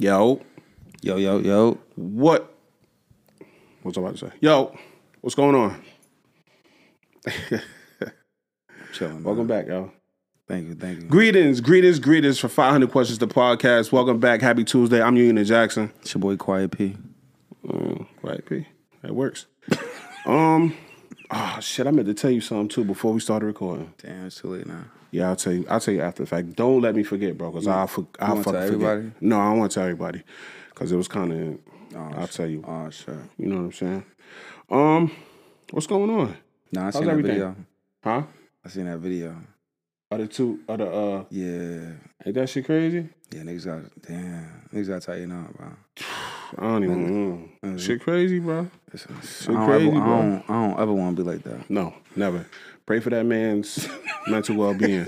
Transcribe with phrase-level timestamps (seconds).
[0.00, 0.40] Yo,
[1.02, 1.76] Yo, yo, yo.
[1.96, 2.54] what?
[3.82, 4.32] What's I about to say?
[4.40, 4.72] Yo,
[5.22, 5.82] what's going on?
[8.92, 9.24] Chilling.
[9.24, 9.90] Welcome back, yo.
[10.46, 11.08] Thank you, thank you.
[11.08, 13.90] Greetings, greetings, greetings for 500 Questions, the podcast.
[13.90, 14.40] Welcome back.
[14.40, 15.02] Happy Tuesday.
[15.02, 15.92] I'm Union Jackson.
[16.00, 16.96] It's your boy Quiet P.
[17.66, 18.68] Mm, right, P.
[19.02, 19.46] That works.
[20.26, 20.76] um,
[21.30, 23.92] oh, shit, I meant to tell you something, too, before we started recording.
[23.98, 24.84] Damn, it's too late now.
[25.10, 25.66] Yeah, I'll tell you.
[25.70, 26.54] I'll tell you after the fact.
[26.56, 28.88] Don't let me forget, bro, because I'll, for, I'll wanna fucking tell forget.
[28.90, 29.12] everybody?
[29.22, 30.22] No, I don't want to tell everybody,
[30.70, 31.58] because it was kind of.
[31.96, 32.30] Oh, I'll shit.
[32.32, 32.64] tell you.
[32.66, 33.16] Oh shit.
[33.38, 34.04] You know what I'm saying?
[34.68, 35.10] Um,
[35.70, 36.36] what's going on?
[36.70, 37.32] Nah, I How's seen that everything?
[37.32, 37.56] video.
[38.04, 38.22] Huh?
[38.64, 39.36] I seen that video.
[40.10, 40.60] Are the two?
[40.68, 41.24] Are the uh?
[41.30, 41.92] Yeah.
[42.26, 43.08] Ain't that shit crazy?
[43.30, 44.68] Yeah, niggas got damn.
[44.74, 45.68] Niggas got tighten up, bro.
[46.56, 47.50] I don't even.
[47.62, 47.78] Mm.
[47.80, 48.68] Shit crazy, bro.
[48.94, 49.06] Shit
[49.56, 50.16] I, crazy, ever, I, bro.
[50.22, 51.68] don't, I don't ever want to be like that.
[51.68, 52.46] No, never.
[52.86, 53.86] Pray for that man's
[54.28, 55.06] mental well being.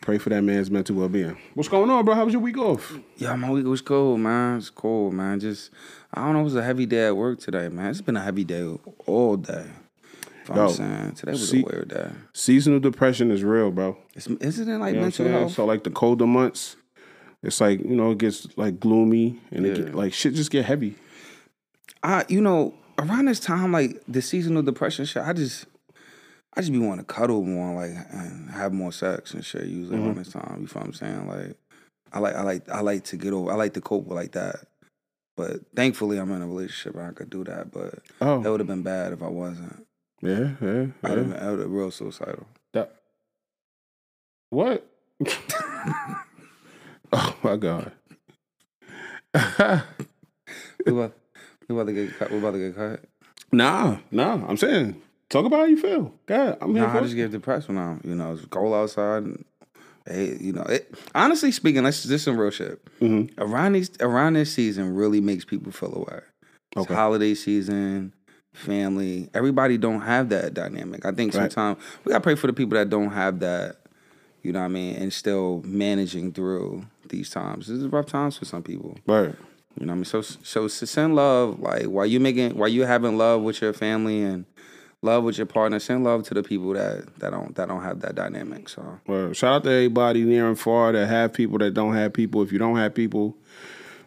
[0.00, 1.36] Pray for that man's mental well being.
[1.54, 2.14] What's going on, bro?
[2.14, 2.96] How was your week off?
[3.16, 4.58] Yeah, my week was cold, man.
[4.58, 5.40] It's cold, man.
[5.40, 5.70] Just
[6.14, 6.40] I don't know.
[6.40, 7.90] It was a heavy day at work today, man.
[7.90, 8.62] It's been a heavy day
[9.06, 9.66] all day.
[10.48, 12.08] You know Yo, what I'm saying today was see- a weird day.
[12.32, 13.98] Seasonal depression is real, bro.
[14.14, 15.52] It's, isn't it like You know mental health?
[15.52, 16.76] So like the colder months,
[17.46, 20.64] it's like you know it gets like gloomy and it get, like shit just get
[20.64, 20.96] heavy.
[22.02, 25.66] I, you know, around this time, like the seasonal depression shit, I just,
[26.54, 29.64] I just be wanting to cuddle more, like, and have more sex and shit.
[29.64, 30.06] Usually Mm-hmm.
[30.06, 31.26] around this time, you feel what I'm saying?
[31.26, 31.56] Like,
[32.12, 34.32] I like, I like, I like to get over, I like to cope with like
[34.32, 34.56] that.
[35.36, 37.70] But thankfully, I'm in a relationship where I could do that.
[37.70, 38.40] But oh.
[38.40, 39.84] that would have been bad if I wasn't.
[40.22, 41.14] yeah, yeah, yeah.
[41.14, 42.46] been, I would have real suicidal.
[42.72, 42.94] That
[44.50, 44.86] what?
[47.12, 47.92] oh my god.
[50.86, 51.14] We about,
[51.68, 52.30] we about to get cut.
[52.30, 53.00] We about to get cut.
[53.52, 54.40] nah, nah.
[54.46, 56.12] I'm saying, talk about how you feel.
[56.26, 57.04] God, I'm here Nah, for I it.
[57.04, 59.24] just get depressed when I'm, you know, it's cold outside.
[59.24, 59.44] And,
[60.06, 62.80] hey, you know, it, honestly speaking, let's just some real shit.
[63.00, 63.32] Mhm.
[63.38, 66.20] Around these, around this season, really makes people feel away.
[66.76, 66.94] It's Okay.
[66.94, 68.12] holiday season,
[68.54, 69.28] family.
[69.34, 71.04] Everybody don't have that dynamic.
[71.04, 71.52] I think Right.
[71.52, 73.76] sometimes we gotta pray for the people that don't have that.
[74.42, 74.94] You know what I mean?
[74.96, 77.68] And still managing through these times.
[77.68, 78.98] This is rough times for some people.
[79.06, 79.34] Right.
[79.78, 80.04] You know what I mean?
[80.04, 81.60] So so send love.
[81.60, 84.46] Like while you making while you having love with your family and
[85.02, 88.00] love with your partner, send love to the people that that don't that don't have
[88.00, 88.68] that dynamic.
[88.68, 92.14] So Well, shout out to everybody near and far that have people that don't have
[92.14, 92.42] people.
[92.42, 93.36] If you don't have people,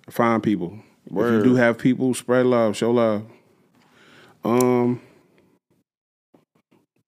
[0.10, 0.80] find people.
[1.06, 3.26] If you do have people, spread love, show love.
[4.44, 5.02] Um,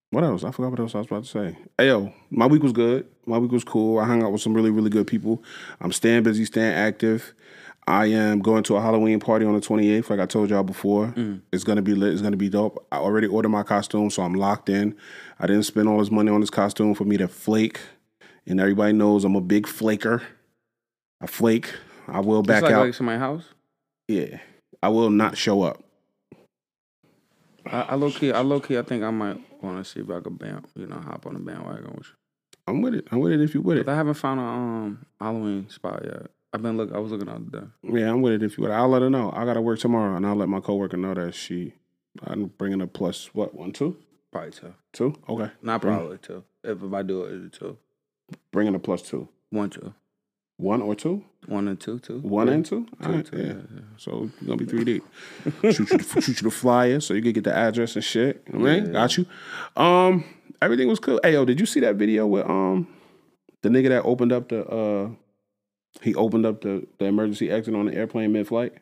[0.09, 0.43] what else?
[0.43, 1.57] I forgot what else I was about to say.
[1.77, 3.07] Hey, yo, my week was good.
[3.25, 3.99] My week was cool.
[3.99, 5.43] I hung out with some really, really good people.
[5.79, 7.33] I'm staying busy, staying active.
[7.87, 11.07] I am going to a Halloween party on the 28th, like I told y'all before.
[11.07, 11.41] Mm.
[11.51, 12.13] It's gonna be lit.
[12.13, 12.85] It's gonna be dope.
[12.91, 14.95] I already ordered my costume, so I'm locked in.
[15.39, 17.79] I didn't spend all this money on this costume for me to flake,
[18.45, 20.21] and everybody knows I'm a big flaker.
[21.19, 21.73] I flake.
[22.07, 22.85] I will back like, out.
[22.85, 23.45] like somebody's house.
[24.07, 24.39] yeah,
[24.83, 25.83] I will not show up.
[27.65, 30.09] I, I low key, I low key, I think I might want to see if
[30.09, 32.20] I could band, you know, hop on the bandwagon with you.
[32.71, 33.07] I'm with it.
[33.11, 33.87] I'm with it if you with it.
[33.87, 36.27] I haven't found a um Halloween spot yet.
[36.53, 36.91] I've been look.
[36.93, 37.67] I was looking out the day.
[37.83, 38.71] Yeah, I'm with it if you would.
[38.71, 39.31] I'll let her know.
[39.35, 41.73] I gotta work tomorrow, and I'll let my coworker know that she.
[42.23, 43.97] I'm bringing a plus what one two
[44.31, 44.73] Probably two.
[44.91, 45.49] two okay.
[45.61, 46.43] Not probably two.
[46.63, 47.77] If, if I do it, it's two.
[48.51, 49.93] Bringing a plus two One, two.
[50.57, 52.19] one or two One and two, two.
[52.19, 52.55] one Three.
[52.55, 52.85] and two.
[53.01, 53.43] Two, right, two, yeah.
[53.45, 53.81] yeah, yeah.
[53.97, 55.03] So you're gonna be three deep.
[55.63, 58.43] shoot, you the, shoot you the flyer so you can get the address and shit.
[58.51, 58.91] You know I mean, Yeah.
[58.91, 59.25] got you.
[59.77, 60.23] Um,
[60.61, 61.19] everything was cool.
[61.23, 62.87] Hey yo, did you see that video with um
[63.61, 65.09] the nigga that opened up the uh
[66.01, 68.73] he opened up the the emergency exit on the airplane mid flight?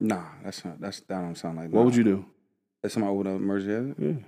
[0.00, 0.80] Nah, that's not.
[0.80, 1.70] That's that don't sound like.
[1.70, 2.24] What would you do?
[2.82, 3.90] That's somebody with an emergency.
[3.90, 3.96] exit?
[3.98, 4.24] Yeah.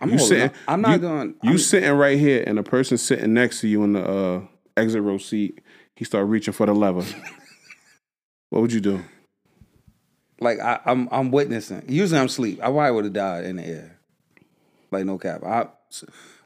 [0.00, 0.54] I'm You sitting- up.
[0.68, 1.34] I'm not you- going.
[1.42, 4.42] You I'm, sitting right here, and the person sitting next to you in the uh,
[4.76, 5.60] exit row seat,
[5.96, 7.02] he start reaching for the lever.
[8.50, 9.02] what would you do?
[10.40, 11.08] like I, I'm.
[11.10, 11.82] I'm witnessing.
[11.88, 12.60] Usually I'm asleep.
[12.60, 13.97] I probably would have died in the air.
[14.90, 15.44] Like no cap.
[15.44, 15.68] I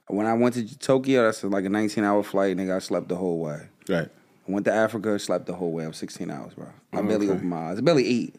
[0.09, 2.77] when I went to Tokyo, that's like a 19 hour flight, nigga.
[2.77, 3.69] I slept the whole way.
[3.89, 4.09] Right.
[4.49, 5.85] I went to Africa, slept the whole way.
[5.85, 6.67] I was 16 hours, bro.
[6.93, 7.79] I oh, barely opened my eyes.
[7.79, 8.37] I barely ate.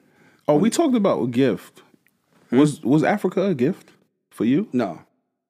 [0.47, 1.81] Oh, we talked about a gift.
[2.49, 2.59] Hmm?
[2.59, 3.91] Was was Africa a gift
[4.29, 4.67] for you?
[4.73, 5.01] No.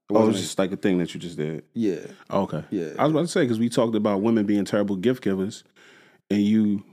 [0.09, 1.63] It Oh, it was just like a thing that you just did.
[1.73, 2.05] yeah.
[2.29, 2.63] Oh, okay.
[2.69, 2.89] Yeah.
[2.99, 5.63] I was about to say because we talked about women being terrible gift givers,
[6.29, 6.83] and you.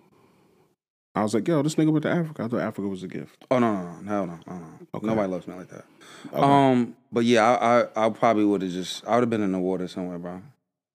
[1.14, 2.44] I was like, yo, this nigga went to Africa.
[2.44, 3.44] I thought Africa was a gift.
[3.50, 4.66] Oh no no no no no no.
[4.94, 5.06] Okay.
[5.06, 5.84] Nobody loves me like that.
[6.32, 9.52] Um, but yeah, I I, I probably would have just I would have been in
[9.52, 10.42] the water somewhere, bro.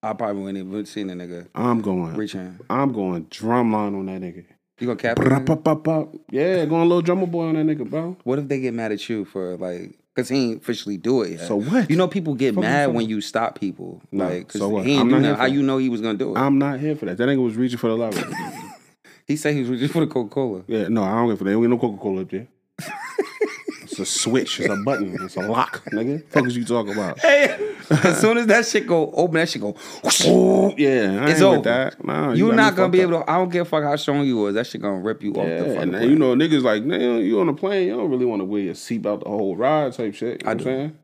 [0.01, 2.13] I probably wouldn't even seen a nigga I'm going.
[2.15, 2.59] reaching.
[2.69, 4.45] I'm going drumline on that nigga.
[4.79, 5.17] You gonna cap?
[5.17, 6.19] the.
[6.31, 8.17] Yeah, going a little drummer boy on that nigga, bro.
[8.23, 9.97] What if they get mad at you for like?
[10.15, 11.41] Cause he ain't officially do it yet.
[11.41, 11.89] So what?
[11.89, 14.01] You know, people get Fuck mad when you stop people.
[14.13, 14.85] No, Like, so what?
[14.85, 16.39] he ain't I'm do not here How you know he was gonna do it?
[16.39, 17.17] I'm not here for that.
[17.17, 18.21] That nigga was reaching for the lever.
[19.27, 20.63] He said he was reaching for the Coca Cola.
[20.67, 21.51] Yeah, no, I don't get for that.
[21.51, 22.47] Ain't no Coca Cola up there.
[23.81, 24.59] it's a switch.
[24.59, 25.17] It's a button.
[25.21, 26.23] It's a lock, nigga.
[26.29, 27.19] Fuck is you talking about?
[27.19, 29.75] Hey, as soon as that shit go open, that shit go.
[30.77, 31.61] Yeah, I It's ain't over.
[31.61, 32.03] that.
[32.05, 33.29] Nah, You're not gonna be able to.
[33.31, 34.55] I don't give a fuck how strong you was.
[34.55, 36.09] That shit gonna rip you off the fucking and plane.
[36.09, 38.61] you know niggas like, man, you on a plane, you don't really want to wear
[38.61, 40.41] your seatbelt the whole ride type shit.
[40.41, 40.97] You know I what I'm saying?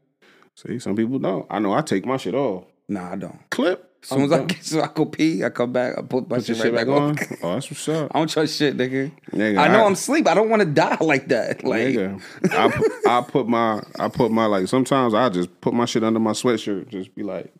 [0.56, 1.46] See, some people don't.
[1.50, 2.66] I know I take my shit off.
[2.88, 3.40] Nah, I don't.
[3.50, 3.88] Clip.
[4.04, 6.38] As soon as I get, so I go pee, I come back, I put my
[6.38, 7.16] Put shit right shit back on.
[7.44, 8.12] Oh, that's what's up.
[8.16, 9.12] I don't trust shit, nigga.
[9.32, 10.28] Nigga, I know I- am asleep.
[10.28, 11.64] I don't want to die like that.
[11.72, 12.22] Like, Nigga,
[12.52, 16.04] I put, I put my I put my like sometimes I just put my shit
[16.04, 17.54] under my sweatshirt, just be like,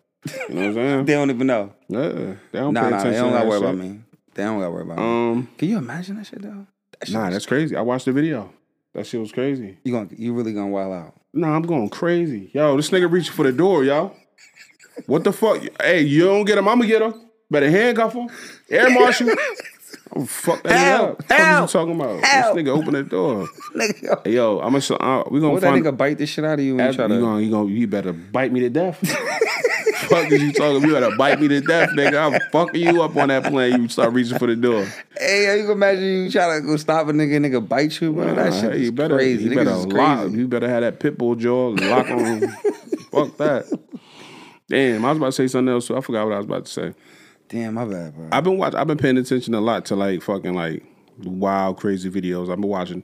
[0.50, 1.06] you know what I'm saying?
[1.06, 1.74] they don't even know.
[1.90, 2.10] Yeah,
[2.52, 3.12] they don't Nah, pay nah, attention.
[3.12, 4.00] they don't gotta worry about me.
[4.34, 5.04] They don't gotta worry about me.
[5.04, 6.66] Um, Can you imagine that shit though?
[7.00, 7.76] That shit nah, that's crazy.
[7.76, 8.52] I watched the video.
[8.96, 9.78] That shit was crazy.
[9.84, 11.14] you gonna you really gonna wild out.
[11.34, 12.50] Nah, I'm going crazy.
[12.54, 14.14] Yo, this nigga reaching for the door, yo.
[15.08, 15.62] What the fuck?
[15.82, 17.14] Hey, you don't get him, I'ma get him.
[17.50, 18.30] Better handcuff him.
[18.70, 19.30] Air marshal.
[20.14, 21.30] I'm fuck that Help, nigga up.
[21.30, 22.26] What help, you talking about?
[22.26, 22.56] help.
[22.56, 23.48] This nigga open the door.
[23.76, 26.60] Nigga, Hey, yo, I'm gonna uh, we gonna what that nigga bite the shit out
[26.60, 28.70] of you when you After, try you gonna, you gonna, you better bite me to
[28.70, 28.98] death.
[30.10, 30.82] fuck is you talking?
[30.88, 32.34] You better bite me to death, nigga.
[32.34, 33.84] I'm fucking you up on that plane.
[33.84, 34.86] You start reaching for the door.
[35.18, 38.12] Hey, yo, you can imagine you try to go stop a nigga, nigga bite you,
[38.12, 38.36] bro.
[38.36, 39.46] that shit you is better, crazy.
[39.46, 40.20] You Niggas better lock.
[40.24, 40.38] crazy.
[40.40, 42.42] You better have that pit bull jaw lock on.
[43.12, 43.80] fuck that.
[44.72, 45.88] Damn, I was about to say something else.
[45.88, 46.94] So I forgot what I was about to say.
[47.50, 48.30] Damn, my bad, bro.
[48.32, 48.80] I've been watching.
[48.80, 50.86] I've been paying attention a lot to like fucking like
[51.22, 52.50] wild, crazy videos.
[52.50, 53.04] I've been watching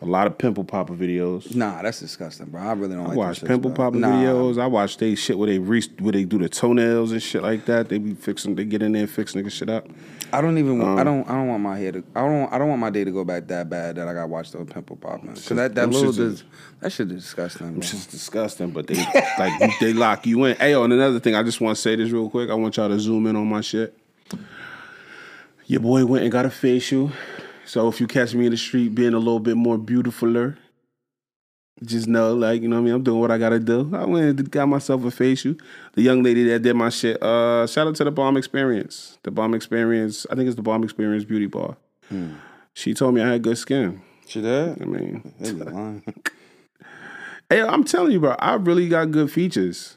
[0.00, 1.54] a lot of pimple popper videos.
[1.54, 2.60] Nah, that's disgusting, bro.
[2.60, 4.08] I really don't I like watch pimple popper Nah.
[4.22, 4.60] videos.
[4.60, 7.64] I watch they shit where they re- where they do the toenails and shit like
[7.66, 7.88] that.
[7.88, 8.54] They be fixing.
[8.54, 9.86] They get in there and fix nigga shit up.
[10.32, 10.72] I don't even.
[10.72, 11.28] Um, want I don't.
[11.28, 12.04] I don't want my hair to.
[12.14, 12.52] I don't.
[12.52, 14.66] I don't want my day to go back that bad that I got watched watch
[14.66, 15.28] those pimple popping.
[15.30, 16.44] Cause that that little dis,
[16.80, 17.72] that shit is disgusting.
[17.72, 17.78] Bro.
[17.78, 18.94] It's just disgusting, but they
[19.38, 20.56] like they lock you in.
[20.56, 22.50] Hey, yo, and another thing, I just want to say this real quick.
[22.50, 23.96] I want y'all to zoom in on my shit.
[25.66, 27.10] Your boy went and got a facial.
[27.68, 30.56] So if you catch me in the street being a little bit more beautifuler,
[31.84, 32.94] just know, like, you know what I mean?
[32.94, 33.90] I'm doing what I gotta do.
[33.94, 35.54] I went and got myself a facial.
[35.92, 39.18] The young lady that did my shit, uh, shout out to the Bomb Experience.
[39.22, 41.76] The Bomb Experience, I think it's the Bomb Experience Beauty Bar.
[42.72, 44.00] She told me I had good skin.
[44.26, 44.80] She did.
[44.80, 46.02] I mean, They be lying.
[47.50, 49.96] Hey, I'm telling you, bro, I really got good features.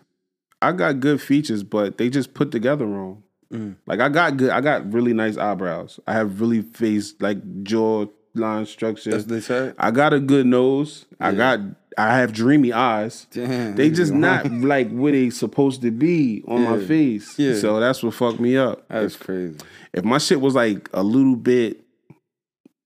[0.61, 3.23] I got good features, but they just put together wrong.
[3.51, 3.75] Mm.
[3.85, 5.99] Like I got good, I got really nice eyebrows.
[6.07, 9.11] I have really face like jaw line structure.
[9.11, 9.75] That's what they said.
[9.77, 11.05] I got a good nose.
[11.19, 11.59] I got
[11.97, 13.27] I have dreamy eyes.
[13.31, 17.37] Damn, They just not like where they supposed to be on my face.
[17.37, 17.55] Yeah.
[17.55, 18.87] So that's what fucked me up.
[18.87, 19.57] That's If, crazy.
[19.91, 21.81] if my shit was like a little bit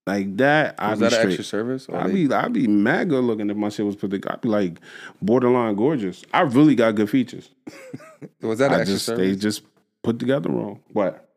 [0.06, 1.26] like that, I'd Was be an straight.
[1.26, 1.86] extra service?
[1.92, 4.34] I'd they- be I'd be mad good looking if my shit was put together.
[4.34, 4.80] I'd be like
[5.22, 6.24] borderline gorgeous.
[6.34, 7.50] I really got good features.
[8.42, 9.62] was that I extra just they just
[10.06, 10.80] put together wrong.
[10.92, 11.28] What?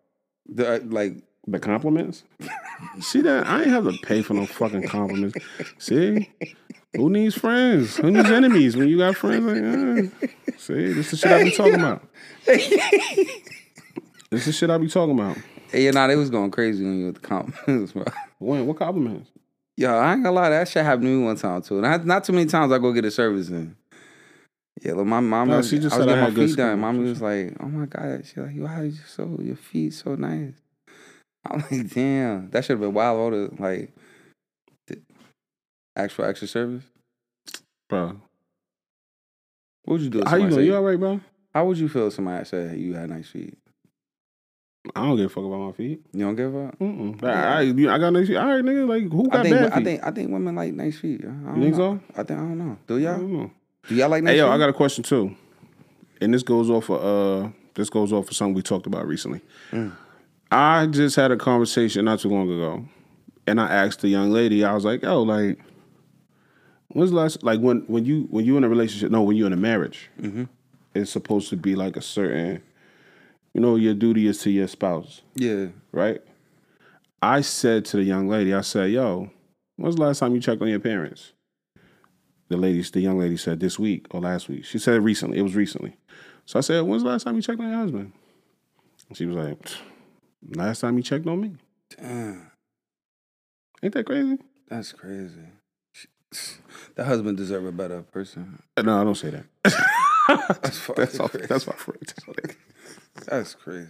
[0.45, 1.13] The, uh, like
[1.47, 2.23] The compliments?
[3.01, 3.47] See that?
[3.47, 5.37] I ain't have to pay for no fucking compliments.
[5.79, 6.29] See?
[6.95, 7.97] Who needs friends?
[7.97, 10.27] Who needs enemies when you got friends like eh.
[10.57, 12.07] See, this is the shit I be talking about.
[12.45, 12.71] this
[14.31, 15.37] is the shit I be talking about.
[15.71, 18.05] Hey, yeah, nah, they was going crazy when you with the compliments, bro.
[18.39, 18.67] When?
[18.67, 19.31] What compliments?
[19.77, 21.81] Yo, I ain't gonna lie, that shit happened to me one time too.
[21.81, 23.75] Not, not too many times I go get a service in.
[24.81, 26.79] Yeah, look, my mama, No, she just I was said I getting my feet done.
[26.79, 30.53] Mommy was like, "Oh my god," she like, "Wow, you so your feet so nice."
[31.45, 33.93] I'm like, "Damn, that should have been wild." All the like,
[34.87, 35.01] the
[35.95, 36.83] actual extra service.
[37.89, 38.21] Bro.
[39.83, 40.23] What would you do?
[40.25, 40.65] How you doing?
[40.65, 41.19] You alright, bro?
[41.53, 43.57] How would you feel if somebody said you had nice feet?
[44.95, 46.01] I don't give a fuck about my feet.
[46.13, 46.77] You don't give up.
[46.79, 47.21] Mm-mm.
[47.23, 48.37] I, I, I got nice feet.
[48.37, 48.87] All right, nigga.
[48.87, 51.21] Like, who I got think bad I think I think women like nice feet.
[51.21, 51.99] I don't You think know.
[52.15, 52.77] I think I don't know.
[52.87, 53.17] Do y'all?
[53.17, 53.51] don't know.
[53.89, 54.49] Do y'all like Hey, yo?
[54.49, 55.35] I got a question too,
[56.21, 59.41] and this goes off of uh, this goes off of something we talked about recently.
[59.71, 59.91] Mm.
[60.51, 62.85] I just had a conversation not too long ago,
[63.47, 64.63] and I asked the young lady.
[64.63, 65.59] I was like, "Yo, like,
[66.89, 69.11] when's the last like when when you when you in a relationship?
[69.11, 70.43] No, when you're in a marriage, Mm-hmm.
[70.95, 72.61] it's supposed to be like a certain,
[73.53, 75.67] you know, your duty is to your spouse, yeah.
[75.91, 76.21] right?"
[77.21, 79.29] I said to the young lady, I said, "Yo,
[79.77, 81.33] when's the last time you checked on your parents?"
[82.49, 84.65] The lady, the young lady said this week or last week.
[84.65, 85.37] She said it recently.
[85.37, 85.95] It was recently.
[86.45, 88.11] So I said, "When's the last time you checked on your husband?"
[89.07, 89.57] And she was like,
[90.55, 91.55] "Last time you checked on me."
[91.95, 92.51] Damn.
[93.83, 94.37] Ain't that crazy?
[94.67, 95.47] That's crazy.
[96.95, 98.61] The husband deserve a better person.
[98.77, 99.45] No, I don't say that.
[100.61, 101.47] That's that's crazy.
[101.47, 102.55] That's my friend.
[103.29, 103.87] That's crazy.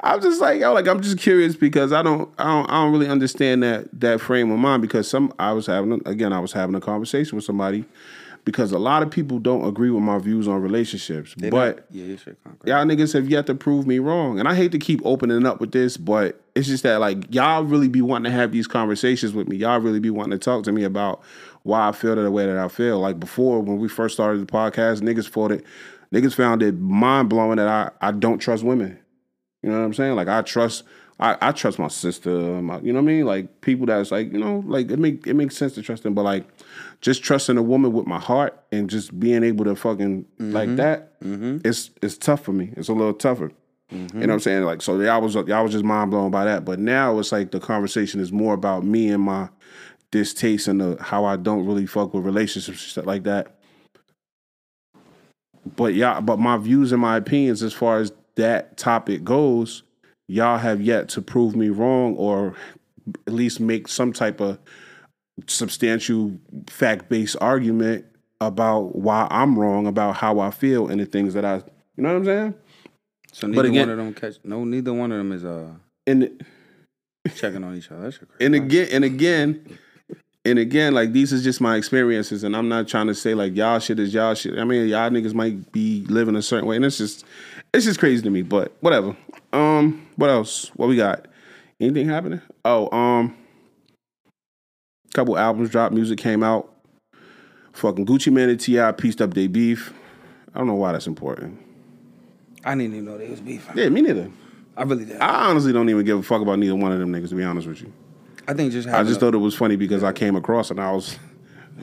[0.00, 2.92] I'm just like, yo, like I'm just curious because I don't, I don't, I don't
[2.92, 6.38] really understand that that frame of mind because some I was having a- again I
[6.40, 7.84] was having a conversation with somebody
[8.44, 11.84] because a lot of people don't agree with my views on relationships, They but not-
[11.90, 12.70] yeah, your shit kind of crazy.
[12.76, 15.60] y'all niggas have yet to prove me wrong, and I hate to keep opening up
[15.60, 19.34] with this, but It's just that like y'all really be wanting to have these conversations
[19.34, 19.56] with me.
[19.56, 21.22] Y'all really be wanting to talk to me about
[21.64, 23.00] why I feel the way that I feel.
[23.00, 25.64] Like before, when we first started the podcast, niggas thought it,
[26.12, 28.98] niggas found it mind blowing that I I don't trust women.
[29.62, 30.14] You know what I'm saying?
[30.14, 30.84] Like I trust.
[31.18, 33.24] I, I trust my sister, my, you know what I mean?
[33.24, 36.12] Like people that's like, you know, like it make it makes sense to trust them,
[36.12, 36.46] but like
[37.00, 40.76] just trusting a woman with my heart and just being able to fucking like mm-hmm.
[40.76, 41.58] that, mm-hmm.
[41.64, 42.70] it's it's tough for me.
[42.76, 43.50] It's a little tougher.
[43.90, 44.20] Mm-hmm.
[44.20, 44.64] You know what I'm saying?
[44.64, 46.66] Like so, y'all was y'all was just mind blown by that.
[46.66, 49.48] But now it's like the conversation is more about me and my
[50.10, 53.55] distaste and the, how I don't really fuck with relationships and stuff like that.
[55.74, 59.82] But yeah, but my views and my opinions as far as that topic goes,
[60.28, 62.54] y'all have yet to prove me wrong or
[63.26, 64.58] at least make some type of
[65.46, 66.32] substantial
[66.68, 68.04] fact based argument
[68.40, 71.62] about why I'm wrong about how I feel and the things that I, you
[72.02, 72.54] know what I'm saying?
[73.32, 74.36] So neither again- one of them catch.
[74.44, 75.70] No, neither one of them is uh
[76.06, 76.44] And
[77.34, 78.02] checking on each other.
[78.02, 78.32] That's crazy.
[78.44, 79.78] and again and again
[80.46, 83.54] and again like these is just my experiences and i'm not trying to say like
[83.56, 84.58] y'all shit is y'all shit.
[84.58, 87.24] I mean y'all niggas might be living a certain way and it's just
[87.74, 89.16] it's just crazy to me but whatever.
[89.52, 90.70] Um what else?
[90.76, 91.26] What we got?
[91.80, 92.40] Anything happening?
[92.64, 93.36] Oh um
[95.14, 96.72] couple albums dropped music came out.
[97.72, 98.92] Fucking Gucci Mane and T.I.
[98.92, 99.92] pieced up their beef.
[100.54, 101.58] I don't know why that's important.
[102.64, 103.76] I didn't even know they was beefing.
[103.76, 104.30] yeah me neither.
[104.76, 105.20] I really did.
[105.20, 107.42] I honestly don't even give a fuck about neither one of them niggas to be
[107.44, 107.92] honest with you
[108.54, 110.92] think just I just a- thought it was funny because I came across and I
[110.92, 111.18] was,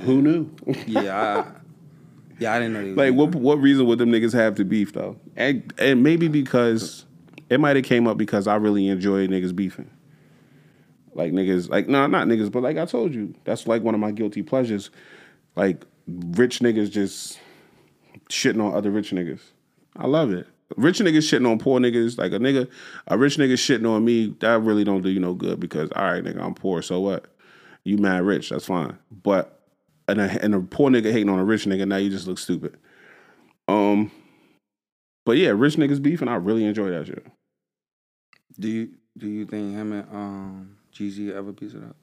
[0.01, 0.49] who knew?
[0.87, 1.51] yeah, I,
[2.39, 5.17] yeah, I didn't know like, what what reason would them niggas have to beef though?
[5.35, 7.05] And and maybe because
[7.49, 9.89] it might have came up because I really enjoy niggas beefing.
[11.15, 13.99] Like niggas, like no, not niggas, but like I told you, that's like one of
[13.99, 14.89] my guilty pleasures.
[15.55, 17.39] Like rich niggas just
[18.29, 19.41] shitting on other rich niggas.
[19.95, 20.47] I love it.
[20.77, 22.69] Rich niggas shitting on poor niggas, like a nigga,
[23.07, 26.03] a rich nigga shitting on me, that really don't do you no good because all
[26.03, 27.25] right, nigga, I'm poor, so what?
[27.83, 28.97] You mad rich, that's fine.
[29.11, 29.59] But
[30.07, 32.37] and a, and a poor nigga hating on a rich nigga, now you just look
[32.37, 32.77] stupid.
[33.67, 34.11] Um,
[35.25, 37.25] but yeah, rich niggas beefing, I really enjoy that shit.
[38.59, 41.95] Do you do you think him and um Jeezy ever piece it up?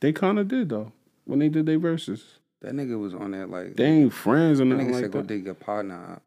[0.00, 0.92] They kind of did though
[1.24, 2.38] when they did their verses.
[2.60, 3.76] That nigga was on that like.
[3.76, 5.28] They ain't friends or that nothing nigga like said go that.
[5.28, 6.22] dig your partner out.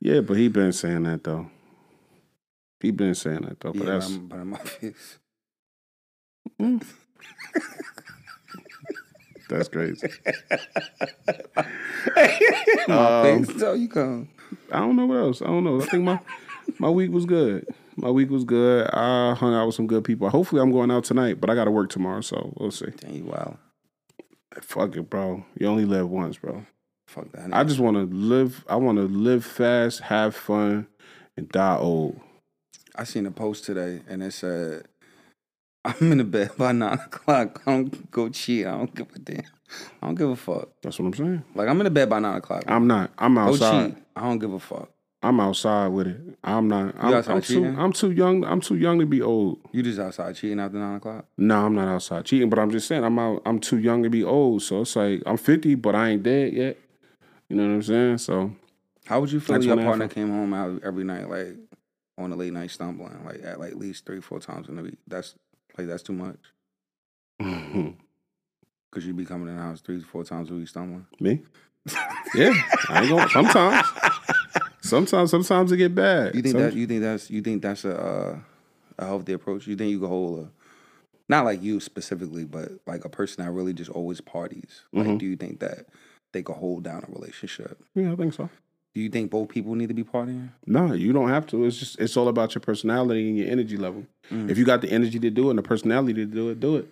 [0.00, 1.50] Yeah, but he been saying that though.
[2.80, 3.72] He been saying that though.
[3.72, 5.18] But yeah, that's but I'm, but in my face.
[9.48, 10.08] that's crazy.
[12.88, 13.58] my Um, face.
[13.60, 14.28] So you come.
[14.72, 15.42] I don't know what else.
[15.42, 15.80] I don't know.
[15.82, 16.20] I think my
[16.78, 17.66] my week was good.
[17.96, 18.86] My week was good.
[18.92, 20.28] I hung out with some good people.
[20.30, 22.86] Hopefully, I'm going out tonight, but I got to work tomorrow, so we'll see.
[22.96, 23.56] Dang you wild.
[24.62, 25.44] Fuck it, bro.
[25.58, 26.64] You only live once, bro.
[27.10, 27.52] Fuck that.
[27.52, 28.64] I just want to live.
[28.68, 30.86] I want to live fast, have fun,
[31.36, 32.20] and die old.
[32.94, 34.86] I seen a post today and it said,
[35.84, 37.62] "I'm in the bed by nine o'clock.
[37.66, 38.64] I don't go cheat.
[38.64, 39.42] I don't give a damn.
[40.00, 40.68] I don't give a fuck.
[40.82, 41.44] That's what I'm saying.
[41.56, 42.62] Like I'm in the bed by nine o'clock.
[42.68, 43.10] I'm not.
[43.18, 43.96] I'm go outside.
[43.96, 44.04] cheat.
[44.14, 44.88] I don't give a fuck.
[45.20, 46.20] I'm outside with it.
[46.44, 46.94] I'm not.
[46.96, 47.54] I'm, outside I'm too.
[47.54, 47.78] cheating?
[47.78, 48.44] I'm too young.
[48.44, 49.58] I'm too young to be old.
[49.72, 51.26] You just outside cheating after nine o'clock.
[51.36, 53.42] No, I'm not outside cheating, but I'm just saying I'm out.
[53.44, 54.62] I'm too young to be old.
[54.62, 56.78] So it's like I'm 50, but I ain't dead yet.
[57.50, 58.18] You know what I'm saying?
[58.18, 58.52] So
[59.06, 61.56] How would you feel if your partner came home out every night, like
[62.16, 64.98] on a late night stumbling, like at like least three, four times in a week?
[65.08, 65.34] That's
[65.76, 66.38] like that's too much.
[68.92, 71.06] Cause you'd be coming in the house three, four times a week stumbling.
[71.20, 71.40] me,
[72.34, 72.52] yeah,
[72.88, 73.28] I ain't going.
[73.28, 73.86] Sometimes,
[74.80, 76.34] sometimes, sometimes it get bad.
[76.34, 78.38] You think Some- that you think that's you think that's a uh,
[78.98, 79.66] a healthy approach?
[79.68, 80.50] You think you can hold a
[81.28, 84.82] not like you specifically, but like a person that really just always parties?
[84.92, 85.18] Like, Mhm.
[85.18, 85.86] do you think that
[86.32, 87.82] they could hold down a relationship?
[87.94, 88.48] Yeah, I think so.
[88.94, 90.48] Do you think both people need to be partying?
[90.66, 91.64] No, you don't have to.
[91.64, 94.04] It's just it's all about your personality and your energy level.
[94.32, 94.50] Mm.
[94.50, 96.76] If you got the energy to do it and the personality to do it, do
[96.76, 96.88] it.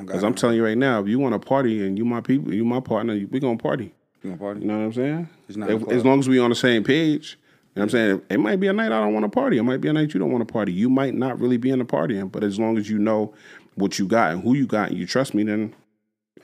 [0.00, 2.52] Because I'm telling you right now, if you want to party and you my people,
[2.54, 3.92] you my partner, we gonna party.
[4.22, 4.60] you gonna party?
[4.60, 5.28] You know what I'm saying?
[5.48, 7.36] It's not If- as long as we on the same page.
[7.74, 8.22] You know what I'm saying?
[8.30, 9.56] It might be a night I don't want to party.
[9.56, 10.72] It might be a night you don't want to party.
[10.72, 13.32] You might not really be into partying, but as long as you know
[13.76, 15.72] what you got and who you got and you trust me, then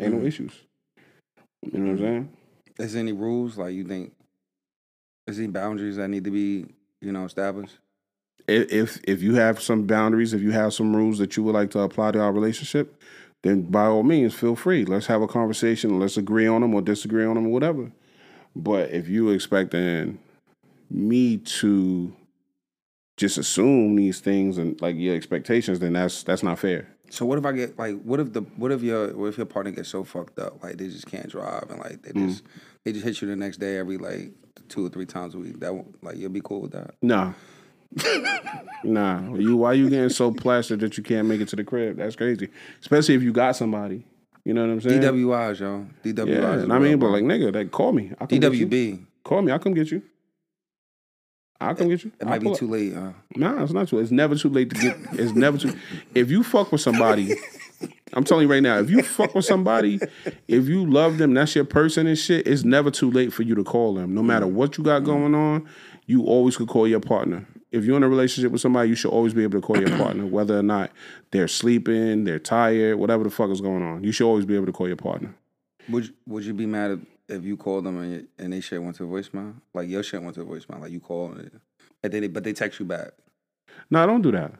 [0.00, 0.20] ain't Mm.
[0.20, 0.52] no issues.
[1.72, 2.28] You know what I'm saying?
[2.78, 4.12] Is there any rules like you think?
[5.26, 6.66] Is any boundaries that need to be
[7.00, 7.78] you know established?
[8.46, 11.54] If if if you have some boundaries, if you have some rules that you would
[11.54, 13.00] like to apply to our relationship,
[13.42, 14.84] then by all means, feel free.
[14.84, 15.98] Let's have a conversation.
[15.98, 17.90] Let's agree on them or disagree on them or whatever.
[18.54, 20.18] But if you expecting
[20.90, 22.14] me to
[23.16, 26.88] just assume these things and like your expectations, then that's that's not fair.
[27.10, 29.46] So what if I get like what if the what if your what if your
[29.46, 32.28] partner gets so fucked up like they just can't drive and like they Mm.
[32.28, 32.42] just
[32.84, 34.32] they just hit you the next day every like
[34.68, 36.94] two or three times a week that won't, like you'll be cool with that.
[37.02, 37.32] Nah,
[38.84, 41.96] nah, you why you getting so plastered that you can't make it to the crib?
[41.96, 42.48] That's crazy.
[42.80, 44.04] Especially if you got somebody.
[44.44, 45.02] You know what I'm saying?
[45.02, 45.86] DWIs, yo.
[46.04, 46.68] DWIs.
[46.68, 48.12] Yeah, I mean, but like nigga, like call me.
[48.20, 48.66] I come get you.
[48.66, 49.04] DWB.
[49.24, 49.52] Call me.
[49.52, 50.02] I'll come get you.
[51.60, 52.12] I'll come get you.
[52.20, 52.56] It I'll might be up.
[52.58, 52.94] too late.
[52.94, 53.98] Uh, Nah, it's not too.
[53.98, 54.96] It's never too late to get.
[55.12, 55.74] It's never too.
[56.14, 57.34] If you fuck with somebody,
[58.12, 58.78] I'm telling you right now.
[58.78, 60.00] If you fuck with somebody,
[60.48, 62.46] if you love them, that's your person and shit.
[62.46, 64.14] It's never too late for you to call them.
[64.14, 65.66] No matter what you got going on,
[66.06, 67.46] you always could call your partner.
[67.72, 69.94] If you're in a relationship with somebody, you should always be able to call your
[69.98, 70.90] partner, whether or not
[71.32, 74.04] they're sleeping, they're tired, whatever the fuck is going on.
[74.04, 75.34] You should always be able to call your partner.
[75.88, 78.96] would you, Would you be mad if, you call them and, and they shit went
[78.96, 79.54] to voicemail?
[79.74, 80.80] Like your shit went to voicemail.
[80.80, 81.52] Like you call it,
[82.02, 83.10] and then they, but they text you back.
[83.90, 84.52] No, I don't do that.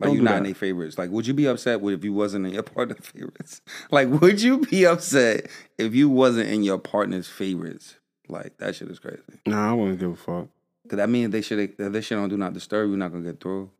[0.00, 0.38] Like Don't you're not that.
[0.38, 0.98] in their favorites.
[0.98, 3.60] Like, would you be upset with if you wasn't in your partner's favorites?
[3.90, 7.96] Like, would you be upset if you wasn't in your partner's favorites?
[8.28, 9.22] Like, that shit is crazy.
[9.46, 10.48] Nah, I wouldn't give a fuck.
[10.88, 13.40] Cause that means they should they shit on do not disturb, you're not gonna get
[13.40, 13.70] through.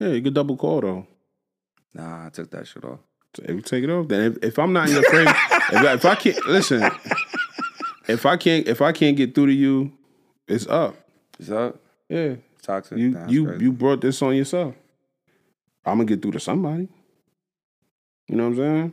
[0.00, 1.06] Yeah, you could double call though.
[1.92, 3.00] Nah, I took that shit off.
[3.38, 5.92] If you take it off, then if, if I'm not in your frame, if, I-
[5.94, 6.90] if I can't listen,
[8.08, 9.92] if I can't if I can't get through to you,
[10.48, 10.96] it's up.
[11.38, 11.74] Is that
[12.08, 12.98] Yeah, toxic?
[12.98, 13.64] you Nah, you crazy.
[13.64, 14.74] you brought this on yourself.
[15.86, 16.88] I'm gonna get through to somebody.
[18.28, 18.92] You know what I'm saying?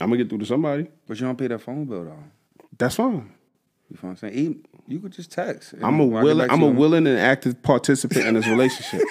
[0.00, 0.88] I'm gonna get through to somebody.
[1.06, 2.24] But you don't pay that phone bill though.
[2.78, 3.32] That's fine.
[3.90, 4.34] You know what I'm saying?
[4.34, 5.74] Even- you could just text.
[5.82, 9.06] I'm a when I get willing I'm a willing and active participant in this relationship.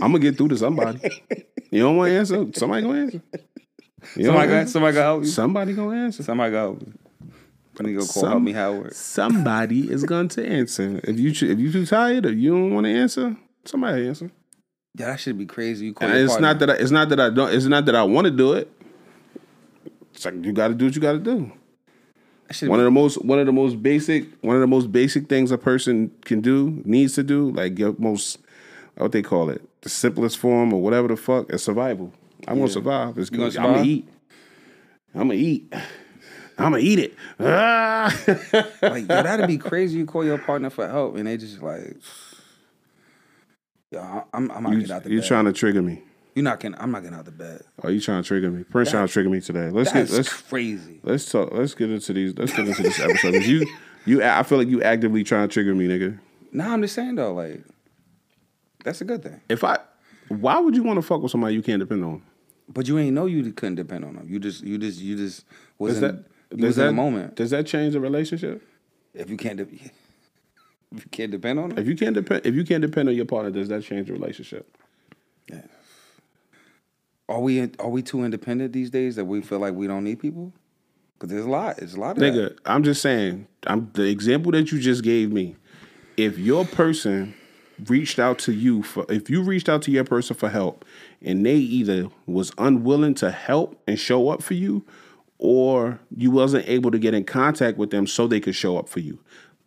[0.00, 1.22] I'm gonna get through to somebody.
[1.70, 2.46] You don't want to answer?
[2.54, 3.22] Somebody gonna answer.
[4.16, 4.72] You Somebody answer?
[4.72, 5.28] somebody got help you.
[5.28, 6.22] Somebody gonna answer.
[6.22, 6.92] Somebody got help you.
[7.82, 8.94] Go call Some- help me Howard.
[8.94, 11.00] somebody is going to answer.
[11.04, 14.30] If you if you too tired or you don't want to answer, somebody answer.
[14.98, 15.86] Yeah, that should be crazy.
[15.86, 16.48] You call it's partner.
[16.48, 17.54] not that I, it's not that I don't.
[17.54, 18.70] It's not that I want to do it.
[20.12, 21.52] It's like you got to do what you got to do.
[22.62, 25.50] One of the most one of the most basic one of the most basic things
[25.50, 28.38] a person can do needs to do like your most
[28.96, 32.12] what they call it the simplest form or whatever the fuck is survival.
[32.48, 33.16] I'm gonna survive.
[33.18, 33.58] It's gonna good.
[33.58, 34.08] I'm gonna eat.
[35.14, 35.72] I'm gonna eat.
[36.58, 37.14] I'm gonna eat it.
[37.38, 38.14] Ah!
[38.82, 39.98] like yo, that'd be crazy.
[39.98, 41.96] You call your partner for help and they just like,
[43.90, 45.28] yo, I'm I'm not you, getting out the you're bed.
[45.28, 46.02] trying to trigger me.
[46.40, 46.80] You're not getting.
[46.80, 47.64] I'm not getting out of the bed.
[47.84, 48.64] Oh, you trying to trigger me?
[48.64, 49.68] Prince trying to trigger me today.
[49.68, 50.98] Let's That's get let's crazy.
[51.02, 51.52] let's talk.
[51.52, 52.34] Let's get into these.
[52.34, 53.34] Let's get into this episode.
[53.44, 53.66] You
[54.06, 56.18] you I feel like you actively trying to trigger me, nigga.
[56.50, 57.62] Nah, I'm just saying though, like,
[58.82, 59.38] that's a good thing.
[59.50, 59.80] If I,
[60.28, 62.22] why would you want to fuck with somebody you can't depend on?
[62.70, 64.26] But you ain't know you couldn't depend on them.
[64.26, 65.44] You just, you just, you just
[65.78, 66.24] wasn't.
[66.50, 67.34] that you was that in the moment.
[67.34, 68.66] Does that change the relationship?
[69.12, 69.64] If you can't, de-
[70.96, 73.14] if you can't depend on them, If you can't depend, if you can't depend on
[73.14, 74.74] your partner, does that change the relationship?
[77.30, 80.18] Are we are we too independent these days that we feel like we don't need
[80.18, 80.52] people?
[81.14, 81.76] Because there's a lot.
[81.76, 83.46] There's a lot of Nigga, I'm just saying.
[83.66, 85.56] I'm the example that you just gave me.
[86.16, 87.34] If your person
[87.86, 90.84] reached out to you for, if you reached out to your person for help,
[91.22, 94.84] and they either was unwilling to help and show up for you,
[95.38, 98.88] or you wasn't able to get in contact with them so they could show up
[98.88, 99.20] for you,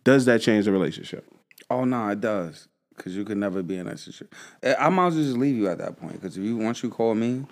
[0.04, 1.26] does that change the relationship?
[1.70, 2.68] Oh no, it does.
[2.96, 4.28] Because you could never be in that situation.
[4.62, 6.14] Eh, I might as well just leave you at that point.
[6.14, 7.44] Because if you once you call me,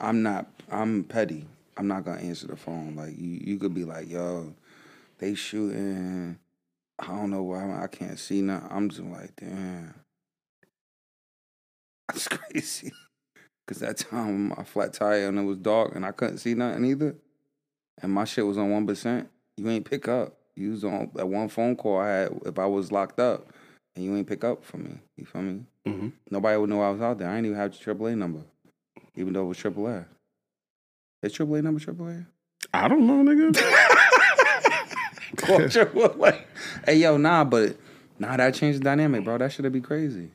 [0.00, 0.46] I'm not.
[0.70, 1.46] I'm petty.
[1.76, 2.94] I'm not gonna answer the phone.
[2.96, 4.54] Like you, you could be like, yo,
[5.18, 6.38] they shooting.
[6.98, 8.68] I don't know why I can't see nothing.
[8.70, 9.94] I'm just like, damn.
[12.08, 12.92] That's crazy.
[13.66, 16.84] Cause that time my flat tire and it was dark and I couldn't see nothing
[16.84, 17.14] either.
[18.02, 19.28] And my shit was on one percent.
[19.56, 20.36] You ain't pick up.
[20.56, 23.52] You was on that one phone call I had if I was locked up
[23.96, 24.98] and you ain't pick up for me.
[25.16, 25.64] You feel me?
[25.86, 26.12] Mhm.
[26.30, 27.28] Nobody would know I was out there.
[27.28, 28.40] I ain't even have the AAA number.
[29.16, 30.04] Even though it was AAA.
[31.22, 32.26] Is AAA number AAA?
[32.72, 33.56] I don't know, nigga.
[35.36, 36.32] Call
[36.86, 37.76] hey yo, nah, but
[38.18, 39.38] nah, that changed the dynamic, bro.
[39.38, 40.30] That should have be crazy.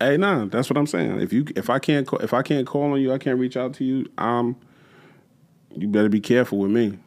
[0.00, 1.20] Hey, nah, that's what I'm saying.
[1.20, 3.56] If you if I can't call, if I can't call on you, I can't reach
[3.56, 4.06] out to you.
[4.18, 4.56] Um,
[5.74, 6.98] you better be careful with me,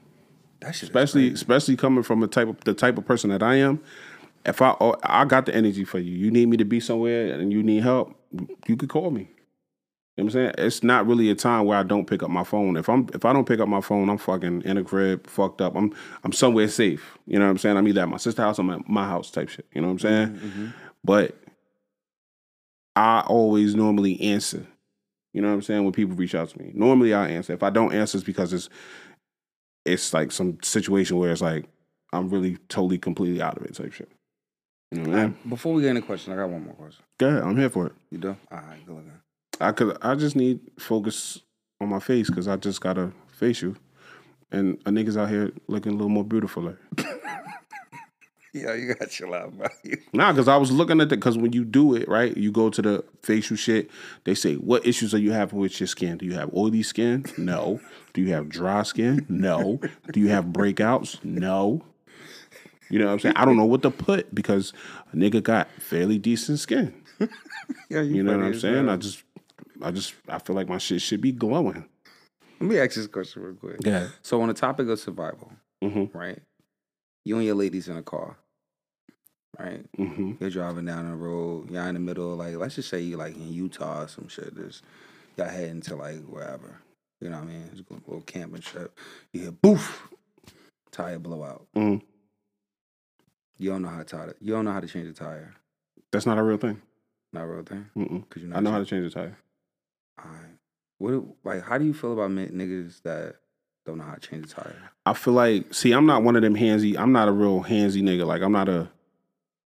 [0.62, 3.56] That shit especially especially coming from a type of the type of person that I
[3.56, 3.80] am.
[4.46, 7.34] If I oh, I got the energy for you, you need me to be somewhere
[7.34, 8.16] and you need help,
[8.68, 9.30] you could call me.
[10.18, 10.68] You know what I'm saying?
[10.68, 12.76] It's not really a time where I don't pick up my phone.
[12.76, 15.62] If I'm if I don't pick up my phone, I'm fucking in a crib, fucked
[15.62, 15.76] up.
[15.76, 17.18] I'm I'm somewhere safe.
[17.28, 17.78] You know what I'm saying?
[17.78, 19.68] I'm either at my sister's house or my, my house type shit.
[19.74, 20.28] You know what I'm saying?
[20.30, 20.68] Mm-hmm, mm-hmm.
[21.04, 21.38] But
[22.96, 24.66] I always normally answer.
[25.34, 25.84] You know what I'm saying?
[25.84, 27.54] When people reach out to me, normally I answer.
[27.54, 28.70] If I don't answer, it's because it's
[29.86, 31.66] it's like some situation where it's like
[32.12, 34.10] I'm really totally completely out of it type shit.
[34.92, 35.38] You know what I mean?
[35.50, 37.04] Before we get into question, I got one more question.
[37.18, 37.94] Go ahead, I'm here for it.
[38.10, 38.38] You do?
[38.52, 39.12] All right, good looking.
[39.60, 41.42] I could I just need focus
[41.82, 43.76] on my face because I just got a facial,
[44.52, 46.76] and a niggas out here looking a little more beautiful.
[48.54, 49.68] Yeah, you got chill out, bro.
[50.14, 52.70] Nah, because I was looking at the because when you do it right, you go
[52.70, 53.90] to the facial shit.
[54.24, 56.18] They say, "What issues are you having with your skin?
[56.18, 57.26] Do you have oily skin?
[57.38, 57.80] No.
[58.14, 59.26] Do you have dry skin?
[59.30, 59.80] No.
[60.12, 61.24] Do you have breakouts?
[61.24, 61.84] No.
[62.90, 63.36] You know what I'm saying?
[63.38, 64.74] I don't know what to put because
[65.12, 66.94] a nigga got fairly decent skin.
[67.90, 68.86] Yeah, You know what I'm saying?
[68.86, 68.90] hell.
[68.92, 69.24] I just,
[69.82, 71.84] I just, I feel like my shit should be glowing.
[72.62, 73.78] Let me ask this question real quick.
[73.82, 74.08] Yeah.
[74.22, 75.52] So on the topic of survival,
[75.84, 76.14] Mhm.
[76.14, 76.40] right?
[77.26, 78.38] You and your ladies in a car,
[79.60, 79.86] right?
[79.98, 80.34] Mm-hmm.
[80.40, 81.70] You're driving down the road.
[81.72, 84.28] You're in the middle, of like let's just say you like in Utah or some
[84.30, 84.56] shit.
[84.56, 84.84] Just
[85.36, 86.80] y'all heading to like wherever.
[87.22, 87.70] You know what I mean?
[87.72, 88.98] It's a little camping trip.
[89.34, 90.08] You hear boof,
[90.92, 91.68] tire blow out.
[91.76, 92.02] Mhm.
[93.58, 94.38] You don't know how to tie it.
[94.40, 95.56] You don't know how to change a tire.
[96.12, 96.82] That's not a real thing.
[97.34, 98.26] Not a real thing.
[98.30, 99.38] Cause you I know how to change the tire.
[100.24, 100.56] Alright.
[101.00, 101.64] What do- like?
[101.64, 103.36] How do you feel about men, niggas that
[103.86, 104.92] don't know how to change a tire?
[105.06, 106.98] I feel like, see, I'm not one of them handsy.
[106.98, 108.26] I'm not a real handsy nigga.
[108.26, 108.90] Like, I'm not a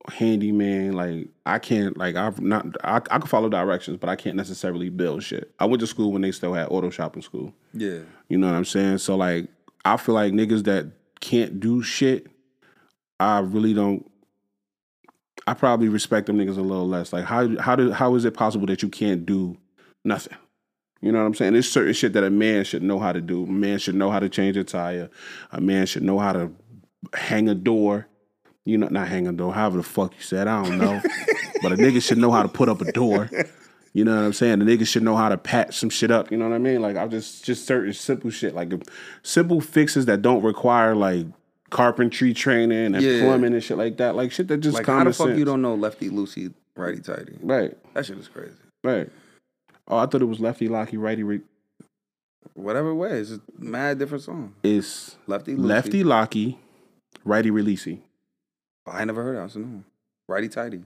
[0.10, 0.94] handyman.
[0.94, 4.90] Like, I can't, like, I've not, I, I can follow directions, but I can't necessarily
[4.90, 5.52] build shit.
[5.60, 7.54] I went to school when they still had auto shop in school.
[7.74, 8.00] Yeah.
[8.28, 9.00] You know what I'm saying?
[9.00, 9.48] So, like,
[9.86, 10.88] I feel like niggas that
[11.20, 12.28] can't do shit,
[13.20, 14.10] I really don't.
[15.48, 17.12] I probably respect them niggas a little less.
[17.12, 19.58] Like, how how do how is it possible that you can't do
[20.06, 20.38] nothing?
[21.02, 21.54] You know what I'm saying?
[21.54, 23.44] There's certain shit that a man should know how to do.
[23.44, 25.10] A man should know how to change a tire.
[25.52, 26.52] A man should know how to
[27.14, 28.08] hang a door.
[28.66, 31.02] You know, not hang a door, however the fuck you said, I don't know.
[31.62, 33.30] but a nigga should know how to put up a door.
[33.94, 34.60] You know what I'm saying?
[34.60, 36.32] The nigga should know how to patch some shit up.
[36.32, 36.82] You know what I mean?
[36.82, 38.72] Like I'm just just certain simple shit, like
[39.24, 41.26] simple fixes that don't require like
[41.70, 43.22] carpentry training and Yeah.
[43.22, 44.16] plumbing and shit like that.
[44.16, 45.40] Like shit that just Like common how the fuck sense.
[45.40, 47.38] you don't know lefty loosey, righty tighty?
[47.42, 48.54] Right, That shit is crazy.
[48.84, 49.10] right.
[49.88, 51.24] Oh, I thought it was lefty locky, righty.
[51.24, 51.42] Re-
[52.54, 54.54] Whatever way, it's a mad different song.
[54.64, 55.66] it's Lefty loosey.
[55.66, 56.60] lefty locky,
[57.26, 58.00] righty releasey.
[58.86, 59.52] Oh, I never heard of it.
[59.54, 59.84] So no.
[60.28, 60.84] Righty tighty.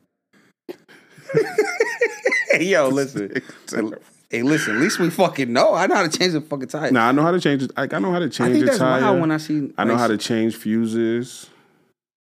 [2.59, 3.33] yo, listen.
[4.33, 4.75] hey, listen.
[4.75, 5.73] At least we fucking know.
[5.73, 6.91] I know how to change the fucking tire.
[6.91, 7.71] Now I know how to change it.
[7.77, 8.49] Like I know how to change.
[8.49, 9.01] I think that's tire.
[9.01, 9.71] wild when I see.
[9.77, 11.49] I know like, how to change fuses.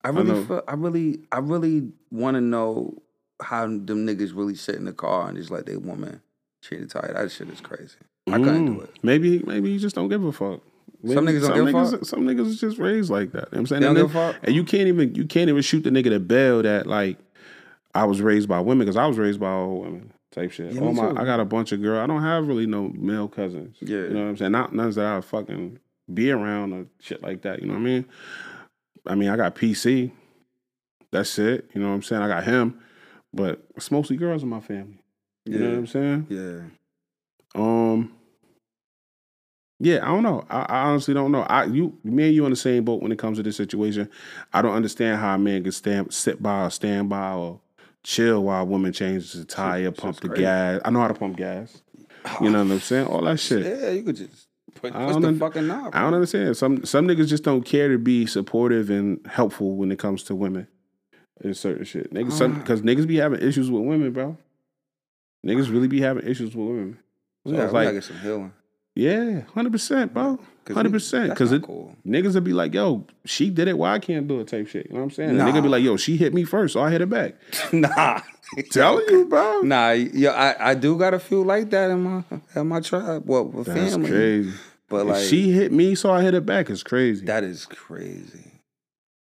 [0.05, 0.45] I really, know.
[0.45, 3.01] feel, I really, I really want to know
[3.41, 6.21] how them niggas really sit in the car and just let their woman
[6.63, 7.13] change the tire.
[7.15, 7.97] That shit is crazy.
[8.29, 8.85] I couldn't do Mm.
[8.85, 8.91] it.
[9.03, 10.61] Maybe maybe you just don't give a fuck.
[11.05, 12.05] Some Maybe- niggas don't give a fuck?
[12.05, 13.39] Some niggas is just raised like that.
[13.39, 13.81] You know what I'm saying?
[13.83, 14.41] They don't and, give a fuck?
[14.45, 17.19] and you can't even you can't even shoot the nigga the bell that like
[17.95, 20.73] I was raised by women because I was raised by all women type shit.
[20.73, 21.19] Yeah, oh my, too.
[21.19, 22.03] I got a bunch of girl.
[22.03, 23.77] I don't have really no male cousins.
[23.81, 23.99] Yeah.
[23.99, 24.53] you know what I'm saying.
[24.53, 25.79] Not none that I fucking
[26.13, 27.61] be around or shit like that.
[27.61, 28.05] You know what I mean?
[29.07, 30.11] I mean, I got PC.
[31.11, 31.71] That's it.
[31.75, 32.23] You know what I'm saying?
[32.23, 32.81] I got him,
[33.33, 35.03] but it's mostly girls in my family.
[35.45, 36.27] You know what I'm saying?
[36.31, 37.61] Yeah.
[37.61, 38.13] Um.
[39.79, 40.45] Yeah, I don't know.
[40.49, 41.43] I, I honestly don't know.
[41.43, 44.09] I you me and you on the same boat when it comes to this situation.
[44.53, 47.61] I don't understand how a man can stand sit by or stand by or
[48.05, 50.43] chill while a woman changes the tire, pump the crazy.
[50.43, 50.81] gas.
[50.85, 51.83] I know how to pump gas.
[52.41, 53.07] You know what I'm saying?
[53.07, 53.65] All that shit.
[53.67, 55.95] Yeah, you could just put, push the un- fucking knob.
[55.95, 56.57] I don't understand.
[56.57, 60.35] Some some niggas just don't care to be supportive and helpful when it comes to
[60.35, 60.69] women
[61.43, 62.13] and certain shit.
[62.15, 62.59] Niggas, some Ah.
[62.61, 64.37] because niggas be having issues with women, bro.
[65.47, 66.99] Niggas really be having issues with women.
[67.47, 68.53] So it's we like, get some healing.
[68.95, 70.39] yeah, hundred percent, bro.
[70.71, 71.31] Hundred percent.
[71.31, 71.97] Because cool.
[72.07, 73.77] niggas would be like, yo, she did it.
[73.77, 74.49] Why I can't do it?
[74.49, 74.87] Type shit.
[74.87, 75.31] You know what I'm saying?
[75.31, 75.51] And Nah.
[75.51, 77.35] nigga be like, yo, she hit me first, so I hit her back.
[77.73, 78.21] nah.
[78.71, 79.63] Telling you, bro.
[79.63, 82.23] Nah, yo, I, I do gotta feel like that in my
[82.55, 83.23] in my tribe.
[83.27, 84.11] Well, with That's family.
[84.11, 84.53] crazy.
[84.89, 86.69] But If like she hit me, so I hit her back.
[86.71, 87.25] It's crazy.
[87.27, 88.51] that is crazy.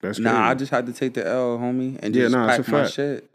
[0.01, 0.23] That's crazy.
[0.25, 2.83] Nah, I just had to take the L, homie, and Yeah, just nah, pack my
[2.83, 2.95] fact.
[2.95, 3.31] shit.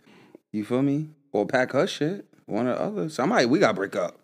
[0.51, 1.07] You feel me?
[1.31, 2.25] Or pack her shit.
[2.47, 3.09] One or the other.
[3.09, 4.17] Somebody, we gotta break up.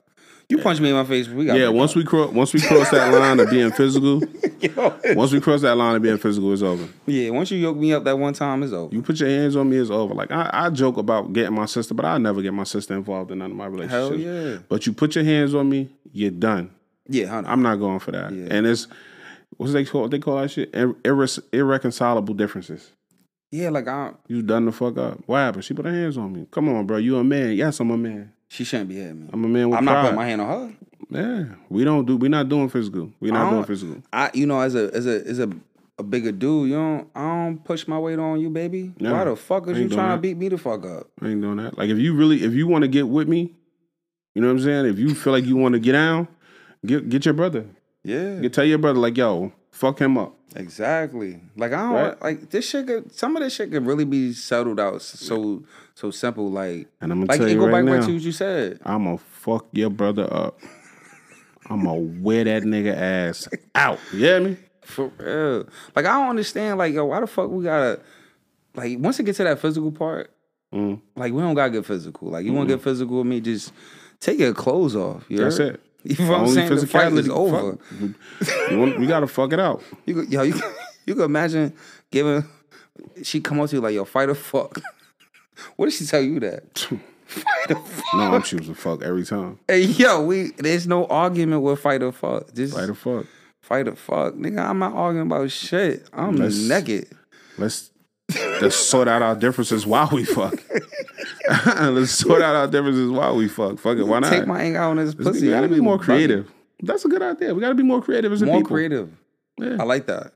[0.58, 2.90] You punch me in my face, we got yeah, once we cross, once we cross
[2.92, 4.22] that line of being physical,
[4.62, 6.88] Yo, once we cross that line of being physical, it's over.
[7.06, 8.94] yeah, once you yoke me up that one time, it's over.
[8.96, 10.14] You put your hands on me, it's over.
[10.14, 13.32] Like I, I joke about getting my sister, but I never get my sister involved
[13.32, 14.10] in none of my relationships.
[14.10, 14.58] Hell yeah.
[14.70, 16.72] But you put your hands on me, you're done.
[17.10, 17.48] Yeah, honey.
[17.50, 18.32] I'm not going for that.
[18.32, 18.48] Yeah.
[18.52, 18.88] And it's
[19.58, 22.92] what's they call they call that shit Ir- irre- irreconcilable differences.
[23.52, 25.20] yeah, like I You done the fuck up.
[25.26, 25.66] What happened?
[25.66, 26.48] She put her hands on me.
[26.52, 26.98] Come on, bro.
[26.98, 27.54] You a man?
[27.54, 28.32] Yes, I'm a man.
[28.54, 29.30] She shouldn't be hitting me.
[29.34, 29.94] I'm a man with I'm pride.
[29.94, 30.76] not putting my hand on her.
[31.10, 32.18] Yeah, we don't do.
[32.18, 33.12] We're not doing physical.
[33.20, 34.04] We're not doing physical.
[34.14, 35.50] I you know, as a as a as a
[35.98, 38.94] a bigger dude, you don't I don't push my weight on you, baby.
[39.00, 41.08] No, Why the fuck is you trying to beat me the fuck up?
[41.22, 41.78] I ain't doing that.
[41.78, 43.54] Like if you really, if you want to get with me,
[44.36, 44.86] you know what I'm saying.
[44.86, 46.28] If you feel like you want to get down,
[46.86, 47.66] get get your brother.
[48.04, 48.40] Yeah.
[48.40, 50.36] You tell your brother like, yo, fuck him up.
[50.56, 51.40] Exactly.
[51.56, 52.22] Like I don't Right.
[52.22, 52.88] like this shit.
[52.88, 55.64] Could, some of this shit could really be settled out so
[55.96, 56.50] so simple.
[56.52, 58.80] Like And I'm gonna like tell you go right back now, to what you said.
[58.86, 60.60] I'm gonna fuck your brother up.
[61.70, 64.00] I'm gonna wear that nigga ass out.
[64.12, 64.58] You hear me?
[64.82, 65.68] For real.
[65.96, 66.78] Like I don't understand.
[66.78, 68.00] Like yo, why the fuck we gotta
[68.76, 70.30] like once it gets to that physical part,
[70.74, 71.02] Mm.
[71.16, 72.30] like we don't gotta get physical.
[72.30, 73.72] Like you want to get physical with me, just
[74.20, 75.24] take your clothes off.
[75.30, 75.76] You That's heard?
[75.76, 75.82] it.
[76.20, 76.76] You know what I'm saying?
[76.76, 77.78] The fight is over.
[77.78, 78.52] Fuck.
[78.72, 79.82] You want- we gotta fuck it out.
[80.06, 80.54] You could, yo, you,
[81.06, 81.74] you could imagine
[82.12, 82.46] giving.
[83.24, 84.80] She come up to you like, "Yo, fight or fuck."
[85.76, 86.78] what did she tell you that?
[87.26, 88.06] fight or fuck.
[88.16, 89.60] No, I'm choosing fuck every time.
[89.68, 92.54] Hey, yo, we there's no argument with fight or fuck.
[92.54, 93.26] Just Fight or fuck.
[93.62, 94.60] fight or fuck, nigga.
[94.60, 96.08] I'm not arguing about shit.
[96.14, 97.08] I'm Let's- naked.
[97.58, 97.92] Let's
[98.62, 100.54] let's sort out our differences while we fuck.
[101.82, 103.80] let's sort out our differences while we fuck.
[103.80, 104.04] Fuck it.
[104.04, 104.30] Why not?
[104.32, 105.48] Take my anger out on this Let's- pussy.
[105.48, 106.52] we gotta be more creative.
[106.82, 107.54] That's a good idea.
[107.54, 108.76] We gotta be more creative as a More people.
[108.76, 109.10] creative.
[109.58, 109.78] Yeah.
[109.80, 110.34] I like that.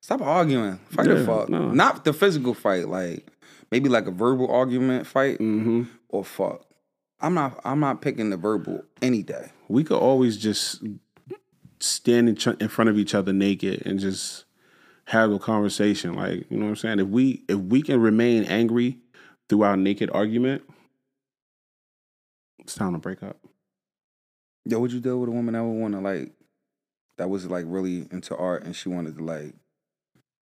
[0.00, 0.78] Stop arguing.
[0.90, 1.48] Fight Yeah, fuck.
[1.48, 1.70] no.
[1.70, 2.88] Not the physical fight.
[2.88, 3.26] Like
[3.70, 6.64] maybe like a verbal argument fight hmm or fuck.
[7.20, 7.60] I'm not.
[7.64, 9.50] I'm not picking the verbal any day.
[9.68, 10.82] We could always just
[11.80, 14.44] stand in, in front of each other naked and just
[15.08, 16.14] have a conversation.
[16.14, 17.00] Like you know what I'm saying.
[17.00, 18.98] If we if we can remain angry
[19.48, 20.62] through our naked argument,
[22.60, 23.38] it's time to break up.
[24.66, 26.32] Yo, would you deal with a woman that would want to like
[27.16, 29.54] that was like really into art and she wanted to like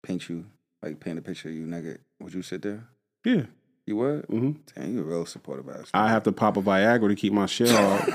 [0.04, 0.46] paint you,
[0.80, 1.98] like paint a picture of you naked?
[2.20, 2.84] Would you sit there?
[3.24, 3.46] Yeah.
[3.84, 4.28] You would?
[4.28, 4.52] Mm-hmm.
[4.76, 5.90] Damn, you're real supportive ass.
[5.92, 8.06] I have to pop a Viagra to keep my shit off.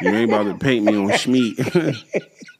[0.00, 2.02] you ain't about to paint me on Schmeat.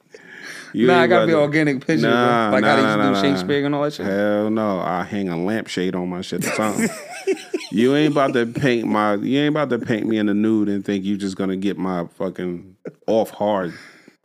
[0.73, 2.59] You nah, I gotta be to- organic picture, Nah, bro.
[2.59, 3.21] Like how they nah, to nah, do nah.
[3.21, 4.05] Shakespeare and all that shit.
[4.05, 6.43] Hell no, I hang a lampshade on my shit.
[6.43, 6.89] Something.
[7.71, 9.15] you ain't about to paint my.
[9.15, 11.77] You ain't about to paint me in the nude and think you just gonna get
[11.77, 12.75] my fucking
[13.07, 13.73] off hard,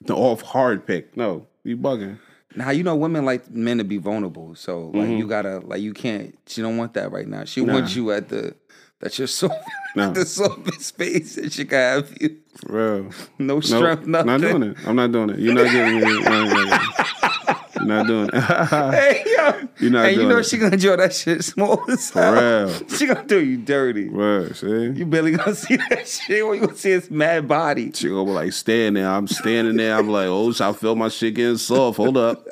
[0.03, 1.17] the off hard pick.
[1.17, 2.19] No, you bugging.
[2.55, 5.17] Now you know women like men to be vulnerable, so like Mm-hmm.
[5.19, 6.39] you gotta like you can't.
[6.47, 7.45] She don't want that right now.
[7.45, 7.75] She Nah.
[7.75, 8.55] wants you at the
[9.01, 9.51] that you're so
[9.97, 10.11] Nah.
[10.11, 12.37] the softest space that she can have you.
[12.57, 13.11] For real.
[13.39, 14.27] No No, strength, nothing.
[14.27, 14.77] not doing it.
[14.87, 15.39] I'm not doing it.
[15.39, 16.13] You're not getting me.
[16.13, 16.83] You're not.
[17.77, 18.35] You're not doing it.
[18.93, 20.45] Hey yo, You're not hey, you know it.
[20.47, 22.67] she gonna enjoy that shit small as hell.
[22.67, 22.89] real.
[22.89, 24.09] She gonna do you dirty.
[24.11, 24.67] Word, see?
[24.91, 26.45] You barely gonna see that shit.
[26.47, 27.93] What you gonna see is mad body.
[27.95, 29.11] She gonna be like standing there.
[29.11, 29.97] I'm standing there.
[29.97, 31.97] I'm like, oh, I feel my shit getting soft.
[31.99, 32.45] Hold up.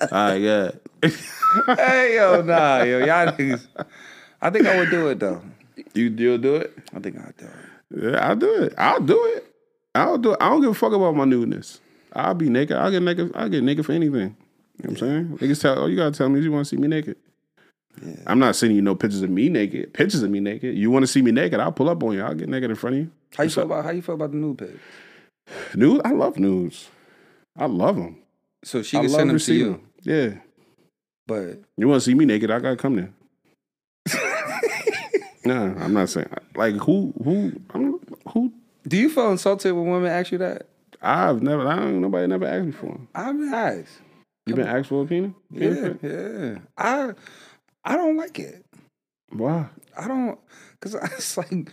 [0.00, 0.70] All right, yeah.
[1.76, 3.66] hey yo, nah, yo, y'all niggas.
[4.40, 5.42] I think I would do it though.
[5.94, 6.76] You still do it?
[6.94, 8.12] I think I'd do it.
[8.12, 8.74] Yeah, I'll do it.
[8.78, 9.54] I'll do it.
[9.94, 10.38] I'll do it.
[10.40, 11.80] I don't give a fuck about my nudeness.
[12.12, 12.76] I'll be naked.
[12.76, 13.32] I'll get naked.
[13.34, 14.36] I'll get naked for anything.
[14.78, 15.38] You know what I'm saying?
[15.38, 17.16] Niggas tell, oh, you gotta tell me you want to see me naked.
[18.26, 19.94] I'm not sending you no pictures of me naked.
[19.94, 20.76] Pictures of me naked.
[20.76, 21.60] You want to see me naked?
[21.60, 22.22] I'll pull up on you.
[22.22, 23.10] I'll get naked in front of you.
[23.36, 24.70] How you feel about how you feel about the nude pic?
[25.74, 26.02] Nude?
[26.04, 26.90] I love nudes.
[27.56, 28.18] I love them.
[28.64, 29.80] So she I can send them to you, 'em.
[30.02, 30.34] Yeah.
[31.26, 32.50] but You want to see me naked?
[32.50, 33.12] I gotta come there.
[35.46, 38.52] Nah, I'm not saying like who who I'm, who.
[38.86, 40.68] do you feel insulted when women ask you that?
[41.02, 41.66] I've never.
[41.66, 42.00] I don't.
[42.00, 42.98] Nobody never asked me for.
[43.14, 44.00] I've been asked.
[44.46, 45.32] You been asked for a penis?
[45.52, 46.58] Penis Yeah, yeah.
[46.76, 47.12] I
[47.84, 48.64] I don't like it.
[49.30, 49.68] Why?
[49.96, 50.38] I don't
[50.72, 51.70] because it's like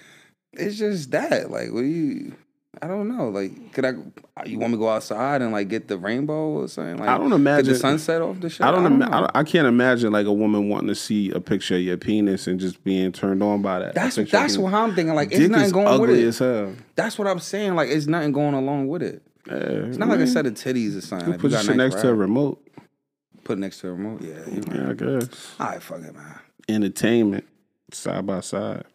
[0.53, 1.51] it's just that.
[1.51, 2.35] Like, what do you?
[2.81, 3.29] I don't know.
[3.29, 3.89] Like, could I?
[4.35, 6.97] Uh, you want me to go outside and like get the rainbow or something?
[6.97, 8.61] Like, I don't Get imagine- the sunset off the shit.
[8.65, 8.85] I don't.
[8.85, 11.81] ima- I, don't- I can't imagine like a woman wanting to see a picture of
[11.81, 13.93] your penis and just being turned on by that.
[13.93, 15.13] That's that's what I'm thinking.
[15.15, 16.23] Like, it's nothing going with it.
[16.25, 16.73] as hell.
[16.95, 17.75] That's what I'm saying.
[17.75, 19.21] Like, it's nothing going along with it.
[19.47, 21.33] Yeah, It's not like a set of titties or something.
[21.33, 22.65] You put you got shit nice next to a remote.
[23.43, 24.21] Put it next to a remote.
[24.21, 24.35] Yeah.
[24.39, 24.73] Right.
[24.73, 25.55] Yeah, I guess.
[25.59, 26.39] All right, fuck it, man.
[26.69, 27.45] Entertainment,
[27.91, 28.85] side by side.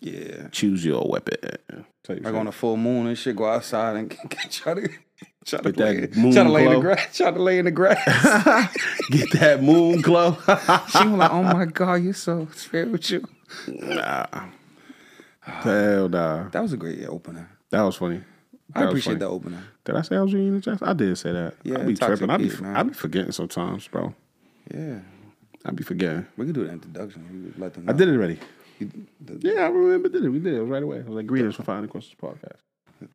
[0.00, 0.48] Yeah.
[0.52, 1.36] Choose your weapon.
[1.42, 2.34] Type Like shit.
[2.34, 4.10] on a full moon and shit, go outside and
[4.50, 4.88] try to
[5.44, 7.16] try to Get lay, try to lay in the grass.
[7.16, 8.76] Try to lay in the grass.
[9.10, 10.32] Get that moon glow.
[10.46, 13.22] she was like, "Oh my god, you're so spiritual."
[13.68, 14.26] nah.
[15.40, 16.48] Hell nah.
[16.48, 17.48] That was a great opener.
[17.70, 18.22] That was funny.
[18.74, 19.18] I was appreciate funny.
[19.20, 19.62] that opener.
[19.84, 20.88] Did I say I was reading the Jackson?
[20.88, 21.54] I did say that.
[21.62, 22.30] Yeah, I be tripping.
[22.30, 22.76] I be, Pete, man.
[22.76, 24.12] I be forgetting sometimes, bro.
[24.74, 24.98] Yeah,
[25.64, 26.26] I be forgetting.
[26.36, 27.24] we could do the introduction.
[27.56, 27.92] You let them know.
[27.92, 28.38] I did it already.
[28.78, 30.28] You- the, Yeah, I remember did it.
[30.28, 30.98] We did it right away.
[30.98, 32.56] I was like, greetings for finding questions podcast.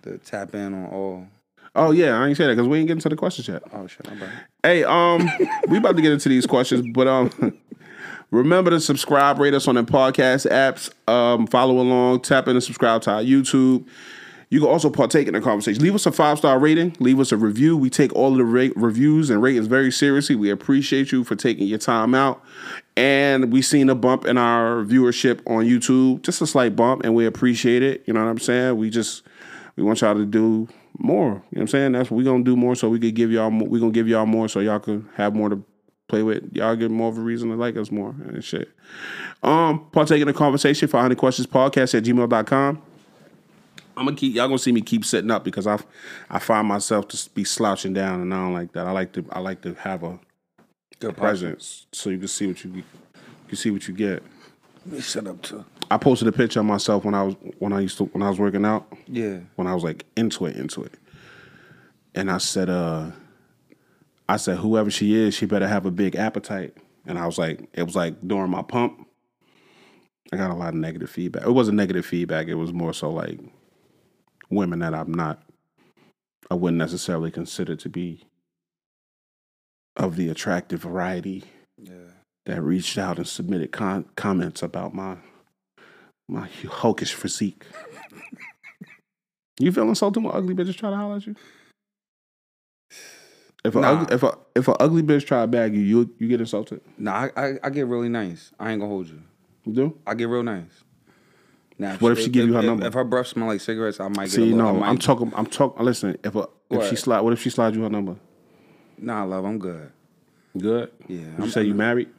[0.01, 1.27] the tap in on all.
[1.73, 3.63] Oh yeah, I ain't say that because we ain't getting to the questions yet.
[3.73, 4.21] Oh shit, I'm.
[4.61, 5.29] Hey, um,
[5.69, 7.57] we about to get into these questions, but um,
[8.31, 10.89] remember to subscribe, rate us on the podcast apps.
[11.09, 13.87] Um, follow along, tap in and subscribe to our YouTube.
[14.51, 15.81] You can also partake in the conversation.
[15.81, 16.97] Leave us a five star rating.
[16.99, 17.77] Leave us a review.
[17.77, 20.35] We take all of the rate, reviews and ratings very seriously.
[20.35, 22.43] We appreciate you for taking your time out.
[22.97, 27.15] And we've seen a bump in our viewership on YouTube, just a slight bump, and
[27.15, 28.03] we appreciate it.
[28.05, 28.75] You know what I'm saying?
[28.75, 29.23] We just
[29.77, 30.67] we want y'all to do
[30.99, 31.27] more.
[31.27, 31.91] You know what I'm saying?
[31.93, 34.09] That's what we're gonna do more so we could give y'all more, We're gonna give
[34.09, 35.63] y'all more so y'all could have more to
[36.09, 36.53] play with.
[36.53, 38.69] Y'all get more of a reason to like us more and shit.
[39.43, 42.81] Um, partake in the conversation, 500 questions podcast at gmail.com.
[43.97, 45.77] I'm gonna keep y'all gonna see me keep sitting up because I
[46.29, 48.87] I find myself to be slouching down and I don't like that.
[48.87, 50.19] I like to I like to have a
[51.01, 52.83] Good presence so you can see what you You
[53.47, 54.21] can see what you get.
[54.85, 55.65] Let me shut up too.
[55.89, 58.29] I posted a picture of myself when I was when I used to when I
[58.29, 58.85] was working out.
[59.07, 59.39] Yeah.
[59.55, 60.93] When I was like into it, into it.
[62.13, 63.11] And I said, uh,
[64.29, 66.77] I said, whoever she is, she better have a big appetite.
[67.07, 69.07] And I was like, it was like during my pump,
[70.31, 71.47] I got a lot of negative feedback.
[71.47, 72.47] It wasn't negative feedback.
[72.47, 73.39] It was more so like
[74.51, 75.41] women that I'm not,
[76.49, 78.23] I wouldn't necessarily consider to be
[79.95, 81.43] of the attractive variety
[81.77, 82.11] Yeah.
[82.45, 85.17] that reached out and submitted con- comments about my
[86.29, 87.65] my hulkish physique.
[89.59, 91.35] you feel insulted when ugly bitches try to holler at you?
[93.63, 93.87] If a, Nah.
[93.91, 96.81] ugly, if a if a ugly bitch try to bag you, you you get insulted.
[96.97, 98.51] Nah, I, I I get really nice.
[98.59, 99.21] I ain't gonna hold you.
[99.65, 99.97] You do?
[100.07, 100.83] I get real nice.
[101.81, 102.85] Now, What if she give you her number?
[102.85, 104.73] If her breath smell like cigarettes, I might get a See, little.
[104.75, 105.33] No, I'm talking.
[105.35, 105.83] I'm talking.
[105.83, 108.17] Listen, if a if she slide, what if she slides you her number?
[108.99, 109.91] Nah, love, I'm good.
[110.55, 110.91] Good.
[111.07, 112.09] Yeah, You I'm, say you married?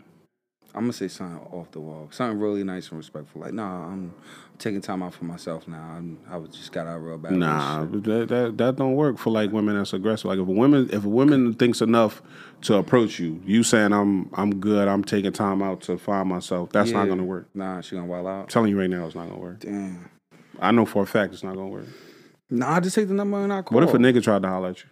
[0.75, 3.43] I'm gonna say something off the wall, something really nice and respectful.
[3.43, 4.15] Like, nah, I'm
[4.59, 5.83] taking time out for myself now.
[5.83, 7.33] I'm, I was just got out real bad.
[7.33, 10.27] Nah, that, that that don't work for like women that's aggressive.
[10.27, 12.23] Like if a woman if a woman thinks enough
[12.63, 16.71] to approach you, you saying I'm I'm good, I'm taking time out to find myself.
[16.71, 17.49] That's not gonna work.
[17.55, 18.41] Nah, she gonna wild out.
[18.43, 19.61] I'm telling you right now, it's not gonna work.
[19.61, 20.09] Damn.
[20.59, 21.87] I know for a fact it's not gonna work.
[22.49, 23.75] Nah, I just take the number and I call.
[23.75, 24.91] What if a nigga tried to holler at you?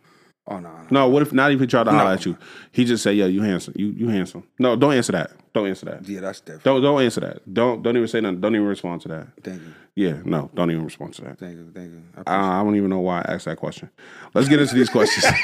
[0.50, 0.86] Oh no, no.
[0.90, 2.10] No, what if not even try to holler No.
[2.10, 2.36] at you?
[2.72, 3.74] He just say, "Yeah, you handsome.
[3.76, 5.30] You you handsome." No, don't answer that.
[5.54, 6.08] Don't answer that.
[6.08, 6.64] Yeah, that's different.
[6.64, 7.54] Don't don't answer that.
[7.54, 8.40] Don't don't even say nothing.
[8.40, 9.28] Don't even respond to that.
[9.44, 11.38] Thank you, Yeah, no, don't even respond to that.
[11.38, 12.02] thank you, thank you.
[12.26, 13.90] I I, I don't even know why I asked that question.
[14.34, 15.24] Let's get into these questions.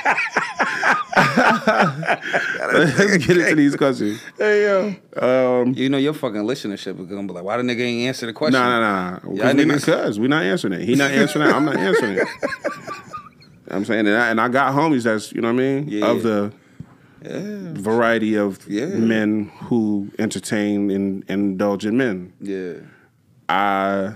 [1.16, 4.21] Let's get into these questions.
[4.38, 4.95] Hey yo.
[5.62, 8.27] Um, You know your fucking listenership is gonna be like, why the nigga ain't answer
[8.27, 8.61] the question?
[8.61, 9.19] nah, nah, nah.
[9.21, 10.83] Because we, not- 'cause we not answering it.
[10.83, 11.55] He not answering it.
[11.55, 12.29] I'm not answering it.
[13.68, 16.11] I'm saying, and I, and I got homies that's you know what I mean Yeah.
[16.11, 16.52] of the
[17.24, 18.87] Yeah, variety of Yeah.
[18.87, 22.33] men who entertain and, and indulge in men.
[22.40, 22.74] yeah.
[23.48, 24.14] I,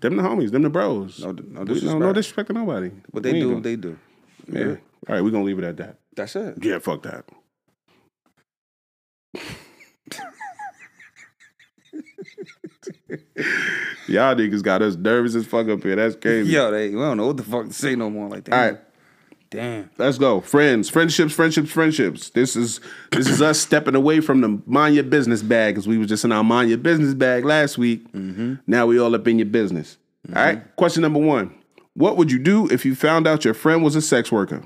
[0.00, 1.20] them the homies, them the bros.
[1.20, 1.98] No- no We- no, disrespect.
[2.00, 2.90] no disrespect to nobody.
[3.10, 3.96] What they We do, gonna- they do.
[4.50, 4.76] yeah.
[5.08, 5.98] All right, we're gonna leave it at that.
[6.16, 6.58] That's it.
[6.62, 7.24] Yeah, fuck that.
[14.06, 15.96] Y'all niggas got us nervous as fuck up here.
[15.96, 16.52] That's crazy.
[16.52, 18.28] Yo, they we don't know what the fuck to say no more.
[18.28, 18.80] Like, damn, All right.
[19.50, 19.90] damn.
[19.98, 20.40] Let's go.
[20.40, 22.30] Friends, friendships, friendships, friendships.
[22.30, 22.80] This is
[23.12, 26.24] this is us stepping away from the mind your business bag because we was just
[26.24, 28.10] in our mind your business bag last week.
[28.12, 28.54] Mm-hmm.
[28.66, 29.96] Now we all up in your business.
[30.28, 30.58] All right.
[30.58, 30.68] Mm-hmm.
[30.76, 31.54] Question number one:
[31.94, 34.62] What would you do if you found out your friend was a sex worker?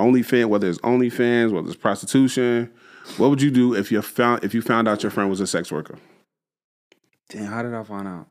[0.00, 2.70] OnlyFans, whether it's OnlyFans, whether it's prostitution.
[3.16, 5.46] What would you do if you found if you found out your friend was a
[5.46, 5.98] sex worker?
[7.28, 8.26] Damn, how did I find out?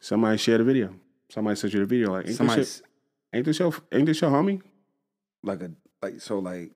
[0.00, 0.94] Somebody shared a video.
[1.30, 2.12] Somebody sent you the video.
[2.12, 2.84] Like, ain't Somebody this, shit,
[3.32, 4.62] ain't this your ain't this your homie?
[5.42, 5.70] like a
[6.02, 6.72] like so like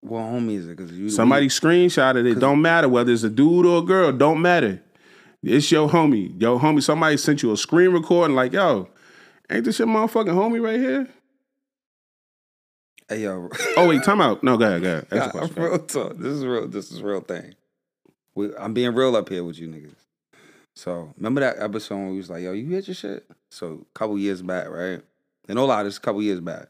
[0.00, 0.76] what homie is it?
[0.76, 2.38] Because you Somebody screenshotted it.
[2.38, 4.12] Don't matter whether it's a dude or a girl.
[4.12, 4.82] Don't matter.
[5.42, 6.40] It's your homie.
[6.40, 6.82] Your homie.
[6.82, 8.36] Somebody sent you a screen recording.
[8.36, 8.88] Like, yo,
[9.50, 11.08] ain't this your motherfucking homie right here?
[13.08, 14.42] Hey yo, Oh wait, time out.
[14.42, 15.06] No, go ahead, go ahead.
[15.10, 15.62] Ask the Yeah, question.
[15.62, 16.16] Real talk.
[16.16, 16.66] This is real.
[16.68, 17.54] This is real thing.
[18.36, 19.96] We, I'm being real up here with you niggas.
[20.76, 23.98] So remember that episode when we was like, "Yo, you hit your shit." So a
[23.98, 25.00] couple years back, right?
[25.48, 26.68] And no lie, this a couple years back.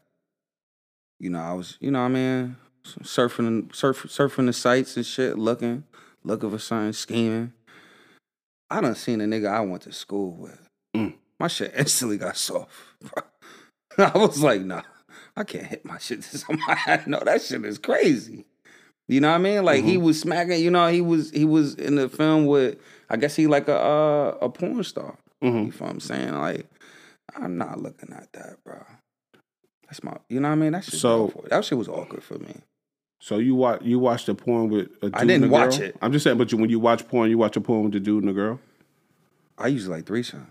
[1.19, 5.05] You know, I was, you know, what I mean, surfing, surf, surfing the sites and
[5.05, 5.83] shit, looking,
[6.23, 7.53] looking for something, scheming.
[8.69, 10.69] I done seen a nigga I went to school with.
[10.95, 11.15] Mm.
[11.39, 12.71] My shit instantly got soft.
[13.97, 14.83] I was like, nah,
[15.35, 17.03] I can't hit my shit to somebody.
[17.07, 18.45] No, that shit is crazy.
[19.07, 19.63] You know what I mean?
[19.63, 20.61] Like he was smacking.
[20.61, 22.77] You know, he was he was in the film with.
[23.09, 25.17] I guess he like a uh, a porn star.
[25.41, 25.65] Mhm.
[25.67, 26.33] You feel what I'm saying?
[26.33, 26.65] Like
[27.35, 28.83] I'm not looking at that, bro.
[29.85, 30.17] That's my.
[30.27, 30.71] You know what I mean?
[30.73, 30.95] That shit.
[30.99, 32.55] So- that shit was awkward for me.
[33.19, 35.77] So you watch you watched the porn with a dude I didn't and a watch
[35.79, 35.87] girl?
[35.87, 35.97] it.
[36.01, 37.99] I'm just saying, but you, when you watch porn, you watch a porn with the
[37.99, 38.59] dude and the girl.
[39.57, 40.45] I usually like threesomes.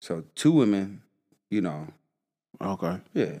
[0.00, 1.02] So two women,
[1.50, 1.88] you know,
[2.60, 3.00] Okay.
[3.14, 3.38] yeah.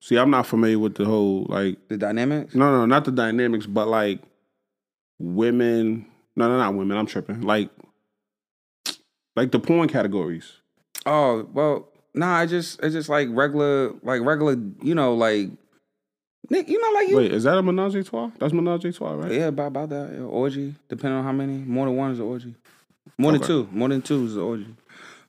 [0.00, 2.54] See, I'm not familiar with the whole like The dynamics.
[2.54, 4.20] no, no, not the dynamics, but like
[5.18, 6.06] women.
[6.36, 6.96] No, no, not women.
[6.96, 7.40] I'm tripping.
[7.42, 7.70] Like,
[9.36, 10.52] like the porn categories.
[11.06, 12.36] Oh well, nah.
[12.36, 14.56] I just it's just like regular, like regular.
[14.82, 15.50] You know, like
[16.50, 16.68] Nick.
[16.68, 17.16] You know, like you.
[17.16, 18.30] Wait, is that a menage a trois?
[18.38, 19.32] That's menage a trois, right?
[19.32, 20.10] Yeah, about, about that.
[20.12, 21.58] Yeah, orgy, depending on how many.
[21.58, 22.54] More than one is an orgy.
[23.16, 23.68] More than two.
[23.72, 24.66] More than two is an orgy.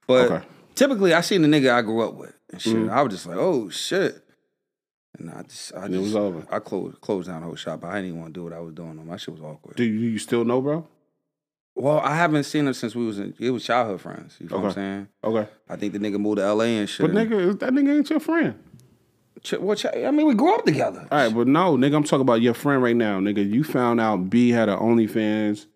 [0.05, 0.45] But Okay.
[0.75, 2.75] typically, I seen the nigga I grew up with and shit.
[2.75, 2.89] Mhm.
[2.91, 4.23] I was just like, oh shit.
[5.17, 6.45] And I just, I And it just, was over.
[6.51, 7.83] I closed, closed down the whole shop.
[7.83, 9.05] I didn't even want to do what I was doing.
[9.05, 9.75] My shit was awkward.
[9.75, 10.87] Do you, you still know, bro?
[11.75, 13.33] Well, I haven't seen him since we was in.
[13.39, 14.35] It was childhood friends.
[14.39, 15.07] You know what I'm saying?
[15.23, 15.49] Okay.
[15.69, 16.77] I think the nigga moved to L.A.
[16.77, 17.05] and shit.
[17.07, 18.55] But nigga, that nigga ain't your friend.
[19.41, 21.07] Ch- well, ch- I mean, we grew up together.
[21.09, 23.49] All right, but no, nigga, I'm talking about your friend right now, nigga.
[23.49, 25.67] You found out B had an OnlyFans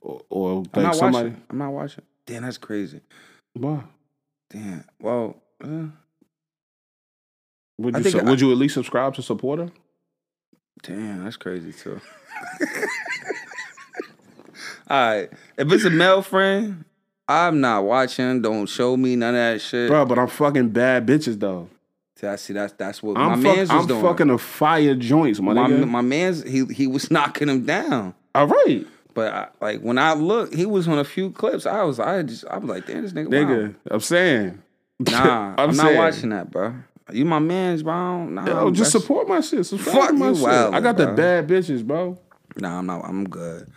[0.00, 1.28] or, or I'm like not somebody.
[1.28, 1.42] watching.
[1.50, 2.04] I'm not watching.
[2.26, 3.00] Damn, that's crazy.
[3.52, 3.84] Why?
[4.50, 4.84] Damn.
[5.00, 5.86] Well, uh,
[7.78, 9.70] Would you su- I- would you at least subscribe to support her?
[10.82, 12.00] damn, that's crazy too.
[14.88, 16.84] All right, if it's a male friend,
[17.26, 18.42] I'm not watching.
[18.42, 19.88] Don't show me none of that shit.
[19.88, 21.68] Bro, but I'm fucking bad bitches though.
[22.16, 24.02] See, I see that's that's what I'm, my fuck- man's was I'm doing.
[24.02, 25.88] fucking a fire joints, my, my nigga.
[25.88, 28.14] my man's he he was knocking him down.
[28.34, 31.64] All right, But I, like when I looked, he was on a few clips.
[31.66, 33.28] I was I just I was like, damn, this nigga.
[33.28, 33.68] nigga.
[33.68, 33.74] Wow.
[33.90, 34.62] I'm saying.
[35.00, 35.98] Nah, I'm, not saying.
[35.98, 36.74] watching that, bro.
[37.12, 38.24] You my man's, bro.
[38.26, 39.66] Nah, Yo, just that's- support my shit.
[39.66, 40.44] Subscribe Fuck to my you shit.
[40.44, 42.18] wildin', I got the bad bitches, bro.
[42.56, 43.04] Nah, I'm not.
[43.04, 43.68] I'm good.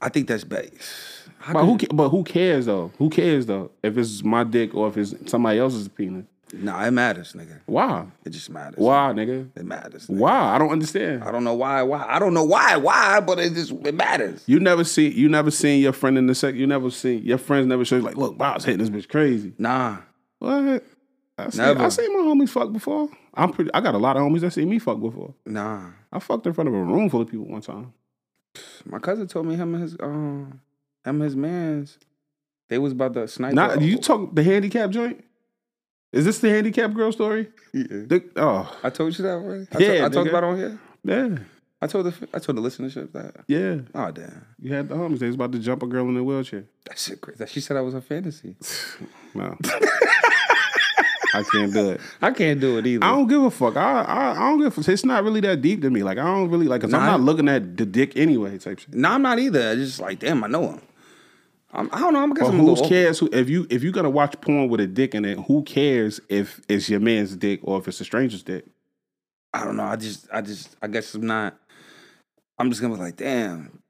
[0.00, 1.28] I think that's base.
[1.52, 1.78] But who?
[1.78, 2.92] ca- But who cares though?
[2.98, 3.70] Who cares though?
[3.82, 6.24] If it's my dick or if it's somebody else's penis?
[6.52, 7.60] Nah, it matters, nigga.
[7.66, 8.06] Why?
[8.24, 8.78] It just matters.
[8.78, 9.48] Why, nigga?
[9.54, 10.06] It matters.
[10.06, 10.16] nigga.
[10.16, 10.54] Why?
[10.54, 11.22] I don't understand.
[11.22, 11.82] I don't know why.
[11.82, 12.04] Why?
[12.08, 12.76] I don't know why.
[12.76, 13.20] Why?
[13.20, 14.44] But it just it matters.
[14.46, 15.08] You never see.
[15.08, 16.56] You never seen your friend in the sex.
[16.56, 18.90] You never seen your friends never show you like, look, wow, I was hitting this
[18.90, 19.52] bitch crazy.
[19.58, 19.98] Nah.
[20.38, 20.84] What?
[21.38, 21.82] I seen, Never.
[21.84, 23.08] I seen my homies fuck before.
[23.34, 23.70] I'm pretty.
[23.72, 25.34] I got a lot of homies that seen me fuck before.
[25.46, 25.90] Nah.
[26.12, 27.92] I fucked in front of a room full of people one time.
[28.84, 30.60] My cousin told me him and his um
[31.04, 31.98] him and his mans.
[32.68, 33.54] They was about to snipe.
[33.54, 35.24] Not you talk the handicap joint.
[36.12, 37.48] Is this the handicap girl story?
[37.72, 37.84] Yeah.
[37.88, 39.66] The- oh I told you that already.
[39.72, 40.78] I, Yeah, I talked about it on here.
[41.04, 41.38] yeah,
[41.80, 43.44] I told the I told the listenership that.
[43.46, 43.76] yeah.
[43.94, 45.18] Oh damn, You had the homies.
[45.20, 46.64] They was about to jump a girl in a wheelchair.
[46.86, 47.46] that shit crazy.
[47.46, 48.56] She said I was a fantasy.
[49.34, 49.56] No,
[51.34, 52.00] I can't do it.
[52.22, 53.04] I can't do it either.
[53.04, 53.76] I don't give a fuck.
[53.76, 54.68] I, I I don't give.
[54.68, 54.88] A, fuck.
[54.88, 56.02] it's not really that deep to me.
[56.02, 56.80] Like I don't really like.
[56.80, 58.58] Cause I'm not looking at the dick anyway.
[58.58, 58.94] Type shit.
[58.94, 59.70] No, I'm not either.
[59.70, 60.80] I just like damn, I know him.
[61.70, 62.22] I'm, I don't know.
[62.22, 63.18] I'm But guess I'm a who cares?
[63.18, 65.38] Who if you if you gonna watch porn with a dick in it?
[65.46, 68.64] Who cares if it's your man's dick or if it's a stranger's dick?
[69.52, 69.84] I don't know.
[69.84, 71.56] I just, I just, I guess I'm not.
[72.58, 73.82] I'm just gonna be like, damn.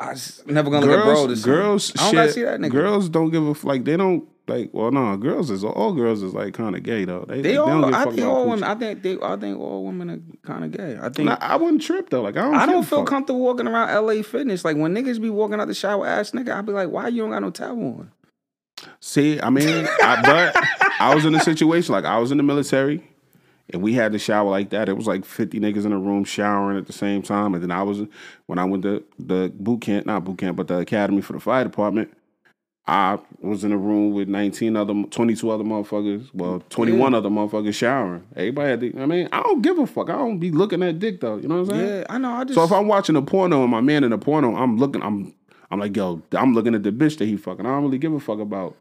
[0.00, 1.26] I just never gonna look at bro.
[1.28, 2.72] This girls, I don't shit, gotta see that nigga.
[2.72, 3.84] Girls don't give a like.
[3.84, 4.70] They don't like.
[4.72, 7.24] Well, no, girls is all girls is like kind of gay though.
[7.28, 7.90] They, They don't all.
[7.90, 8.64] give a I think all women.
[8.64, 9.18] I think they.
[9.22, 10.98] I think all women are kind of gay.
[11.00, 11.28] I think.
[11.28, 12.22] Nah, I wouldn't trip though.
[12.22, 12.54] Like I don't.
[12.54, 13.08] I don't feel fuck.
[13.08, 14.64] comfortable walking around LA Fitness.
[14.64, 17.22] Like when niggas be walking out the shower ass nigga, I'd be like, why you
[17.22, 18.10] don't got no towel on?
[19.00, 20.64] See, I mean, I, but
[21.00, 23.08] I was in a situation like I was in the military,
[23.72, 24.88] and we had to shower like that.
[24.88, 27.70] It was like fifty niggas in a room showering at the same time, and then
[27.70, 28.02] I was
[28.46, 31.40] when I went to the boot camp, not boot camp, but the academy for the
[31.40, 32.14] fire department.
[32.86, 36.28] I was in a room with 19 other, 22 other motherfuckers.
[36.34, 38.26] Well, 21 other motherfuckers showering.
[38.36, 40.10] Everybody had to, I mean, I don't give a fuck.
[40.10, 41.36] I don't be looking at dick though.
[41.36, 41.98] You know what I'm saying?
[42.00, 42.32] Yeah, I know.
[42.32, 42.56] I just.
[42.56, 45.34] So if I'm watching a porno and my man in a porno, I'm looking, I'm,
[45.70, 47.64] I'm like, yo, I'm looking at the bitch that he fucking.
[47.64, 48.76] I don't really give a fuck about.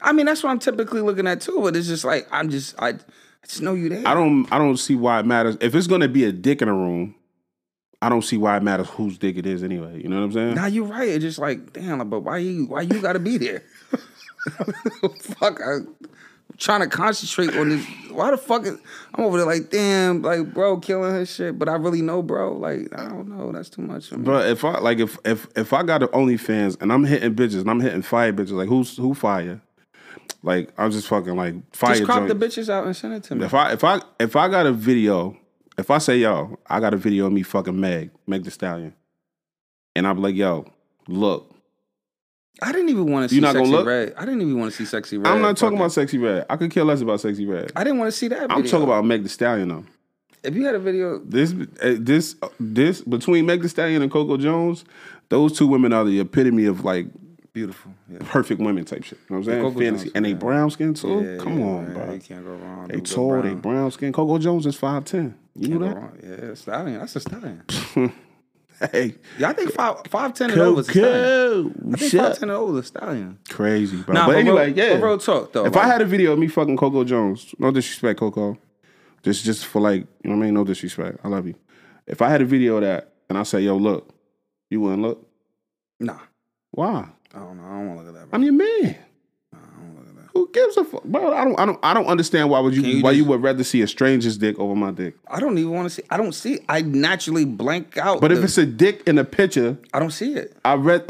[0.00, 1.58] I mean, that's what I'm typically looking at too.
[1.62, 2.76] But it's just like I'm just.
[2.78, 4.06] I, I just know you there.
[4.06, 5.56] I don't, I don't see why it matters.
[5.60, 7.16] If it's gonna be a dick in a room,
[8.02, 10.02] I don't see why it matters whose dick it is anyway.
[10.02, 10.54] You know what I'm saying?
[10.56, 11.08] Nah, you're right.
[11.08, 13.62] It's just like, damn, but why you why you gotta be there?
[15.20, 15.96] fuck, I, am
[16.58, 17.86] trying to concentrate on this.
[18.10, 18.76] Why the fuck is
[19.14, 22.56] I'm over there like, damn, like bro, killing her shit, but I really know, bro.
[22.56, 24.08] Like, I don't know, that's too much.
[24.08, 24.24] For me.
[24.24, 27.60] But if I like if if if I got an OnlyFans and I'm hitting bitches
[27.60, 29.60] and I'm hitting fire bitches, like who's who fire?
[30.42, 31.94] Like I'm just fucking like fire.
[31.94, 32.40] just crop joint.
[32.40, 33.44] the bitches out and send it to me.
[33.44, 35.36] If I if I if I got a video,
[35.78, 38.94] if I say yo, I got a video of me fucking Meg, Meg the Stallion,
[39.96, 40.66] and I'm like yo,
[41.08, 41.54] look,
[42.60, 43.86] I didn't even want to see You not gonna sexy look?
[43.86, 44.14] red.
[44.16, 45.32] I didn't even want to see Sexyy Red.
[45.32, 46.46] I'm not talking fucking- about Sexyy Red.
[46.50, 47.72] I could care less about Sexyy Red.
[47.74, 48.40] I didn't want to see that.
[48.40, 48.56] Video.
[48.56, 49.84] I'm talking about Meg the Stallion though.
[50.42, 51.18] if you had a video.
[51.24, 51.52] This
[51.82, 54.84] uh, this this between Meg the Stallion and Coco Jones,
[55.28, 57.06] those two women are the epitome of like
[57.54, 57.92] Beautiful.
[58.10, 58.18] Yeah.
[58.22, 59.18] perfect women type shit.
[59.28, 59.62] You know what I'm saying?
[59.62, 60.04] Coco Fantasy.
[60.04, 60.34] Jones, and they yeah.
[60.36, 61.22] brown skin too.
[61.22, 61.92] Yeah, Come yeah, on, man.
[61.94, 62.14] bro.
[62.14, 62.88] You can't go wrong.
[62.88, 63.60] They Dude, go tall, they brown.
[63.60, 64.12] brown skin.
[64.12, 65.34] Coco Jones is five ten.
[65.54, 66.12] You know that?
[66.48, 66.98] Yeah, stallion.
[67.00, 67.62] That's a stallion.
[68.90, 71.92] Hey, Yeah, I think five five ten and over is a stallion.
[71.94, 73.38] I think five ten and over is a stallion.
[73.48, 74.12] crazy, bro.
[74.14, 74.94] Nah, but but anyway, real- yeah.
[74.98, 77.54] but real talk, though, If like- I had a video of me fucking Coco Jones,
[77.60, 78.58] no disrespect, Coco,
[79.22, 80.54] just just for like, you know what I mean?
[80.54, 81.18] No disrespect.
[81.22, 81.54] I love you.
[82.08, 84.12] If I had a video of that and I say, yo, look,
[84.68, 85.28] you wouldn't look.
[86.00, 86.18] Nah,
[86.72, 87.08] Why?
[87.34, 87.64] I don't know.
[87.64, 88.30] I don't want to look at that.
[88.30, 88.36] Bro.
[88.36, 88.96] I'm your man.
[89.54, 90.21] I don't look at that.
[90.32, 91.32] Who gives a fuck, bro?
[91.34, 93.42] I don't, I don't, I don't understand why would you, you why just- you would
[93.42, 95.14] rather see a stranger's dick over my dick.
[95.28, 96.02] I don't even want to see.
[96.10, 96.60] I don't see.
[96.68, 98.20] I naturally blank out.
[98.20, 100.56] But if it's a dick in a picture, I don't see it.
[100.64, 101.04] I read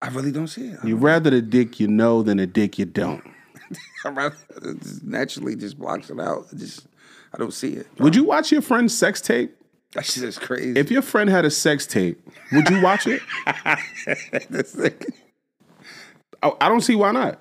[0.00, 0.78] I really don't see it.
[0.84, 3.22] you rather the dick you know than the dick you don't.
[4.04, 4.36] I rather
[4.82, 6.46] just naturally just blocks it out.
[6.52, 6.86] It just
[7.34, 7.86] I don't see it.
[7.98, 9.54] Would you watch your friend's sex tape?
[9.94, 10.78] That shit is crazy.
[10.80, 12.18] If your friend had a sex tape,
[12.52, 13.20] would you watch it?
[16.42, 17.40] I, I don't see why not.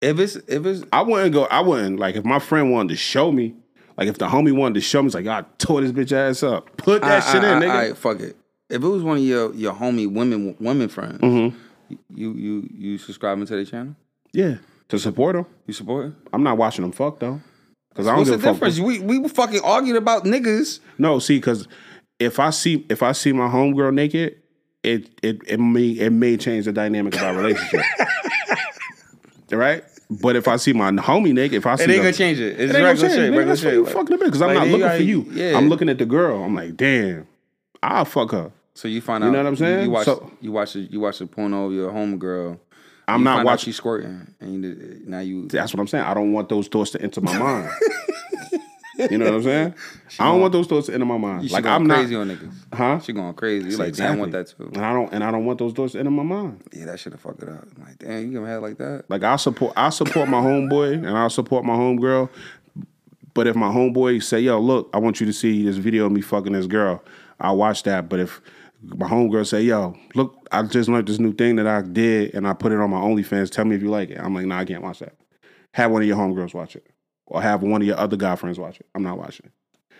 [0.00, 1.44] If it's if it's I wouldn't go.
[1.44, 3.54] I wouldn't like if my friend wanted to show me.
[3.96, 6.42] Like if the homie wanted to show me, it's like, I tore this bitch ass
[6.42, 6.76] up.
[6.76, 7.68] Put that I- shit I- in, nigga.
[7.70, 8.36] alright, fuck it.
[8.68, 11.56] If it was one of your your homie women women friends, Mm-hmm.
[12.14, 13.94] you you you subscribing to their channel?
[14.32, 14.56] yeah,
[14.88, 15.46] to support them.
[15.66, 16.06] You support?
[16.06, 16.12] it?
[16.32, 17.40] I'm not watching them fuck though,
[17.90, 18.54] because I don't What's the fuck.
[18.54, 18.80] difference?
[18.80, 20.80] We we fucking argued about niggas.
[20.98, 21.68] No, see, because
[22.18, 24.36] if I see if I see my homegirl naked,
[24.84, 27.80] it it it may it may change the dynamic of our relationship.
[29.50, 29.84] right?
[30.10, 32.60] But if I see my homie naked, if I see It ain't gonna change it.
[32.60, 33.36] It's It ain't regular gonna change, shit.
[33.38, 33.74] Regular shit.
[33.74, 34.26] you fucking the bitch.
[34.26, 35.26] Because I'm like, not looking gotta- for you.
[35.32, 35.56] yeah.
[35.56, 36.44] I'm looking at the girl.
[36.44, 37.26] I'm like, damn,
[37.82, 38.52] I'll fuck her.
[38.74, 39.28] So you find out.
[39.28, 39.84] You know what I'm saying?
[39.84, 42.58] You watch So- you watch the, you watch the porno of your homegirl.
[43.06, 43.66] I'm you not watching.
[43.66, 45.46] she's squirting, and you, now you.
[45.48, 46.04] That's what I'm saying.
[46.04, 47.70] I don't want those thoughts to enter my mind.
[48.98, 49.74] You know what I'm saying?
[50.18, 51.48] I don't want those thoughts to enter my mind.
[51.48, 52.54] She like going I'm not, crazy on niggas.
[52.72, 52.98] huh?
[53.00, 53.70] She going crazy.
[53.70, 54.70] You like, damn, I want that too.
[54.74, 56.62] And I don't, and I don't want those thoughts to enter my mind.
[56.72, 57.66] Yeah, that should have fucked it up.
[57.76, 59.04] I'm like, damn, you gonna have like that?
[59.08, 62.28] Like I support, I support my homeboy and I support my homegirl.
[63.34, 66.12] But if my homeboy say, "Yo, look, I want you to see this video of
[66.12, 67.02] me fucking this girl,"
[67.40, 68.08] I'll watch that.
[68.08, 68.40] But if
[68.84, 72.46] my homegirl say, "Yo, look, I just learned this new thing that I did and
[72.46, 73.50] I put it on my OnlyFans.
[73.50, 75.14] Tell me if you like it." I'm like, "Nah, I can't watch that."
[75.72, 76.86] Have one of your homegirls watch it,
[77.26, 78.86] or have one of your other guy friends watch it.
[78.94, 79.52] I'm not watching it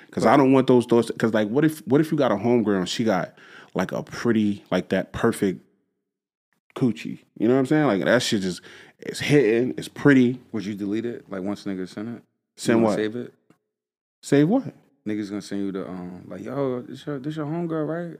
[0.07, 1.11] because I don't want those thoughts.
[1.11, 3.35] Because like, what if what if you got a homegirl and she got
[3.75, 5.61] like a pretty like that perfect
[6.77, 7.19] coochie?
[7.39, 7.87] You know what I'm saying?
[7.87, 8.61] Like that shit just
[8.99, 10.41] it's hitting, it's pretty.
[10.53, 11.31] Would you delete it?
[11.31, 12.23] Like once niggas send it,
[12.57, 12.95] Send what?
[12.97, 13.35] Save it.
[14.23, 14.73] Save what?
[15.07, 18.19] Niggas gonna send you the um like yo, this your this your homegirl, right?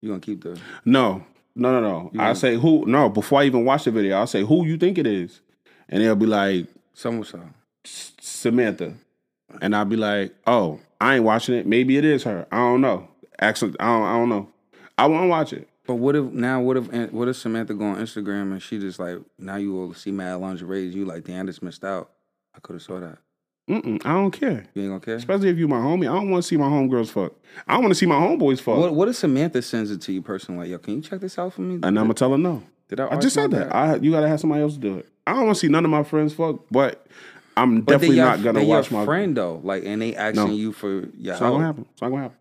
[0.00, 1.24] You gonna keep the No,
[1.54, 2.22] no, no, no.
[2.22, 2.86] I say who?
[2.86, 5.40] No, before I even watch the video, I'll say who you think it is,
[5.88, 7.40] and they'll be like some so.
[8.20, 8.94] Samantha,
[9.60, 11.66] and I'll be like, oh, I ain't watching it.
[11.66, 12.46] Maybe it is her.
[12.50, 13.08] I don't know.
[13.38, 14.04] Actually, I don't.
[14.04, 14.48] I don't know.
[14.96, 15.68] I won't watch it.
[15.86, 16.60] But what if now?
[16.60, 19.72] What if eh, what if Samantha go on Instagram and she just like now you
[19.72, 20.86] will see mad lingerie?
[20.86, 22.10] You like damn, just missed out.
[22.54, 23.18] I could have saw that.
[23.68, 24.66] Mm-mm, I don't care.
[24.74, 25.16] You ain't gonna care.
[25.16, 26.02] Especially if you my homie.
[26.02, 27.32] I don't want to see my homegirls fuck.
[27.66, 28.76] I want to see my homeboys fuck.
[28.76, 30.60] What what if Samantha sends it to you personally?
[30.60, 31.74] Like yo, can you check this out for me?
[31.76, 32.62] and I'm gonna tell her no.
[32.88, 33.08] Did I?
[33.08, 33.74] I just said my that.
[33.74, 35.08] I you gotta have somebody else do it.
[35.26, 37.06] I don't want to see none of my friends fuck, but
[37.62, 39.04] I'm But definitely your- not gonna watch your my.
[39.06, 39.60] friend though.
[39.64, 40.52] Like and they asking No.
[40.52, 41.02] you for your
[41.34, 41.62] It's not gonna help.
[41.62, 41.86] happen.
[41.92, 42.36] It's not gonna happen.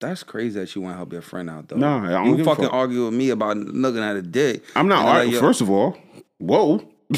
[0.00, 1.76] That's crazy that you want to help your friend out though.
[1.76, 2.74] Nah, I don't you fucking fuck.
[2.74, 4.62] argue with me about looking at a dick.
[4.76, 5.40] I'm not I'm like, arguing.
[5.40, 5.96] First of all,
[6.38, 6.78] whoa,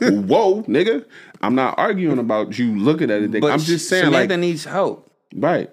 [0.00, 1.04] whoa, nigga.
[1.42, 3.40] I'm not arguing about you looking at it.
[3.40, 5.10] But I'm just saying, Samantha like, needs help.
[5.34, 5.70] right,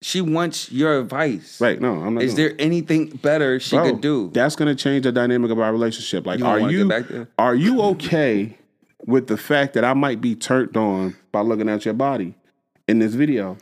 [0.00, 1.60] She wants your advice.
[1.60, 1.80] right.
[1.80, 2.22] No, I'm not.
[2.22, 4.30] Is there anything better she Bro, could do?
[4.32, 6.24] That's gonna change the dynamic of our relationship.
[6.26, 7.04] Like, You are you back
[7.38, 8.56] are you okay
[9.06, 12.34] with the fact that I might be turned on by looking at your body
[12.88, 13.56] in this video?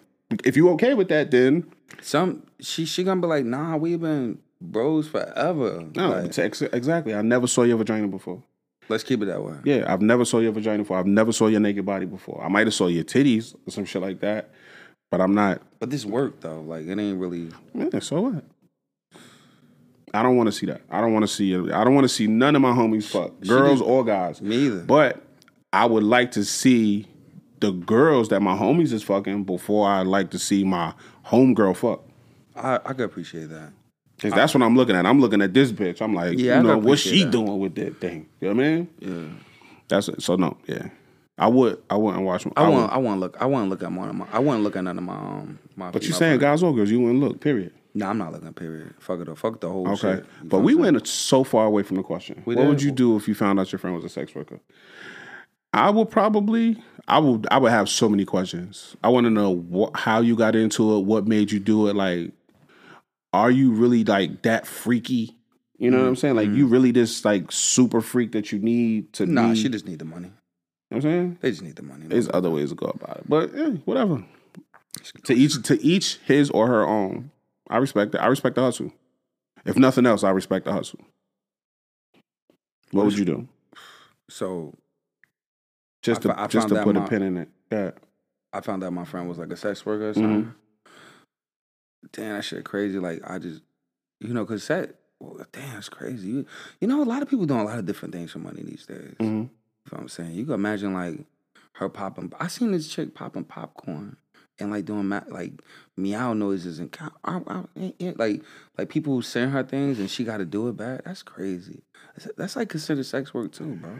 [0.44, 1.66] If you okay with that, then
[2.00, 5.84] Some she she gonna be like, nah, we've been bros forever.
[5.96, 7.14] no, Like, ex- exactly.
[7.14, 8.42] I never saw your vagina before.
[8.88, 9.54] let's keep it that way.
[9.64, 10.98] Yeah, I've never saw your vagina before.
[10.98, 12.42] I've never saw your naked body before.
[12.44, 14.50] I might have saw your titties or some shit like that,
[15.10, 15.62] but I'm not.
[15.80, 17.48] But this work though, like it ain't really.
[17.74, 18.44] Yeah, so what?
[20.12, 20.80] I don't want to see that.
[20.90, 21.70] I don't want to see it.
[21.72, 24.42] I don't want to see none of my homies fuck, girls or guys.
[24.42, 24.80] Me either.
[24.80, 25.22] But
[25.72, 27.06] I would like to see
[27.60, 30.94] the girls that my homies is fucking before I like to see my
[31.26, 32.02] homegirl fuck.
[32.56, 33.72] I I could appreciate that.
[34.18, 35.06] Cause that's what I'm looking at.
[35.06, 36.02] I'm looking at this bitch.
[36.02, 37.30] I'm like, Yeah, you know, what's she that.
[37.30, 38.28] doing with that thing?
[38.40, 38.88] You know what I mean?
[38.98, 39.44] Yeah.
[39.88, 40.22] That's it.
[40.22, 40.88] So no, yeah.
[41.38, 43.70] I would I wouldn't watch I would- want I want to look I want to
[43.70, 45.90] look at one of my I want to look at none of my um my.
[45.90, 46.60] But you female saying friends.
[46.60, 47.72] guys or girls, you wouldn't look, period.
[47.94, 48.52] No, I'm not looking.
[48.52, 48.94] Period.
[49.00, 49.38] Fuck it up.
[49.38, 50.16] Fuck the whole Okay.
[50.16, 50.26] shit.
[50.44, 52.42] But we went so far away from the question.
[52.44, 52.68] We what did.
[52.68, 54.60] would you do if you found out your friend was a sex worker?
[55.72, 58.96] I would probably I would I would have so many questions.
[59.02, 61.96] I want to know what, how you got into it, what made you do it,
[61.96, 62.32] like
[63.32, 65.36] are you really like that freaky?
[65.78, 66.36] You know what I'm saying?
[66.36, 69.26] Like you really this like super freak that you need to?
[69.26, 70.28] Nah, be, she just need the money.
[70.28, 70.36] you know
[70.88, 71.38] what I'm saying?
[71.40, 72.06] They just need the money.
[72.06, 73.28] There's other ways to go about it.
[73.28, 74.24] But eh, whatever.
[75.24, 77.30] To each to each his or her own.
[77.68, 78.18] I respect it.
[78.18, 78.92] I respect the hustle.
[79.64, 81.00] If nothing else, I respect the hustle.
[82.90, 83.48] What would you do?
[84.28, 84.74] So
[86.02, 87.48] Just to fo- I just to put a pin in it.
[87.70, 87.90] Yeah.
[88.52, 90.20] I found out my friend was like a sex worker or Mm-hmm.
[90.22, 90.54] something.
[92.12, 92.98] Damn, that shit crazy.
[92.98, 93.62] Like I just,
[94.20, 96.28] you know, cause that, well, damn, it's crazy.
[96.28, 96.46] You,
[96.80, 98.86] you know, a lot of people doing a lot of different things for money these
[98.86, 99.14] days.
[99.18, 99.20] Mhm.
[99.20, 99.48] You know
[99.90, 100.32] what I'm saying?
[100.34, 101.20] You can imagine like
[101.74, 102.32] her popping.
[102.40, 104.16] I seen this chick popping popcorn
[104.58, 105.52] and like doing ma- like
[105.96, 106.94] meow noises and
[107.26, 108.42] ow, eh, eh, like
[108.78, 111.04] like people who send her things and she got to do it back.
[111.04, 111.82] That's crazy.
[112.16, 113.90] That's, that's like considered sex work too, bro.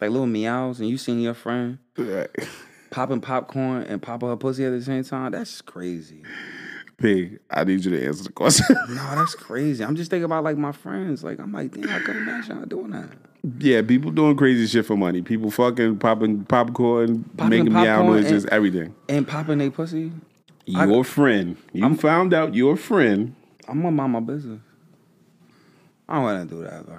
[0.00, 1.78] Like little meows and you seen your friend
[2.90, 5.32] popping popcorn and popping her pussy at the same time.
[5.32, 6.22] That's crazy.
[6.98, 8.66] P, I need you to answer the question.
[8.88, 9.84] No, that's crazy.
[9.84, 11.22] I'm just thinking about like my friends.
[11.22, 13.10] Like I'm like, damn, I couldn't imagine doing that.
[13.60, 15.22] yeah, people doing crazy shit for money.
[15.22, 18.94] People fucking popping popcorn, Popping making meow popcorn noises, and- everything.
[19.08, 20.12] And popping they pussy.
[20.66, 21.56] Your friend.
[21.72, 23.34] You found out your friend.
[23.68, 24.60] I'm gonna mind my business.
[26.08, 26.98] I don't wanna do that, bro.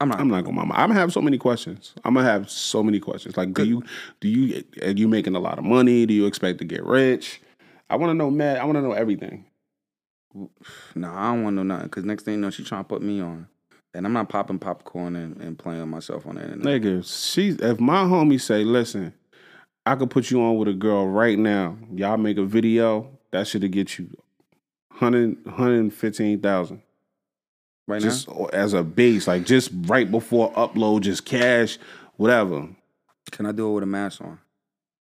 [0.00, 0.20] I'm not.
[0.20, 0.74] I'm not gonna mama.
[0.74, 1.94] I'm gonna have so many questions.
[2.04, 3.36] I'm gonna have so many questions.
[3.36, 3.82] Like, do you
[4.20, 6.06] do you are you making a lot of money?
[6.06, 7.40] Do you expect to get rich?
[7.90, 8.56] I want to know, man.
[8.58, 9.44] I want to know everything.
[10.94, 11.88] Nah, I don't want to know nothing.
[11.90, 13.48] Cause next thing you know, she trying to put me on,
[13.92, 16.82] and I'm not popping popcorn and, and playing with myself on the internet.
[16.82, 19.12] Nigga, she if my homie say, listen,
[19.84, 21.76] I could put you on with a girl right now.
[21.92, 24.08] Y'all make a video, that should get you
[24.98, 26.82] 100, 115,000.
[27.90, 31.78] Right Just as a base, like just right before upload, just cash,
[32.16, 32.68] whatever.
[33.30, 34.38] can I do it with a mask on?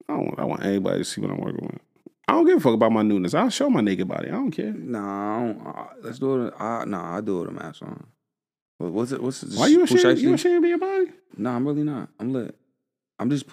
[0.08, 1.80] I don't want, I want anybody to see what I'm working with.
[2.26, 3.34] I don't give a fuck about my newness.
[3.34, 4.28] I'll show my naked body.
[4.28, 4.72] I don't care.
[4.72, 6.54] Nah, I don't, uh, let's do it.
[6.60, 8.06] Uh, nah, I do it with a mask on.
[8.78, 9.22] What, what's it?
[9.22, 9.58] What's it?
[9.58, 10.18] Why you who should I ashamed?
[10.20, 11.12] You ashamed of your body?
[11.36, 12.08] No, I'm really not.
[12.20, 12.54] I'm lit.
[13.18, 13.46] I'm just,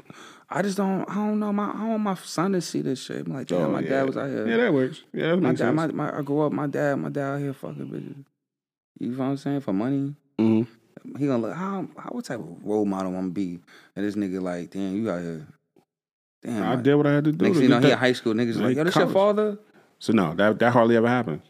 [0.50, 1.52] I just don't, I don't know.
[1.52, 3.26] My, I don't want my son to see this shit.
[3.26, 3.90] I'm like, damn, Oh, my yeah.
[3.90, 4.48] dad was out here.
[4.48, 5.02] Yeah, that works.
[5.14, 5.94] Yeah, that my makes dad, sense.
[5.94, 6.52] my, my, I grew up.
[6.52, 8.26] My dad, my dad out here fucking bitches.
[9.00, 9.62] You know what I'm saying?
[9.62, 10.68] For money, Mhm.
[11.18, 11.54] he gonna look.
[11.56, 13.60] How, how, what type of role model I'm gonna be?
[13.96, 15.48] And this nigga like, damn, you out here.
[16.44, 16.64] Damn.
[16.64, 17.46] I like, did what I had to do.
[17.46, 18.34] Next to you know, he in high school.
[18.34, 19.58] Niggas Like yo, this your father?
[20.00, 21.42] So no, that that hardly ever happens.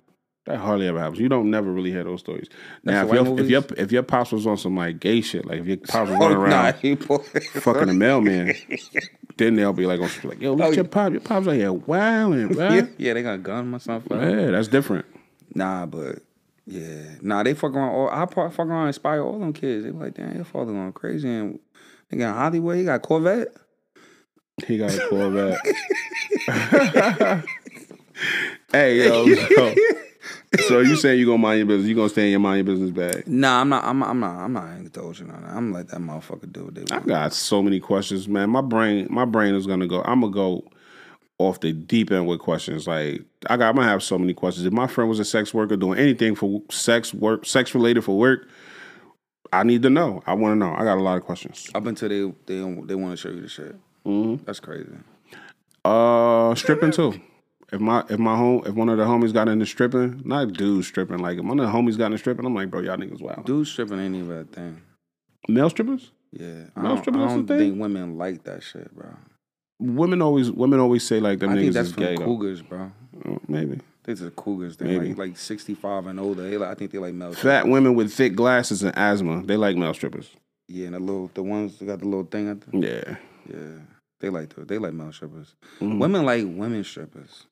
[0.46, 1.20] That hardly ever happens.
[1.20, 2.48] You don't never really hear those stories.
[2.84, 5.60] Now, if your, if your if your pops was on some like gay shit, like
[5.62, 7.18] if your pops was running Oh, around nah,
[7.62, 8.54] fucking a mailman,
[9.38, 10.90] then they'll be like, on, like yo, look Oh, at your yeah.
[10.92, 11.12] pop.
[11.12, 12.90] Your pop's out here wilding, yeah, right?
[12.98, 14.20] yeah, they got a gun or something.
[14.20, 15.06] yeah, that's different.
[15.56, 16.20] Nah, but
[16.66, 17.90] yeah, nah, they fuck around.
[17.90, 19.84] All, I fuck around, inspire all them kids.
[19.86, 21.60] They be like, damn, your father going crazy, and
[22.10, 22.78] they got Hollywood.
[22.78, 23.50] He got Corvette.
[24.66, 25.60] He got a Corvette.
[28.72, 29.76] hey yo, so,
[30.68, 31.88] so you saying you gonna mind your business?
[31.88, 33.28] You gonna stay in your mind your business bag?
[33.28, 33.84] Nah, I'm not.
[33.84, 34.00] I'm.
[34.00, 34.38] not- I'm not.
[34.44, 35.52] I'm not indulging on that.
[35.52, 38.50] I'm like that motherfucker do what they I got so many questions, man.
[38.50, 40.02] My brain, my brain is gonna go.
[40.04, 40.64] I'm gonna go
[41.38, 42.88] off the deep end with questions.
[42.88, 44.66] Like I got, I'm gonna have so many questions.
[44.66, 48.18] If my friend was a sex worker doing anything for sex work, sex related for
[48.18, 48.48] work,
[49.52, 50.24] I need to know.
[50.26, 50.74] I want to know.
[50.74, 51.70] I got a lot of questions.
[51.76, 53.76] Up until they they they want to show you the shit.
[54.06, 54.44] Mm-hmm.
[54.46, 54.92] That's crazy.
[55.84, 57.20] Uh, stripping too.
[57.72, 60.86] If my if my home if one of the homies got into stripping, not dude
[60.86, 63.22] stripping, like if one of the homies got into stripping, I'm like, bro, y'all niggas
[63.22, 63.46] wild.
[63.46, 64.82] Dude stripping ain't even a thing.
[65.48, 66.12] Male strippers?
[66.32, 69.10] Yeah, I Male I stripping a don't think women like that shit, bro.
[69.80, 72.16] Women always women always say like them I think niggas that's is from gay.
[72.16, 72.26] though.
[72.26, 72.92] cougars, bro.
[73.28, 73.80] Oh, Maybe.
[74.06, 74.78] These are cougars.
[74.78, 75.10] They Maybe.
[75.10, 76.44] like like 65 and older.
[76.50, 77.34] They like, I think they like male.
[77.34, 80.30] Fat women with thick glasses and asthma, they like male strippers.
[80.68, 83.18] Yeah, and the little the ones that got the little thing at the Yeah.
[83.52, 83.80] yeah.
[84.22, 85.56] They like the, they like male strippers.
[85.82, 86.00] Mhm.
[86.00, 87.46] Women like women strippers.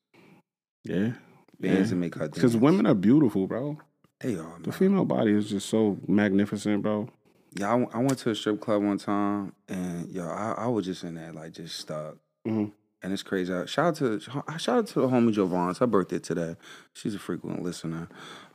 [0.84, 1.14] Yeah.
[1.62, 1.96] Dance Yeah.
[1.96, 3.78] make her Because women are beautiful, bro.
[4.22, 4.60] they are.
[4.62, 7.10] The female body is just so magnificent, bro.
[7.56, 10.68] Yeah, I, w- I went to a strip club one time, and yo, I, I
[10.68, 12.16] was just in there like just stuck.
[12.48, 12.72] Mhm.
[13.02, 13.52] And it's crazy.
[13.68, 15.70] Shout out to shout out to the homie Jovan.
[15.70, 16.56] It's her birthday today.
[16.94, 18.08] She's a frequent listener.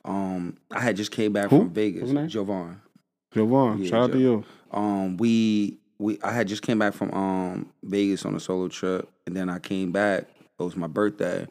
[0.07, 1.59] Um, I had just came back Who?
[1.59, 2.01] from Vegas.
[2.03, 2.29] What's her name?
[2.29, 2.81] Jovan.
[3.35, 4.45] Jovan, Yeah, shout out to you.
[4.71, 9.07] Um, we we I had just came back from um Vegas on a solo trip,
[9.27, 10.25] and then I came back.
[10.59, 11.47] It was my birthday.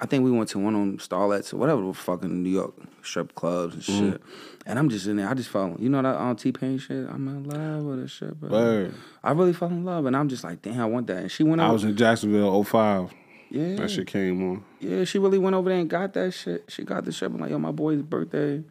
[0.00, 2.74] I think we went to one of them starlets or whatever the fucking New York
[3.02, 4.10] strip clubs and Mm-hmm.
[4.12, 4.22] shit.
[4.66, 5.28] And I'm just in there.
[5.28, 5.74] I just fell.
[5.78, 7.08] You know that on T Pain shit.
[7.08, 8.90] I'm in love with this shit, bro.
[9.24, 11.16] I really fell in love, and I'm just like, damn, I want that.
[11.18, 11.72] And she went I over.
[11.74, 13.10] was in Jacksonville 05.
[13.50, 14.64] yeah, That shit came on.
[14.78, 15.04] yeah.
[15.04, 16.64] She really went over there and got that shit.
[16.68, 17.30] She got the shit.
[17.30, 18.62] I'm like, yo, my boy's birthday.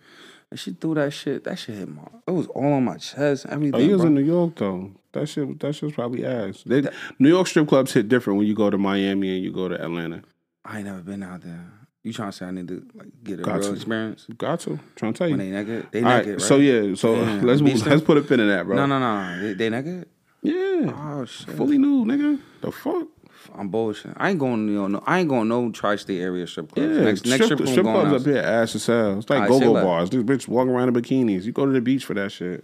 [0.50, 1.43] And she threw that shit.
[1.43, 2.04] That shit hit my.
[2.28, 3.45] It was all on my chest.
[3.50, 3.76] Everything.
[3.76, 4.08] Oh, you was bro.
[4.08, 4.91] in New York though.
[5.12, 6.64] That shit, that shit's probably ass.
[6.66, 6.84] They,
[7.20, 9.76] New York strip clubs hit different when you go to Miami and you go to
[9.82, 10.22] Atlanta.
[10.64, 11.66] I ain't never been out there.
[12.04, 13.74] You trying to say I need to like get a Got real to.
[13.74, 14.26] experience?
[14.38, 14.80] Got to.
[14.95, 15.36] Trying to tell you.
[15.36, 16.41] When they naked, they All right, naked, right?
[16.41, 18.76] so yeah, so let's move, let's put a pin in that, bro.
[18.78, 19.41] No, no, no.
[19.41, 20.08] They, they naked?
[20.43, 21.56] Yeah, Oh shit.
[21.58, 22.39] fully nude, nigga.
[22.62, 23.08] The fuck?
[23.56, 24.14] I'm bullshit.
[24.18, 24.68] I ain't going.
[24.68, 26.95] You know, no, I ain't going no tri-state area strip clubs.
[26.95, 29.18] Yeah, next, next strip, strip, strip clubs up here ass as hell.
[29.18, 30.10] It's like Alright, go-go bars.
[30.10, 31.43] These bitches walking around in bikinis.
[31.43, 32.64] You go to the beach for that shit.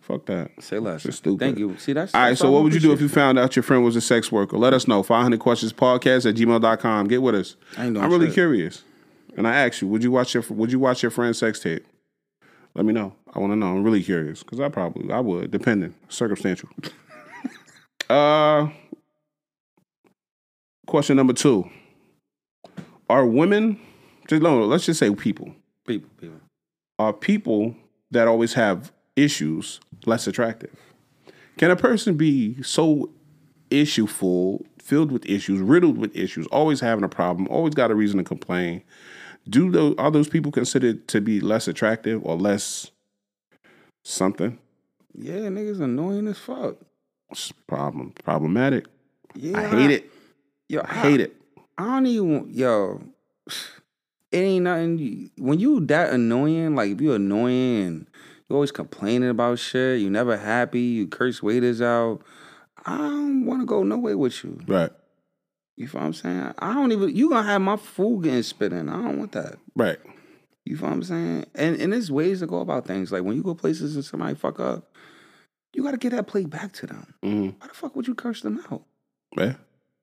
[0.00, 0.50] Fuck that.
[0.60, 1.02] Say less.
[1.02, 1.40] Shit's stupid.
[1.40, 1.76] Thank you.
[1.78, 2.14] See that's.
[2.14, 3.96] All right, that's so what would you do if you found out your friend was
[3.96, 4.58] a sex worker?
[4.58, 5.02] Let us know.
[5.02, 7.08] 500 questions podcast at gmail.com.
[7.08, 7.56] Get with us.
[7.76, 8.34] I I'm really shit.
[8.34, 8.82] curious.
[9.36, 11.86] And I ask you, would you watch your would you watch your friend's sex tape?
[12.74, 13.14] Let me know.
[13.32, 13.66] I want to know.
[13.66, 16.68] I'm really curious because I probably I would, depending, circumstantial.
[18.10, 18.68] uh,
[20.90, 21.68] question number two:
[23.08, 23.80] Are women?
[24.28, 25.54] Just no, let's just say people.
[25.86, 26.10] people?
[26.20, 26.40] People.
[26.98, 27.74] Are people
[28.10, 30.76] that always have issues less attractive?
[31.56, 33.10] Can a person be so
[33.70, 38.18] issueful, filled with issues, riddled with issues, always having a problem, always got a reason
[38.18, 38.82] to complain.
[39.48, 42.90] Do those are those people considered to be less attractive or less
[44.04, 44.58] something?
[45.14, 46.76] Yeah, niggas annoying as fuck.
[47.30, 48.86] It's problem problematic.
[49.34, 50.10] Yeah, I hate it.
[50.70, 51.34] Yo, I hate it.
[51.76, 53.02] I don't even yo.
[54.32, 55.32] It ain't nothing.
[55.38, 58.06] When you that annoying, like if you annoying and
[58.48, 62.20] you always complaining about shit, you never happy, you curse waiters out.
[62.86, 64.60] I don't want to go nowhere with you.
[64.68, 64.92] Right.
[65.76, 66.54] You feel what I'm saying?
[66.60, 67.16] I don't even.
[67.16, 68.88] You gonna have my food getting spit in?
[68.88, 69.56] I don't want that.
[69.74, 69.98] Right.
[70.64, 71.46] You feel what I'm saying?
[71.56, 73.10] And and there's ways to go about things.
[73.10, 74.94] Like when you go places and somebody fuck up,
[75.74, 77.14] you gotta get that plate back to them.
[77.24, 78.84] hmm Why the fuck would you curse them out
[79.36, 79.54] Yeah.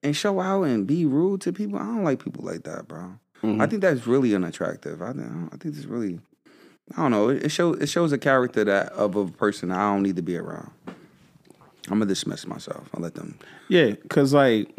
[0.04, 1.78] And show out and be rude to people?
[1.80, 3.20] I don't like people like that, bro.
[3.44, 3.62] Mhm.
[3.62, 5.02] I think that's really unattractive.
[5.02, 6.20] I think I think it's really.
[6.96, 7.30] I don't know.
[7.30, 10.22] It it shows it shows a character that of a person I don't need to
[10.22, 10.72] be around.
[11.90, 12.90] I'm gonna dismiss myself.
[12.94, 13.38] I'll let them.
[13.70, 14.70] Yeah, cause like,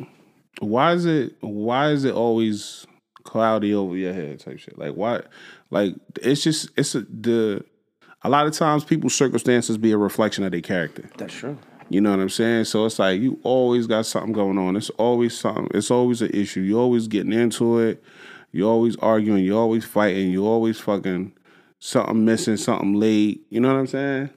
[0.60, 2.86] why is it why is it always
[3.24, 4.78] cloudy over your head type shit?
[4.78, 5.22] Like why?
[5.70, 7.64] Like it's just it's a, the
[8.22, 11.08] a lot of times people's circumstances be a reflection of their character.
[11.18, 11.58] That's true.
[11.90, 12.64] You know what I'm saying?
[12.64, 14.76] So it's like you always got something going on.
[14.76, 15.68] It's always something.
[15.72, 16.60] It's always an issue.
[16.60, 18.02] You always getting into it.
[18.52, 19.44] You always arguing.
[19.44, 20.30] You always fighting.
[20.30, 21.32] You always fucking
[21.78, 23.46] something missing, something late.
[23.50, 24.30] You know what I'm saying?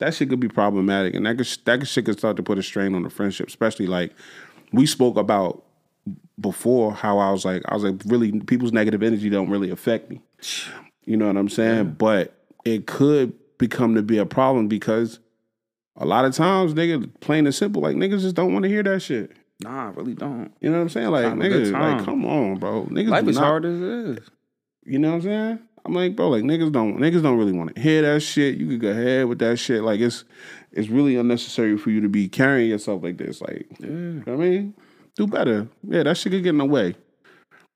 [0.00, 2.62] That shit could be problematic, and that could, that shit could start to put a
[2.62, 3.48] strain on the friendship.
[3.48, 4.14] Especially like
[4.72, 5.64] we spoke about
[6.40, 10.10] before, how I was like, I was like, really, people's negative energy don't really affect
[10.10, 10.20] me.
[11.04, 11.96] You know what I'm saying?
[11.98, 12.34] But
[12.64, 15.18] it could become to be a problem because
[15.98, 18.82] a lot of times, nigga, plain and simple, like niggas just don't want to hear
[18.84, 19.32] that shit.
[19.60, 20.52] Nah, I really don't.
[20.60, 21.08] You know what I'm saying?
[21.08, 22.84] Like Having a good niggas, like come on, bro.
[22.86, 24.28] Niggas Life is not- hard as it is.
[24.84, 25.58] You know what I'm saying?
[25.84, 28.56] I'm like, bro, like niggas don't niggas don't really want to hear that shit.
[28.56, 29.82] You could go ahead with that shit.
[29.82, 30.24] Like it's
[30.72, 33.40] it's really unnecessary for you to be carrying yourself like this.
[33.40, 33.86] Like, Yeah.
[33.88, 34.74] you know what I mean?
[35.16, 35.66] Do better.
[35.82, 36.94] Yeah, that shit could get in the way.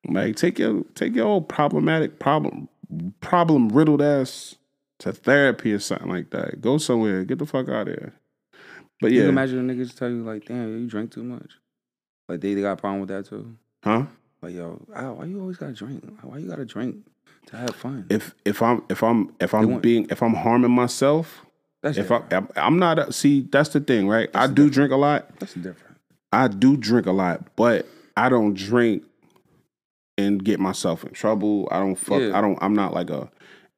[0.08, 2.68] Like take your take your old problematic problem
[3.20, 4.56] problem riddled ass
[5.02, 6.60] to therapy or something like that.
[6.60, 7.24] Go somewhere.
[7.24, 8.12] Get the fuck out of here.
[9.00, 11.52] But You yeah, can imagine a niggas tell you like, damn, you drink too much.
[12.28, 13.56] Like they, they got a problem with that too.
[13.84, 14.04] huh?
[14.40, 16.02] Like yo, why you always gotta drink?
[16.22, 16.96] Why you gotta drink
[17.46, 18.06] to have fun?
[18.10, 21.44] If if I'm if I'm if I'm being if I'm harming myself,
[21.82, 22.32] That's if I different.
[22.32, 24.28] I'm- I'm not a, see that's the thing, right?
[24.34, 25.36] I do drink a lot.
[25.38, 25.96] That's different.
[26.32, 27.86] I do drink a lot, but
[28.16, 29.04] I don't drink
[30.18, 31.68] and get myself in trouble.
[31.70, 32.20] I don't fuck.
[32.20, 32.36] Yeah.
[32.36, 32.58] I don't.
[32.62, 33.30] I'm not like a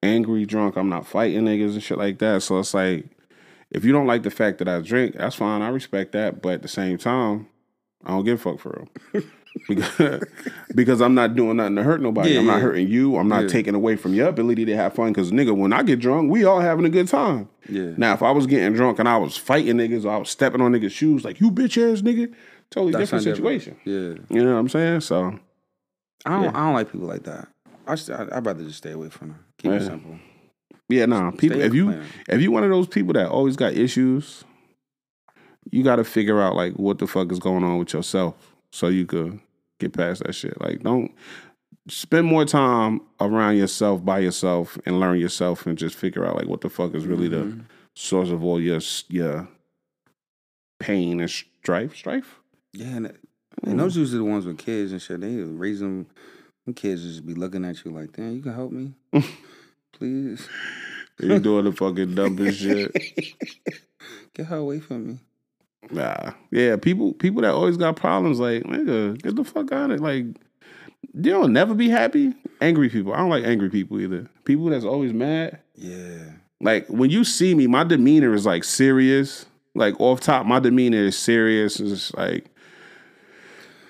[0.05, 0.77] angry drunk.
[0.77, 2.43] I'm not fighting niggas and shit like that.
[2.43, 3.07] So it's like,
[3.71, 5.63] if you don't like the fact that I drink, that's fine.
[5.63, 6.43] I respect that.
[6.43, 7.49] But at the same time,
[8.05, 9.25] I don't give a fuck for real.
[9.69, 10.23] because,
[10.75, 12.33] because I'm not doing nothing to hurt nobody.
[12.33, 12.61] Yeah, I'm not yeah.
[12.63, 13.17] hurting you.
[13.17, 13.49] I'm not Yeah.
[13.49, 15.13] taking away from your ability to have fun.
[15.13, 17.49] Because nigga, when I get drunk, we all having a good time.
[17.69, 17.93] Yeah.
[17.97, 20.61] Now, if I was getting drunk and I was fighting niggas, or I was stepping
[20.61, 22.33] on niggas' shoes, like you bitch ass nigga,
[22.71, 23.77] totally That's different situation.
[23.85, 24.27] different.
[24.31, 24.37] Yeah.
[24.37, 25.01] You know what I'm saying?
[25.01, 25.39] So
[26.27, 26.55] I don't.
[26.55, 27.49] I don't like people like that.
[27.87, 29.45] I st- I- I'd rather just stay away from them.
[29.59, 30.19] Keep it simple.
[30.89, 31.31] yeah, nah.
[31.31, 34.45] People, if you if you one of those people that always got issues,
[35.71, 38.89] you got to figure out like what the fuck is going on with yourself, so
[38.89, 39.41] you could
[39.81, 40.61] get past that shit.
[40.61, 41.13] Like, don't
[41.89, 46.47] spend more time around yourself by yourself and learn yourself, and just figure out like
[46.49, 47.59] what the fuck is really Mm-hmm.
[47.59, 47.65] the
[47.95, 49.49] source of all your your
[50.81, 51.95] pain and strife.
[51.97, 52.41] Strife.
[52.73, 53.19] Yeah, and,
[53.63, 55.21] and those usually the ones with kids and shit.
[55.21, 56.07] They raise them.
[56.73, 58.95] Kids just be looking at you like, damn, you can help me,
[59.93, 60.49] please.
[61.21, 62.93] You doing the fucking dumbest shit.
[64.35, 65.19] Get her away from me.
[65.91, 69.99] Nah, yeah, people people that always got problems, like nigga, get the fuck out of
[69.99, 70.01] it.
[70.01, 70.25] Like,
[71.21, 72.35] don't never be happy.
[72.61, 74.29] Angry people, I don't like angry people either.
[74.45, 75.61] People that's always mad.
[75.75, 76.33] Yeah.
[76.61, 79.47] Like when you see me, my demeanor is like serious.
[79.75, 81.79] Like off top, my demeanor is serious.
[81.81, 82.47] It's like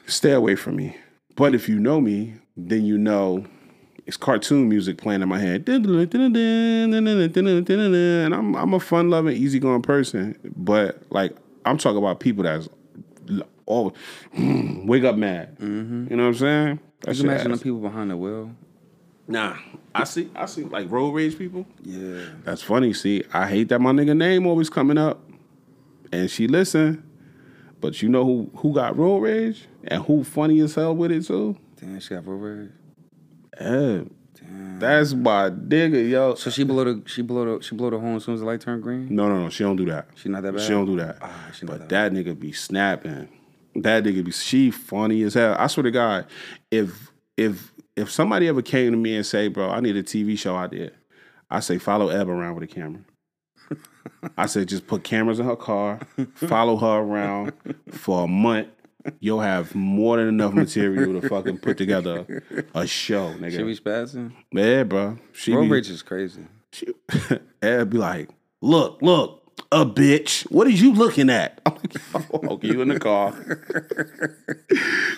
[0.07, 0.97] stay away from me.
[1.37, 3.44] But if you know me, then you know
[4.07, 5.68] it's cartoon music playing in my head.
[5.68, 5.86] And
[8.34, 10.38] I'm I'm a fun loving, easygoing person.
[10.57, 11.34] But like
[11.64, 12.68] I'm talking about people that's
[13.66, 13.94] all
[14.38, 15.59] wake up mad.
[15.59, 16.09] Mm-hmm.
[16.11, 16.80] You know what I'm saying?
[17.00, 18.50] That You imagine the people behind the wheel.
[19.26, 19.57] Nah,
[19.94, 20.30] I see.
[20.34, 21.66] I see like road rage people.
[21.82, 22.26] Yeah.
[22.44, 22.92] That's funny.
[22.92, 25.22] See, I hate that my nigga name always coming up,
[26.12, 27.02] and she listen.
[27.80, 31.26] But you know who who got road rage and who funny as hell with it
[31.26, 31.57] too?
[31.85, 32.72] Damn, she got road
[33.61, 34.03] Yeah,
[34.41, 34.78] Damn.
[34.78, 36.35] that's my nigga, yo.
[36.35, 38.47] So she blow the she blow the she blow the horn as soon as the
[38.47, 39.14] light turned green.
[39.14, 39.51] No, no, no.
[39.51, 40.09] She don't do that.
[40.14, 40.62] She not that bad.
[40.62, 41.18] She don't do that.
[41.20, 43.28] Ah, she not but that that nigga be snapping.
[43.76, 45.57] That nigga be she funny as hell.
[45.59, 46.26] I swear to God,
[46.70, 50.39] if if if somebody ever came to me and say, "Bro, I need a TV
[50.39, 50.93] show idea,"
[51.51, 53.03] I say follow Eb around with a camera.
[54.39, 56.01] I said just put cameras in her car,
[56.35, 57.53] follow her around
[57.91, 58.68] for a month.
[59.20, 62.42] You'll have more than enough material to fucking put together
[62.74, 63.57] a show, nigga.
[63.57, 64.32] She be spazzing.
[64.52, 65.18] yeah, bro.
[65.32, 66.46] She Bro be, Rich is crazy.
[66.72, 66.86] she,
[67.62, 68.30] Ed be like,
[68.62, 70.50] look, look, a bitch.
[70.50, 71.61] What are you looking at?
[71.66, 73.34] I'm like, okay, you in the car.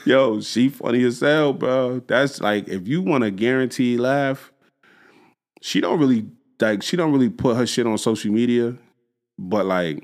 [0.04, 2.00] Yo, she funny as hell, bro.
[2.06, 4.52] That's like if you want a guaranteed laugh,
[5.60, 6.26] she don't really
[6.60, 8.76] like she don't really put her shit on social media,
[9.38, 10.02] but like,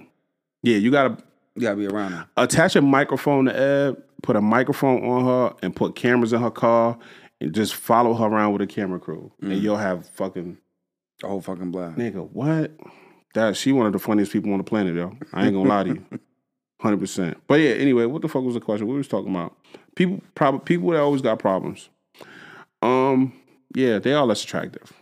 [0.62, 1.18] yeah, you gotta
[1.54, 2.26] You gotta be around her.
[2.36, 6.50] attach a microphone to Ed, put a microphone on her, and put cameras in her
[6.50, 6.98] car,
[7.40, 10.56] and just follow her around with a camera crew, and you'll have fucking
[11.20, 11.96] The whole fucking block.
[11.96, 12.28] nigga.
[12.30, 12.72] What?
[13.34, 15.16] That she one of the funniest people on the planet, yo.
[15.32, 16.04] I ain't gonna lie to you,
[16.80, 17.36] hundred percent.
[17.46, 18.86] But yeah, anyway, what the fuck was the question?
[18.86, 19.56] What we was talking about?
[19.94, 21.88] People, prob- people that always got problems.
[22.82, 23.32] Um,
[23.74, 24.92] yeah, they are less attractive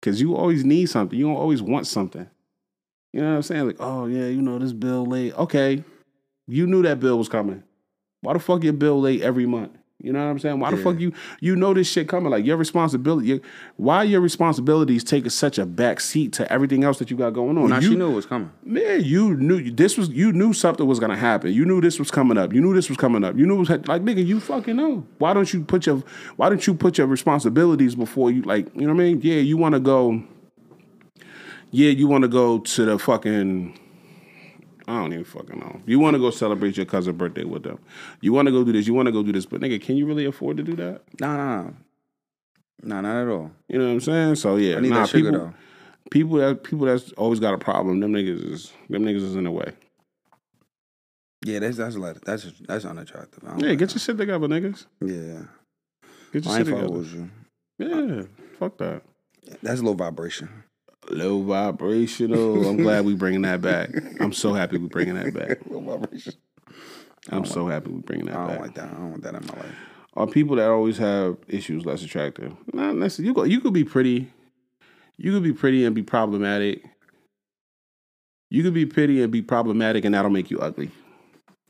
[0.00, 1.18] because you always need something.
[1.18, 2.28] You don't always want something.
[3.16, 3.66] You know what I'm saying?
[3.66, 5.32] Like, oh yeah, you know this bill late.
[5.38, 5.82] Okay,
[6.46, 7.62] you knew that bill was coming.
[8.20, 9.72] Why the fuck your bill late every month?
[10.02, 10.60] You know what I'm saying?
[10.60, 12.30] Why the fuck you you know this shit coming?
[12.30, 13.28] Like your responsibility.
[13.28, 13.40] Your,
[13.76, 17.56] why your responsibilities take such a back seat to everything else that you got going
[17.56, 17.70] on?
[17.70, 18.50] Now you, she knew it was coming.
[18.62, 21.54] Man, you knew this was you knew something was gonna happen.
[21.54, 22.52] You knew this was coming up.
[22.52, 23.34] You knew this was coming up.
[23.38, 25.06] You knew it was like nigga, you fucking know.
[25.16, 26.02] Why don't you put your
[26.36, 29.22] why don't you put your responsibilities before you like, you know what I mean?
[29.22, 30.22] Yeah, you wanna go
[31.76, 33.78] Yeah, you wanna go to the fucking
[34.88, 35.82] I don't even fucking know.
[35.84, 37.78] You want to go celebrate your cousin's birthday with them.
[38.22, 38.86] You want to go do this.
[38.86, 39.44] You want to go do this.
[39.44, 41.02] But nigga, can you really afford to do that?
[41.20, 41.70] Nah, nah, nah.
[42.82, 43.50] Nah, not at all.
[43.68, 44.36] You know what I'm saying?
[44.36, 45.54] So yeah, I need nah, that sugar people, though.
[46.10, 48.00] people that people that's always got a problem.
[48.00, 49.72] Them niggas is them niggas is in the way.
[51.44, 53.42] Yeah, that's that's like that's that's unattractive.
[53.58, 54.86] Yeah, like get your shit together, niggas.
[55.02, 55.42] yeah.
[56.32, 57.02] Get your I shit together.
[57.02, 57.30] you.
[57.78, 58.22] Yeah,
[58.58, 59.02] fuck that.
[59.62, 60.48] That's low vibration.
[61.10, 62.68] Low vibrational.
[62.68, 63.90] I'm glad we bringing that back.
[64.20, 65.58] I'm so happy we bringing that back.
[65.70, 66.34] low vibration.
[67.30, 68.40] I'm so happy we bringing that back.
[68.40, 68.60] I don't back.
[68.60, 68.88] like that.
[68.88, 69.76] I don't want that in my life.
[70.14, 72.56] Are people that always have issues less attractive?
[72.72, 73.28] Not necessarily.
[73.28, 73.44] You go.
[73.44, 74.32] You could be pretty.
[75.18, 76.82] You could be pretty and be problematic.
[78.50, 80.90] You could be pretty and be problematic, and that'll make you ugly.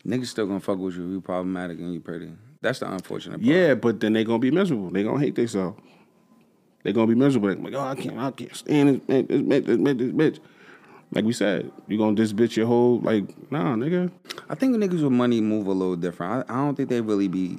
[0.07, 1.05] Niggas still gonna fuck with you.
[1.07, 2.33] If You problematic and you pretty.
[2.61, 3.43] That's the unfortunate part.
[3.43, 4.91] Yeah, but then they gonna be miserable.
[4.91, 5.81] They gonna hate themselves.
[6.87, 7.49] They gonna be miserable.
[7.49, 10.39] They like, oh, I can't, I can't stand this, this bitch, this bitch, this bitch.
[11.11, 14.09] Like we said, you gonna this bitch your whole like, nah, nigga.
[14.49, 16.49] I think niggas with money move a little different.
[16.49, 17.59] I, I don't think they really be,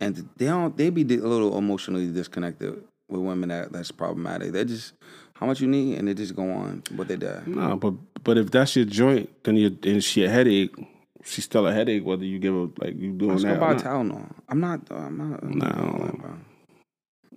[0.00, 0.74] and they don't.
[0.78, 4.52] They be a little emotionally disconnected with women that that's problematic.
[4.52, 4.94] They just
[5.34, 7.42] how much you need, and they just go on what they do.
[7.44, 7.92] Nah, but
[8.24, 10.74] but if that's your joint, then you and she a headache.
[11.22, 13.60] She's still a headache whether you give her like you doing Let's that.
[13.60, 13.74] go buy.
[13.74, 14.32] Tylenol.
[14.48, 14.80] I'm not.
[14.90, 15.42] I'm not.
[15.42, 15.82] I'm not No.
[15.90, 16.30] doing that, bro.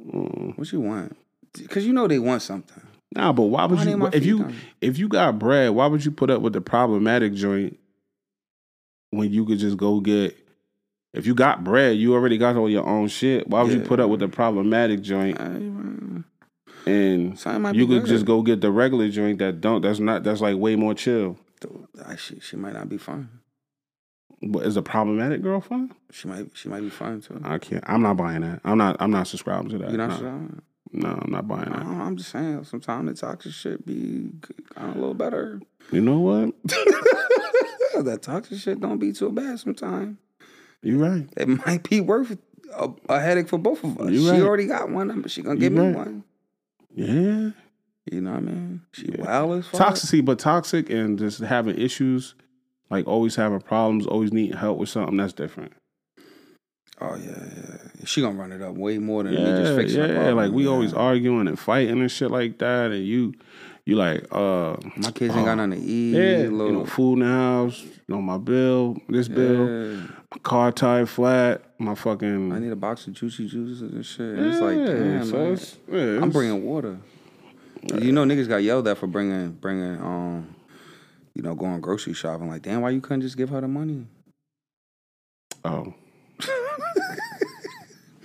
[0.05, 0.57] Mm.
[0.57, 1.17] What you want?
[1.53, 2.83] Because you know they want something.
[3.15, 4.55] Nah, but why would Why you if you done?
[4.81, 7.77] if you got bread, why would you put up with the problematic joint
[9.11, 10.35] when you could just go get
[11.13, 13.47] if you got bread, you already got all your own shit.
[13.47, 16.23] Why would you put up with the problematic joint Uh,
[16.89, 17.37] and
[17.75, 18.05] you could good.
[18.05, 21.37] just go get the regular joint that don't that's not that's like way more chill.
[22.17, 23.29] She, she might not be fun.
[24.41, 25.93] But is a problematic girl fun?
[26.11, 27.41] She might she might be fine too.
[27.43, 27.83] I can't.
[27.87, 28.61] I'm not buying that.
[28.63, 28.95] I'm not.
[28.99, 29.91] I'm not subscribing to that.
[29.91, 30.13] You know no.
[30.15, 30.61] I'm
[30.93, 31.81] no, I'm not buying that.
[31.85, 32.63] I'm just saying.
[32.65, 34.29] Sometimes the toxic shit be
[34.75, 35.59] kind of a little better.
[35.91, 36.53] You know what?
[38.03, 40.17] that toxic shit don't be too bad sometimes.
[40.83, 41.27] You're right.
[41.35, 42.37] It might be worth
[42.73, 44.11] a, a headache for both of us.
[44.11, 44.41] You She right.
[44.41, 45.95] already got one, but she gonna give You me right.
[45.95, 46.23] one.
[46.93, 47.49] Yeah.
[48.11, 48.81] You know what I mean?
[48.93, 49.25] She Yeah.
[49.25, 49.81] wild as fuck.
[49.95, 52.35] Toxicity, but toxic and just having issues,
[52.89, 55.17] like always having problems, always needing help with something.
[55.17, 55.73] That's different.
[56.99, 57.77] Oh yeah, yeah.
[58.05, 60.13] She gonna run it up way more than me just fixing the yeah.
[60.15, 60.35] problem.
[60.37, 60.69] Like we Yeah.
[60.69, 63.33] always arguing and fighting and shit like that, and you,
[63.85, 66.13] you like, uh, My kids ain't got nothing to eat.
[66.15, 69.67] yeah, you know, food in the house, you know, my bill, this bill,
[70.31, 72.51] my car tire flat, my fucking.
[72.51, 74.35] I need a box of juicy juices and shit.
[74.35, 76.97] And it's like, Yeah, damn, so it's- yeah, I'm bringing water.
[77.93, 80.55] You know, niggas got yelled at for bringing, bringing, um,
[81.37, 82.49] you know, going grocery shopping.
[82.49, 84.07] Like, damn, why you couldn't just give her the money?
[85.63, 85.93] Oh.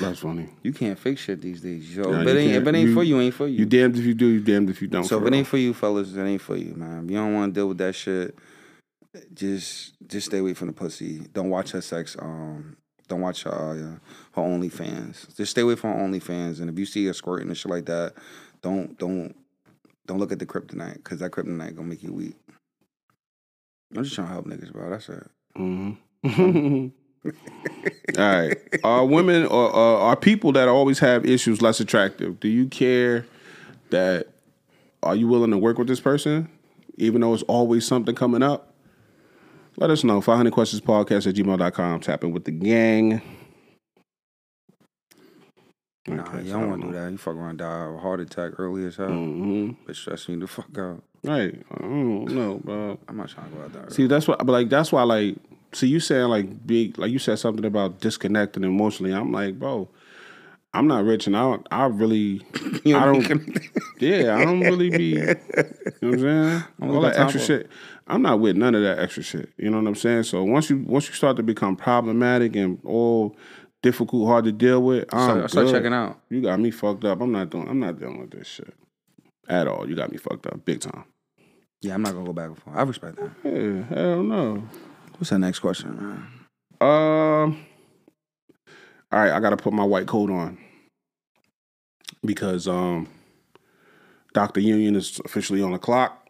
[0.00, 0.48] That's funny.
[0.62, 1.96] You can't fix shit these days.
[1.96, 2.02] yo.
[2.20, 3.60] If it ain't, if it ain't You- for you, ain't for you.
[3.60, 5.04] You damned if you do, you damned if you don't.
[5.04, 5.34] so if it real.
[5.36, 7.04] ain't for you, fellas, it ain't for you, man.
[7.04, 8.36] If you don't want to deal with that shit,
[9.32, 11.20] just just stay away from the pussy.
[11.32, 12.16] Don't watch her sex.
[12.18, 12.76] Um,
[13.08, 13.74] don't watch her uh,
[14.34, 15.34] her OnlyFans.
[15.36, 16.60] Just stay away from her OnlyFans.
[16.60, 18.14] And if you see her squirting and shit like that,
[18.62, 19.34] don't don't
[20.06, 22.36] don't look at the kryptonite because that kryptonite gonna make you weak.
[23.96, 24.90] I'm just trying to help niggas, bro.
[24.90, 25.26] That's it.
[25.56, 26.88] Mm-hmm.
[28.18, 28.56] All right.
[28.82, 32.40] Are women or uh, are people that always have issues less attractive?
[32.40, 33.26] Do you care
[33.90, 34.28] that
[35.02, 36.48] are you willing to work with this person,
[36.96, 38.74] even though it's always something coming up?
[39.76, 40.20] Let us know.
[40.20, 42.00] 500 questions podcast at gmail.com.
[42.00, 43.20] Tapping with the gang.
[46.06, 47.10] Nah, you don't want to do that.
[47.10, 49.08] You fuck around, die of a heart attack early as hell.
[49.08, 49.76] Mhm.
[49.86, 51.02] But stress me the fuck out.
[51.22, 51.62] Right.
[51.72, 52.98] I don't know, bro.
[53.08, 53.90] I'm not trying to go out there.
[53.90, 55.36] See, that's what, but like, that's why, like,
[55.72, 59.14] see, you saying like big, like you said something about disconnecting emotionally.
[59.14, 59.88] I'm like, bro,
[60.74, 62.42] I'm not rich, and I, don't, I really,
[62.84, 63.58] You I don't,
[63.98, 65.34] yeah, I don't really be, you know
[66.00, 66.62] what I'm saying?
[66.82, 67.70] All that extra for- shit.
[68.06, 69.48] I'm not with none of that extra shit.
[69.56, 70.24] You know what I'm saying?
[70.24, 73.34] So once you once you start to become problematic and all
[73.84, 76.18] difficult, hard to deal with, I'm start, start checking out.
[76.30, 77.20] You got me fucked up.
[77.20, 77.68] I'm not doing.
[77.68, 78.74] I'm not dealing with this shit
[79.46, 79.86] at all.
[79.88, 81.04] You got me fucked up, big time.
[81.82, 82.76] Yeah, I'm not gonna go back and forth.
[82.76, 83.30] I respect that.
[83.44, 84.66] Yeah, hell no.
[85.18, 86.26] What's that next question, man?
[86.80, 87.66] Um.
[89.12, 90.58] All right, I gotta put my white coat on
[92.24, 93.06] because um,
[94.32, 96.26] Doctor Union is officially on the clock,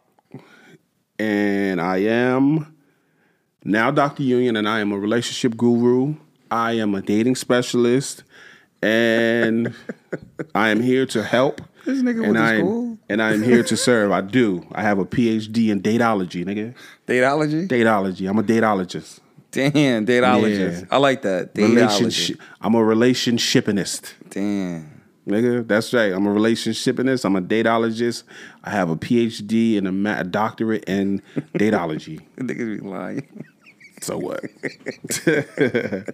[1.17, 2.75] and I am
[3.63, 6.15] now Doctor Union, and I am a relationship guru.
[6.55, 8.23] I am a dating specialist,
[8.81, 9.73] and
[10.55, 11.59] I am here to help.
[11.85, 12.97] This nigga And went to I school.
[13.09, 14.11] and I am here to serve.
[14.13, 14.65] I do.
[14.71, 16.73] I have a PhD in datology, nigga.
[17.07, 17.67] Dateology?
[17.67, 18.29] Datology.
[18.29, 19.19] I'm a datologist.
[19.51, 20.81] Damn, dateologist.
[20.81, 20.87] Yeah.
[20.91, 21.51] I like that.
[21.55, 22.39] Relationship.
[22.61, 24.89] I'm a relationshipinist, Damn.
[25.27, 25.67] nigga.
[25.67, 26.13] That's right.
[26.13, 27.25] I'm a relationshipinist.
[27.25, 28.23] I'm a datologist.
[28.63, 31.21] I have a PhD and a, ma- a doctorate in
[31.53, 32.21] datology.
[32.37, 33.45] Niggas be lying.
[34.01, 34.43] So what?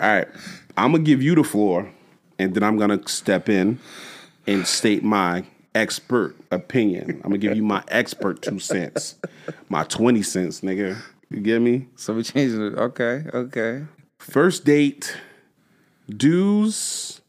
[0.00, 0.28] All right.
[0.76, 1.90] I'm gonna give you the floor,
[2.38, 3.78] and then I'm gonna step in
[4.46, 5.44] and state my
[5.74, 7.20] expert opinion.
[7.24, 9.16] I'm gonna give you my expert two cents,
[9.68, 10.96] my twenty cents, nigga.
[11.30, 11.88] You get me?
[11.96, 12.74] So we changing it.
[12.74, 13.84] Okay, okay.
[14.18, 15.16] First date
[16.08, 17.20] do's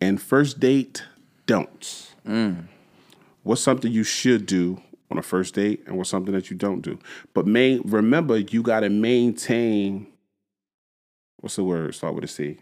[0.00, 1.04] and first date
[1.46, 2.14] don'ts.
[2.26, 2.64] Mm.
[3.42, 4.80] What's something you should do
[5.10, 6.98] on a first date, and what's something that you don't do?
[7.34, 10.06] But main remember, you got to maintain.
[11.40, 11.94] What's the word?
[11.94, 12.58] Start with a C.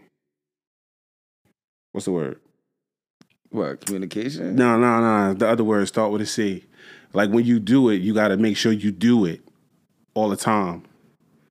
[1.92, 2.40] What's the word?
[3.50, 4.56] What, communication?
[4.56, 5.34] No, no, no.
[5.34, 6.64] The other word start with a C.
[7.12, 9.40] Like when you do it, you got to make sure you do it
[10.14, 10.84] all the time.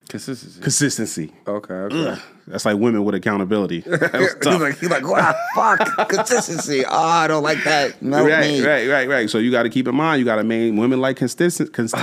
[0.07, 0.61] Consistency.
[0.61, 1.33] Consistency.
[1.47, 2.21] Okay, okay.
[2.47, 3.81] That's like women with accountability.
[3.81, 6.85] He's like, he's like, wow, fuck, consistency.
[6.85, 8.01] Oh, I don't like that.
[8.01, 8.65] No, right, me.
[8.65, 9.29] right, right, right.
[9.29, 11.73] So you got to keep in mind, you got to main women like consistent.
[11.73, 11.93] Cons-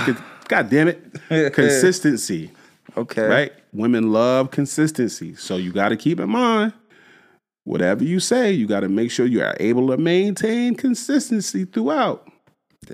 [0.47, 2.51] God damn it, consistency.
[2.95, 3.23] Okay.
[3.23, 3.53] Right?
[3.73, 5.35] Women love consistency.
[5.35, 6.73] So you got to keep in mind,
[7.63, 12.24] whatever you say, you got to make sure you are able to maintain consistency throughout.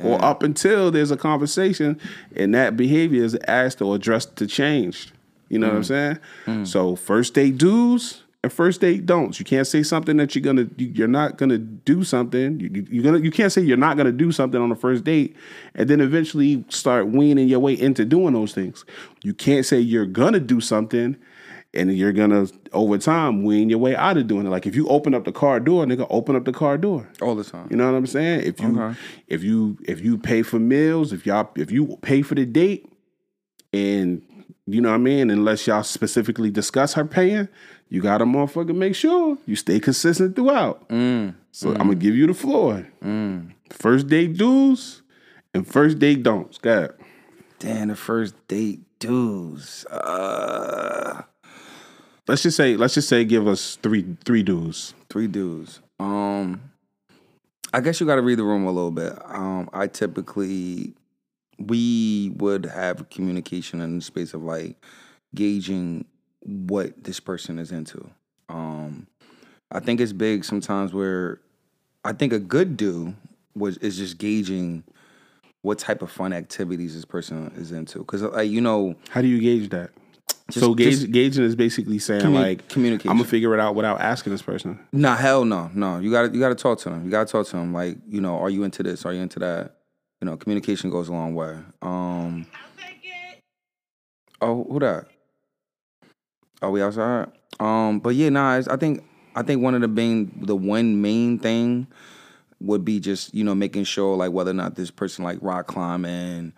[0.03, 1.99] Or up until there's a conversation
[2.35, 5.11] and that behavior is asked or addressed to change.
[5.49, 5.85] You know what I'm mm.
[5.85, 6.19] saying?
[6.45, 6.67] Mm.
[6.67, 9.37] So first date do's and first date don'ts.
[9.37, 12.59] You can't say something that you're gonna you- you're not gonna do something.
[12.59, 15.03] You, you- you're gonna you can't say you're not gonna do something on the first
[15.03, 15.35] date
[15.75, 18.85] and then eventually start weaning your way into doing those things.
[19.23, 21.17] You can't say you're gonna do something
[21.73, 24.49] and you're gonna over time wean your way out of doing it.
[24.49, 27.07] Like if you open up the car door, nigga, open up the car door.
[27.21, 27.67] All the time.
[27.71, 28.41] You know what I'm saying?
[28.41, 28.99] If you Okay.
[29.27, 32.91] if you if you pay for meals, if y'all if you pay for the date,
[33.73, 34.21] and
[34.67, 37.47] you know what I mean, unless y'all specifically discuss her paying,
[37.89, 40.87] you gotta motherfucker make sure you stay consistent throughout.
[40.89, 41.35] Mm.
[41.51, 42.87] So I'm gonna give you the floor.
[43.69, 45.01] First date do's
[45.53, 46.57] and first date don'ts.
[46.57, 46.91] Go ahead.
[47.59, 49.85] Damn, the first date dudes.
[49.85, 51.21] Uh,
[52.31, 54.93] Let's just say let's just say give us three three do's.
[55.09, 55.81] three dudes.
[55.99, 56.61] Um,
[57.73, 59.11] I guess you got to read the room a little bit.
[59.25, 60.93] Um, I typically
[61.59, 64.77] we would have communication in the space of like
[65.35, 66.05] gauging
[66.39, 68.09] what this person is into.
[68.47, 69.07] Um,
[69.69, 71.41] I think it's big sometimes where
[72.05, 73.13] I think a good do
[73.57, 74.85] was is just gauging
[75.63, 79.27] what type of fun activities this person is into because like you know How do
[79.27, 79.89] you gauge that?
[80.49, 82.75] Just- so gauge, just- gauging is basically saying Commu- like.
[82.75, 84.79] I'm gonna figure it out without asking this person.
[84.91, 85.99] Nah, hell no, no.
[85.99, 87.05] You got to you got to talk to them.
[87.05, 87.73] You got to talk to them.
[87.73, 89.05] Like, you know, are you into this?
[89.05, 89.77] Are you into that?
[90.21, 91.57] You know, communication goes a long way.
[91.81, 92.45] Um.
[94.41, 95.05] Oh, who that?
[96.61, 97.31] Are we outside?
[97.59, 97.99] Um.
[97.99, 98.61] But yeah, nah.
[98.69, 99.03] I think
[99.35, 101.87] I think one of the main the one main thing
[102.59, 105.67] would be just you know making sure like whether or not this person like rock
[105.67, 106.53] climbing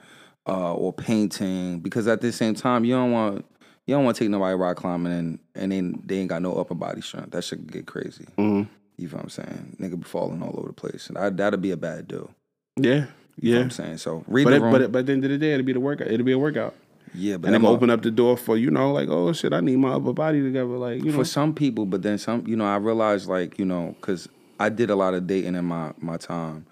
[0.47, 3.45] uh, or painting because at the same time you don't want
[3.85, 6.53] you don't want to take nobody rock climbing and and then they ain't got no
[6.55, 8.67] upper body strength that should get crazy Mhm.
[8.97, 11.61] you know what I'm saying nigga be falling all over the place and I, that'd
[11.61, 12.29] be a bad deal
[12.77, 13.07] Yeah, you know
[13.37, 13.55] yeah.
[13.57, 15.25] what I'm saying so read But the it, room but it, but at the end
[15.25, 16.07] of the day, it'll be the workout.
[16.07, 16.73] It'll be a workout,
[17.13, 19.59] yeah but and I'm open up the door for you know, like oh shit, I
[19.59, 20.65] need my upper body together.
[20.77, 23.65] Like you know, for some people, but then some, you know, I realized like, you
[23.65, 24.27] know, because
[24.59, 26.65] I did a lot of dating in my my time.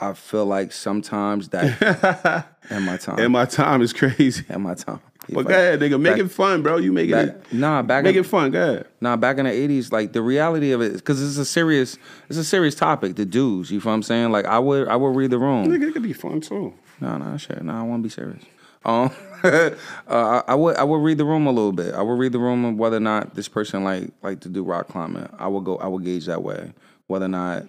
[0.00, 4.44] I feel like sometimes that and my time And my time is crazy.
[4.48, 5.00] and my time.
[5.30, 6.00] But go ahead, nigga.
[6.00, 6.78] Make back- it fun, bro.
[6.78, 7.52] You make back- it.
[7.52, 8.50] nah, back Make in- it fun.
[8.50, 8.86] Go ahead.
[9.00, 11.96] Nah, back in the eighties, like the reality of it, because it's a serious,
[12.28, 13.14] it's a serious topic.
[13.16, 14.32] The dudes, you feel what I'm saying?
[14.32, 15.66] Like I would, I would read the room.
[15.68, 16.74] Nigga, it could be fun too.
[17.00, 17.62] No, no, shit.
[17.62, 18.42] No, I want to be serious.
[18.84, 19.10] Um,
[19.44, 19.70] uh,
[20.08, 21.94] I, I would, I would read the room a little bit.
[21.94, 24.64] I would read the room of whether or not this person like, like to do
[24.64, 25.28] rock climbing.
[25.38, 26.72] I would go, I would gauge that way.
[27.06, 27.68] Whether or not,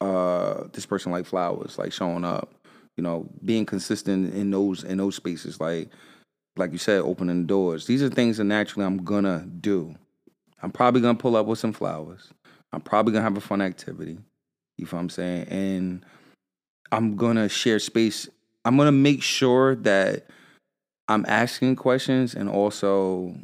[0.00, 2.52] uh, this person like flowers, like showing up,
[2.96, 5.88] you know, being consistent in those in those spaces, like,
[6.56, 7.86] like you said, opening doors.
[7.86, 9.94] These are things that naturally I'm gonna do.
[10.62, 12.32] I'm probably gonna pull up with some flowers.
[12.72, 14.18] I'm probably gonna have a fun activity.
[14.78, 15.48] You feel what I'm saying?
[15.48, 16.06] And
[16.92, 18.28] I'm gonna share space.
[18.64, 20.26] I'm gonna make sure that
[21.08, 23.34] I'm asking questions and also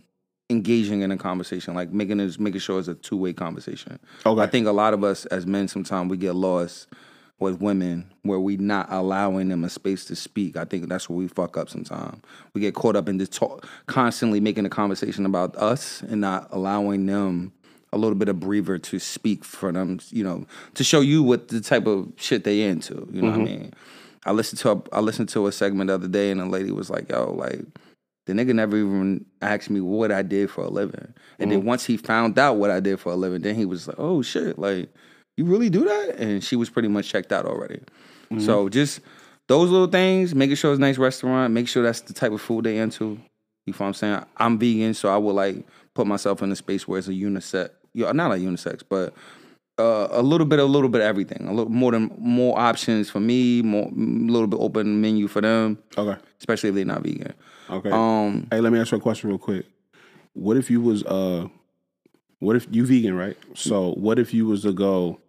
[0.48, 3.98] engaging in a conversation, like making this making sure it's a two way conversation.
[4.24, 4.40] Okay.
[4.40, 6.88] I think a lot of us as men sometimes we get lost
[7.40, 10.56] with women where we not allowing them a space to speak.
[10.56, 12.22] I think that's where we fuck up sometimes.
[12.54, 16.48] We get caught up in this talk, constantly making a conversation about us and not
[16.52, 17.52] allowing them
[17.92, 21.48] a little bit of breather to speak for them, you know, to show you what
[21.48, 23.08] the type of shit they into.
[23.10, 23.60] You know what I mm-hmm.
[23.62, 23.74] mean?
[24.26, 26.70] I listened to a, I listened to a segment the other day and a lady
[26.70, 27.60] was like, "Yo, like
[28.26, 31.68] the nigga never even asked me what I did for a living." And then mm-hmm.
[31.68, 34.20] once he found out what I did for a living, then he was like, "Oh
[34.20, 34.90] shit, like
[35.36, 37.80] you really do that?" And she was pretty much checked out already.
[38.38, 39.00] So just
[39.48, 42.40] those little things, making sure it's a nice restaurant, make sure that's the type of
[42.40, 43.18] food they into.
[43.66, 44.24] You know what I'm saying?
[44.36, 47.70] I'm vegan, so I would like put myself in a space where it's a unisex,
[47.94, 49.12] not a unisex, but
[49.80, 51.48] uh, a little bit, a little bit of everything.
[51.48, 55.40] A little more than more options for me, more a little bit open menu for
[55.40, 56.20] them, Okay.
[56.38, 57.34] especially if they're not vegan.
[57.68, 57.90] Okay.
[57.90, 59.66] Um, hey, let me ask you a question real quick.
[60.34, 61.48] What if you was uh,
[62.40, 63.36] what if you vegan, right?
[63.54, 65.20] So what if you was to go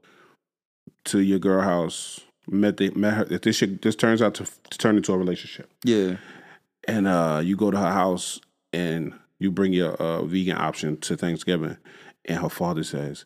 [1.05, 4.45] to your girl house, met the met her, if this shit this turns out to,
[4.69, 6.17] to turn into a relationship, yeah,
[6.87, 8.39] and uh, you go to her house
[8.73, 11.77] and you bring your uh, vegan option to Thanksgiving,
[12.25, 13.25] and her father says,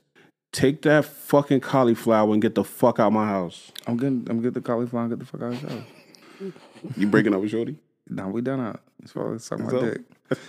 [0.52, 4.54] "Take that fucking cauliflower and get the fuck out my house." I'm getting, I'm getting
[4.54, 5.04] the cauliflower.
[5.04, 6.54] and Get the fuck out of house.
[6.98, 7.78] You breaking up with Shorty?
[8.10, 8.82] Nah, we done out.
[9.02, 10.02] It's fucking suck my So- dick.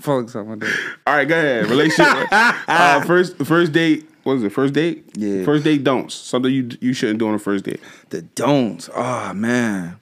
[0.00, 0.68] Fuck dick.
[1.06, 1.66] All right, go ahead.
[1.66, 2.28] Relationship.
[2.30, 4.08] uh, first, first date.
[4.24, 4.50] What is it?
[4.50, 5.04] First date.
[5.16, 5.44] Yeah.
[5.44, 6.14] First date don'ts.
[6.14, 7.80] Something you you shouldn't do on a first date.
[8.10, 8.90] The don'ts.
[8.94, 9.96] Oh man,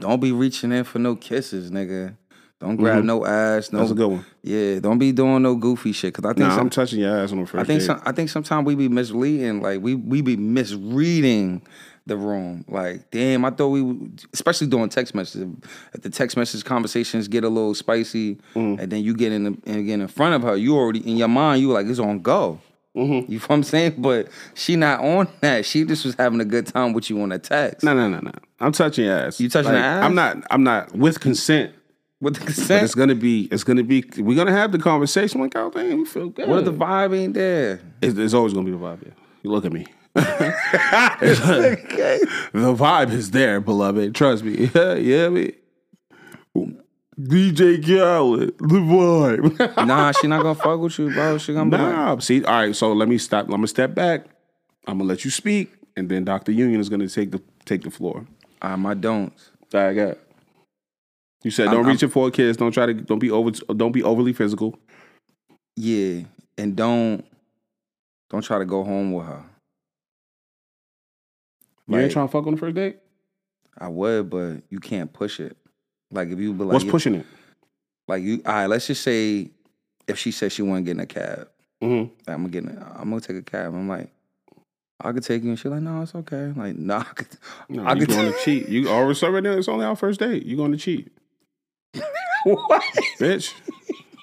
[0.00, 2.16] don't be reaching in for no kisses, nigga.
[2.60, 3.70] Don't grab no ass.
[3.70, 3.82] No, Mm-hmm.
[3.84, 4.24] That's a good one.
[4.42, 6.14] Yeah, don't be doing no goofy shit.
[6.14, 7.86] Cause I think Nah, some, I'm touching your ass on the first I think date.
[7.86, 11.62] some, I think sometimes we be misleading, like we we be misreading
[12.08, 12.64] the room.
[12.68, 15.48] Like, damn, I thought we, would- especially doing text messages.
[15.94, 18.80] If the text message conversations get a little spicy, Mm-hmm.
[18.80, 21.16] and then you get in the, and get in front of her, you already in
[21.16, 22.60] your mind, you like it's on go.
[22.96, 23.30] Mm-hmm.
[23.30, 23.94] You feel what I'm saying?
[23.98, 25.64] But she not on that.
[25.64, 27.84] She just was having a good time with you on a text.
[27.84, 28.32] no, no, no, no.
[28.58, 29.38] I'm touching your ass.
[29.38, 30.04] You touching Like, ass?
[30.04, 30.38] I'm not.
[30.50, 31.72] I'm not with consent.
[32.20, 32.82] With the But consent.
[32.84, 33.42] it's gonna be.
[33.52, 34.02] It's gonna be.
[34.16, 35.40] We're gonna have the conversation.
[35.40, 36.48] Like, oh, damn, we feel good.
[36.48, 37.80] What if the vibe ain't there?
[38.02, 39.04] It's, it's always gonna be the vibe.
[39.06, 39.12] Yeah.
[39.44, 39.86] You look at me.
[40.14, 41.76] the
[42.52, 44.14] vibe is there, beloved.
[44.14, 44.70] Trust me.
[44.74, 45.52] Yeah, yeah, me.
[47.20, 49.76] DJ Khaled, the vibe.
[49.86, 51.38] nah, she not gonna fuck with you, bro.
[51.38, 52.74] She gonna like, Nah, see, all right.
[52.76, 53.46] So let me stop.
[53.46, 54.26] I'm gonna step back.
[54.86, 57.90] I'm gonna let you speak, and then Doctor Union is gonna take the take the
[57.90, 58.24] floor.
[58.62, 59.50] Ah, my don'ts.
[59.74, 60.08] All right, got.
[60.10, 60.20] it.
[61.44, 62.56] You said don't I'm- reach it for kids.
[62.56, 62.94] Don't try to.
[62.94, 63.50] Don't be over.
[63.50, 64.78] Don't be overly physical.
[65.76, 66.22] Yeah,
[66.56, 67.24] and don't
[68.30, 69.44] don't try to go home with her.
[71.88, 72.98] You ain't Like, trying to fuck on the first date.
[73.78, 75.56] I would, but you can't push it.
[76.10, 77.26] Like if you be like, What's pushing it?
[78.06, 78.66] like you, all right.
[78.66, 79.50] Let's just say
[80.06, 81.48] if she says she want to get in a cab,
[81.82, 82.12] Mm-hmm.
[82.30, 82.64] I'm gonna get.
[82.64, 83.72] In, I'm gonna take a cab.
[83.72, 84.10] I'm like,
[85.00, 86.52] I could take you, and she's like, no, it's okay.
[86.56, 87.28] Like, no, I could.
[87.68, 88.68] No, I you could going to cheat.
[88.68, 89.48] You already already.
[89.50, 90.44] It's only our first date.
[90.44, 91.12] You going to cheat,
[92.42, 92.82] what?
[93.20, 93.54] bitch?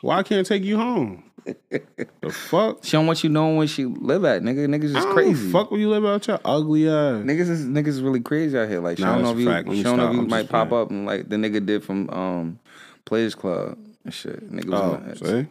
[0.02, 1.24] Why can't I take you home?
[1.46, 2.84] The fuck?
[2.84, 4.68] She don't want you knowing where she live at, nigga.
[4.68, 5.52] Niggas is crazy.
[5.52, 7.24] Fuck where you live out your ugly ass.
[7.24, 8.80] Niggas is niggas is really crazy out here.
[8.80, 9.72] Like, she Nah, don't know if you, fact.
[9.72, 12.60] She don't know if you might pop up and like the nigga did from um
[13.06, 14.52] Players Club and shit.
[14.52, 15.48] Niggas, Oh, in the, see?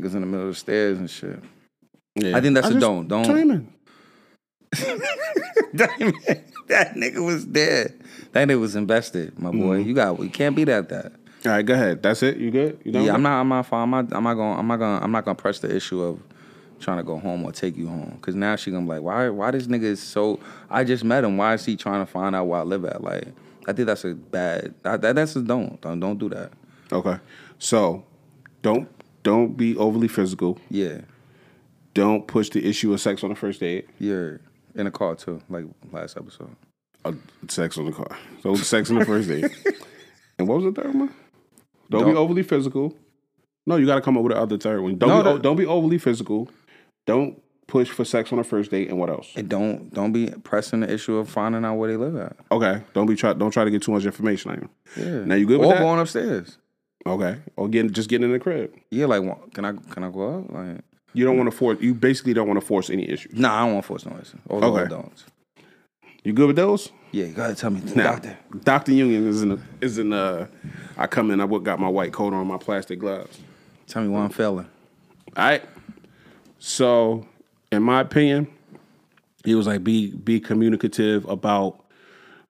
[0.00, 1.38] niggas in the middle of the stairs and shit.
[2.14, 2.36] Yeah.
[2.36, 3.08] I think that's a just- don't.
[3.08, 3.24] Don't.
[3.24, 3.72] Timing.
[5.74, 7.94] that nigga was dead.
[8.32, 9.78] That nigga was invested, my boy.
[9.80, 9.88] Mm-hmm.
[9.88, 10.18] You got.
[10.20, 10.88] You can't be that.
[10.88, 11.12] That.
[11.46, 12.02] All right, go ahead.
[12.02, 12.38] That's it.
[12.38, 12.78] You good?
[12.84, 13.04] You done?
[13.04, 13.40] Yeah, I'm not.
[13.40, 13.66] I'm not.
[13.66, 13.82] fine.
[13.82, 14.16] I'm not.
[14.16, 14.58] I'm not going.
[14.58, 15.02] I'm not going.
[15.02, 16.20] I'm not going to press the issue of
[16.80, 18.18] trying to go home or take you home.
[18.20, 19.28] Cause now she gonna be like, why?
[19.28, 20.40] Why this nigga is so?
[20.70, 21.36] I just met him.
[21.36, 23.02] Why is he trying to find out where I live at?
[23.02, 23.28] Like,
[23.68, 24.74] I think that's a bad.
[24.82, 25.80] That, that- that's a don't.
[25.82, 26.52] Don't don't do that.
[26.92, 27.16] Okay.
[27.58, 28.04] So,
[28.62, 28.88] don't
[29.22, 30.58] don't be overly physical.
[30.70, 31.02] Yeah,
[31.94, 33.88] Don't push the issue of sex on the first date.
[33.98, 34.40] you're
[34.74, 36.54] in a car too, like last episode.
[37.04, 37.12] Uh,
[37.48, 38.16] sex on the car.
[38.42, 39.44] So sex on the first date.
[40.38, 41.14] and what was the third one?
[41.90, 42.96] Don't, Don't- be overly physical.
[43.66, 44.98] No, you got to come up with the other third one.
[44.98, 46.48] Don't No, be, that- don't be overly physical.
[47.06, 48.88] Don't push for sex on the first date.
[48.88, 49.32] And what else?
[49.36, 52.36] And don't don't be pressing the issue of finding out where they live at.
[52.52, 53.32] Okay, don't be try.
[53.32, 54.56] Don't try to get too much information on
[54.96, 55.02] you.
[55.04, 55.24] Yeah.
[55.24, 55.78] Now you good with that?
[55.78, 56.58] or going upstairs.
[57.06, 58.74] Okay, or getting just getting in the crib.
[58.90, 59.22] Yeah, like
[59.54, 60.52] can I can I go out?
[60.52, 60.80] Like
[61.14, 61.78] You don't want to force.
[61.80, 63.34] You basically don't want to force any issues.
[63.34, 64.38] nah, I don't want to force no issue.
[64.48, 64.88] All the Okay.
[66.24, 66.90] You good with those?
[67.12, 68.36] Yeah, go ahead, tell me, Now, doctor.
[68.64, 69.50] Doctor Union is in.
[69.50, 70.12] The, is in.
[70.12, 70.46] Uh,
[70.96, 71.40] I come in.
[71.40, 73.38] I would- got my white coat on, my plastic gloves.
[73.86, 74.66] Tell me why I'm failing.
[75.36, 75.62] All right.
[76.58, 77.26] So,
[77.70, 78.48] in my opinion,
[79.44, 81.84] he was like, be be communicative about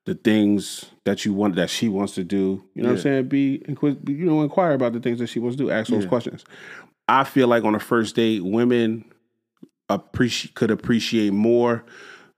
[0.04, 2.62] the things that you want that she wants to do.
[2.74, 3.28] You know what I'm saying?
[3.28, 5.70] Be, inquis- you know inquire about the things that she wants to do.
[5.70, 6.44] Ask those questions.
[7.08, 9.04] I feel like on a first date, women
[9.90, 11.84] appreciate could appreciate more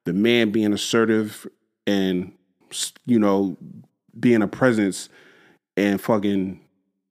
[0.06, 1.46] the man being assertive
[1.86, 2.32] and
[3.04, 3.56] you know
[4.18, 5.08] being a presence
[5.76, 6.58] and fucking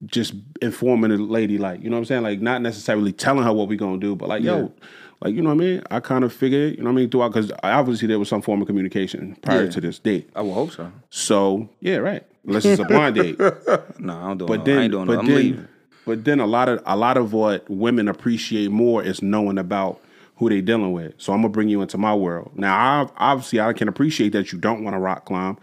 [0.07, 3.53] just informing the lady like you know what I'm saying like not necessarily telling her
[3.53, 4.57] what we gonna do but like Yeah.
[4.57, 4.73] yo
[5.21, 7.09] like you know what I mean I kind of figured you know what I mean
[7.09, 9.69] throughout because obviously there was some form of communication prior Yeah.
[9.71, 10.91] to this date I would hope so.
[11.09, 13.39] so yeah right unless it's a blind date
[13.99, 15.19] No, I don't do but no, then I ain't doing but no.
[15.19, 15.67] I'm then leaving.
[16.05, 20.01] but then a lot of a lot of what women appreciate more is knowing about
[20.37, 21.13] who they dealing with.
[21.17, 22.51] So I'm gonna bring you into my world.
[22.55, 22.75] Now,
[23.17, 25.57] I, obviously, I can appreciate that you don't want to rock climb,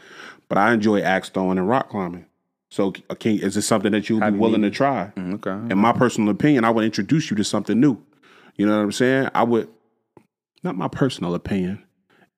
[0.48, 2.26] but I enjoy axe throwing and rock climbing.
[2.70, 5.12] So, uh, can, is this something that you would be willing to try?
[5.16, 5.72] Mm, Okay.
[5.72, 7.98] In my personal opinion, I would introduce you to something new.
[8.56, 9.28] You know what I'm saying?
[9.34, 9.68] I would,
[10.62, 11.82] not my personal opinion,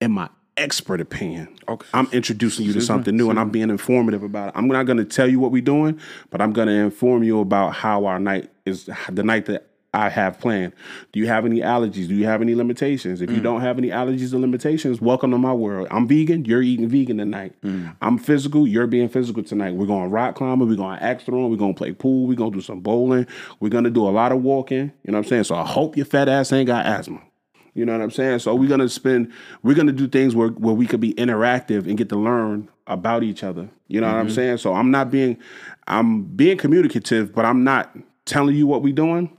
[0.00, 1.56] in my expert opinion.
[1.68, 1.86] Okay.
[1.94, 4.54] I'm introducing you to something new and I'm being informative about it.
[4.56, 6.00] I'm not going to tell you what we're doing,
[6.30, 10.08] but I'm going to inform you about how our night is the night that I
[10.08, 10.72] have planned.
[11.12, 12.08] Do you have any allergies?
[12.08, 13.22] Do you have any limitations?
[13.22, 13.44] If you mm.
[13.44, 15.86] don't have any allergies or limitations, welcome to my world.
[15.92, 16.44] I'm vegan.
[16.44, 17.54] You're eating vegan tonight.
[17.62, 17.94] Mm.
[18.02, 18.66] I'm physical.
[18.66, 19.74] You're being physical tonight.
[19.74, 20.68] We're going rock climbing.
[20.68, 21.48] We're going to axe throwing.
[21.48, 22.26] We're going to play pool.
[22.26, 23.28] We're going to do some bowling.
[23.60, 24.92] We're going to do a lot of walking.
[25.04, 25.44] You know what I'm saying?
[25.44, 27.20] So I hope your fat ass ain't got asthma.
[27.74, 28.38] You know what I'm saying?
[28.38, 29.32] So we're gonna spend,
[29.64, 33.24] we're gonna do things where, where we could be interactive and get to learn about
[33.24, 33.68] each other.
[33.88, 34.34] You know what I'm mm-hmm.
[34.36, 34.56] saying?
[34.58, 35.36] So I'm not being,
[35.88, 37.96] I'm being communicative, but I'm not
[38.26, 39.36] telling you what we're doing.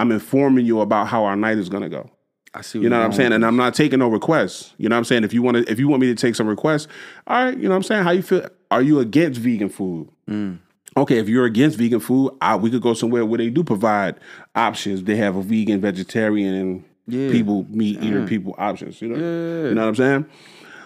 [0.00, 2.10] I'm informing you about how our night is gonna go.
[2.54, 2.80] I see.
[2.80, 3.32] You know what I'm saying?
[3.32, 4.72] And I'm not taking no requests.
[4.78, 5.24] You know what I'm saying?
[5.24, 6.88] If you want to, if you want me to take some requests,
[7.26, 7.56] all right.
[7.56, 8.04] You know what I'm saying?
[8.04, 8.48] How you feel?
[8.70, 10.08] Are you against vegan food?
[10.28, 10.58] Mm.
[10.96, 14.16] Okay, if you're against vegan food, I, we could go somewhere where they do provide
[14.56, 15.04] options.
[15.04, 17.30] They have a vegan, vegetarian, and Yeah.
[17.30, 18.28] people meat eater mm.
[18.28, 19.00] people options.
[19.02, 19.68] You know, Yeah.
[19.68, 20.26] you know what I'm saying?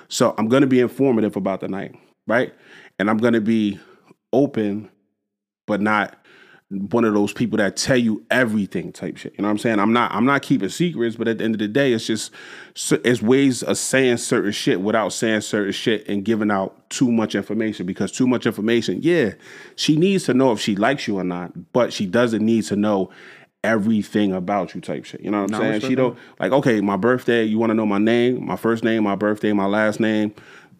[0.08, 1.94] So I'm gonna be informative about the night,
[2.26, 2.52] right?
[2.98, 3.78] And I'm gonna be
[4.32, 4.90] open,
[5.66, 6.18] but not
[6.70, 9.34] one of those people that tell you everything type shit.
[9.36, 9.78] You know what I'm saying?
[9.78, 12.32] I'm not I'm not keeping secrets, but at the end of the day, it's just
[12.74, 17.34] it's ways of saying certain shit without saying certain shit and giving out too much
[17.34, 19.34] information because too much information, yeah,
[19.76, 22.76] she needs to know if she likes you or not, but she doesn't need to
[22.76, 23.10] know
[23.62, 25.20] everything about you type shit.
[25.20, 25.90] You know what I'm No, I saying?
[25.90, 29.04] She don't like, okay, my birthday, you want to know my name, my first name,
[29.04, 30.34] my birthday, my last name.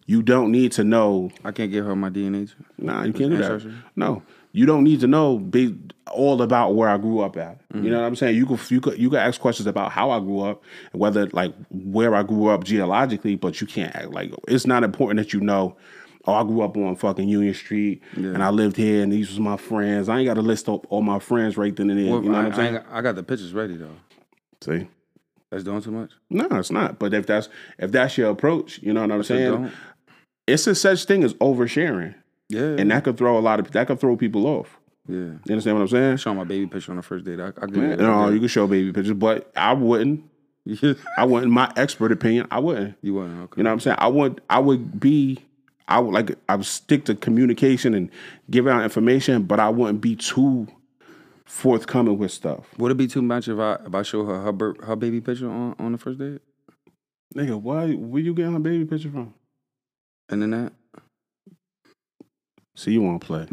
[0.07, 2.53] You don't need to know I can't give her my DNA.
[2.77, 3.73] Nah, you can't do that.
[3.95, 4.21] No,
[4.55, 5.77] you don't need to know be
[6.11, 7.59] all about where I grew up at.
[7.73, 8.01] You know mm.
[8.01, 8.37] what I'm saying?
[8.37, 10.63] You could you could you could ask questions about how I grew up
[10.93, 14.83] and whether like where I grew up geologically, but you can't act like it's not
[14.83, 15.75] important that you know.
[16.27, 19.39] Oh, I grew up on fucking Union Street, and I lived here, and these was
[19.39, 20.09] my friends.
[20.09, 22.11] I ain't got to list up all my friends right then and there.
[22.11, 22.73] Well, you know I, what I'm saying?
[22.73, 23.95] got, I got the pictures ready though.
[24.61, 24.87] See,
[25.51, 26.13] That's doing too much.
[26.31, 26.97] no, it's not.
[26.97, 29.71] But if that's if that's your approach, you know what I'm So saying?
[30.47, 32.15] It's a such thing as oversharing,
[32.49, 32.75] Yeah.
[32.77, 34.79] and that could throw a lot of that could throw people off.
[35.07, 35.15] yeah.
[35.15, 36.17] You understand what I'm saying?
[36.17, 37.39] Show my baby picture on the first date.
[37.39, 37.99] I, I get Yeah, it.
[37.99, 40.23] no, I you get can show baby pictures, but I wouldn't.
[41.17, 41.51] I wouldn't.
[41.51, 42.95] My expert opinion, I wouldn't.
[43.01, 43.39] you wouldn't.
[43.43, 43.53] okay.
[43.59, 43.97] You know what I'm saying?
[43.99, 44.41] I would.
[44.49, 45.39] I would be.
[45.87, 46.35] I would like.
[46.49, 48.09] I would stick to communication and
[48.49, 50.67] give out information, but I wouldn't be too
[51.45, 52.65] forthcoming with stuff.
[52.77, 55.21] Would it be too much if I if I show her her, bir- her baby
[55.21, 56.41] picture on, on the first date?
[57.35, 57.91] Nigga, why?
[57.93, 59.33] Where you getting her baby picture from?
[60.29, 60.41] And
[62.75, 63.45] See, you want to play.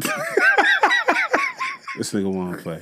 [1.97, 2.81] this nigga want to play.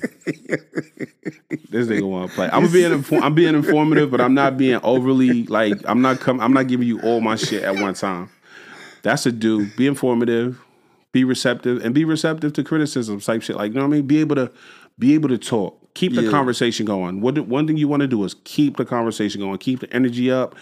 [1.69, 2.49] This nigga want to play.
[2.51, 6.39] I'm being infor- I'm being informative, but I'm not being overly like I'm not com-
[6.41, 8.29] I'm not giving you all my shit at one time.
[9.03, 9.67] That's a do.
[9.77, 10.59] Be informative,
[11.11, 13.55] be receptive, and be receptive to criticism type shit.
[13.55, 14.07] Like you know what I mean.
[14.07, 14.51] Be able to
[14.97, 15.77] be able to talk.
[15.93, 16.29] Keep the Yeah.
[16.31, 17.19] conversation going.
[17.21, 19.57] What one thing you want to do is keep the conversation going.
[19.57, 20.55] Keep the energy up.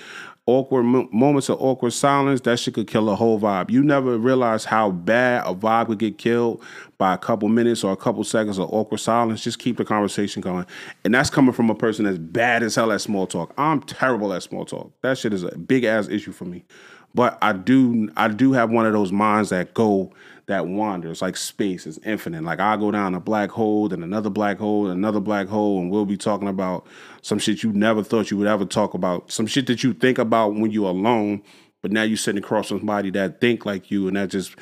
[0.49, 3.69] Awkward moments of awkward silence that shit could kill a whole vibe.
[3.69, 6.63] You never realize how bad a vibe could get killed
[6.97, 9.43] by a couple minutes or a couple seconds of awkward silence.
[9.43, 10.65] Just keep the conversation going,
[11.05, 13.53] and that's coming from a person that's bad as hell at small talk.
[13.59, 14.91] I'm terrible at small talk.
[15.03, 16.65] That shit is a big ass issue for me.
[17.13, 20.11] But I do I do have one of those minds that go
[20.49, 22.43] that wanders like space is infinite.
[22.43, 25.79] Like I go down a black hole, and another black hole, and another black hole,
[25.79, 26.85] and we'll be talking about
[27.21, 29.31] some shit you never thought you would ever talk about.
[29.31, 31.41] Some shit that you think about when you're alone,
[31.81, 34.55] but now you're sitting across somebody that think like you, and that just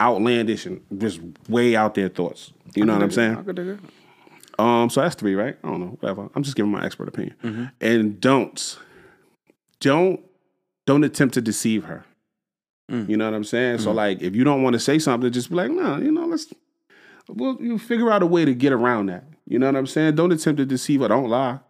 [0.00, 2.52] outlandish and just way out there thoughts.
[2.74, 3.36] You know what I'm saying?
[3.36, 3.80] I could dig it.
[4.58, 5.56] Um, so that's three, right?
[5.64, 6.28] I don't know, whatever.
[6.34, 7.70] I'm just giving my expert opinion.
[7.80, 8.78] And don't,
[9.80, 10.20] don't,
[10.86, 12.04] don't attempt to deceive her.
[12.90, 13.08] Mm.
[13.08, 13.78] You know what I'm saying?
[13.78, 13.94] So mm.
[13.94, 16.52] like, if you don't want to say something, just be like, no, you know, let's,
[17.28, 19.24] well, you figure out a way to get around that.
[19.46, 20.14] You know what I'm saying?
[20.14, 21.08] Don't attempt to deceive her.
[21.08, 21.60] Don't lie.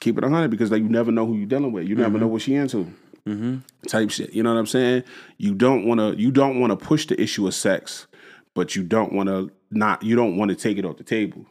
[0.00, 1.86] Keep it 100 because like you never know who you're dealing with.
[1.86, 2.20] You never mm-hmm.
[2.20, 2.92] know what she into.
[3.26, 3.58] Mm-hmm.
[3.86, 4.32] Type shit.
[4.32, 5.04] You know what I'm saying?
[5.36, 6.18] You don't want to.
[6.18, 8.06] You don't want to push the issue of sex,
[8.54, 10.02] but you don't want to not.
[10.02, 11.44] You don't want to take it off the table.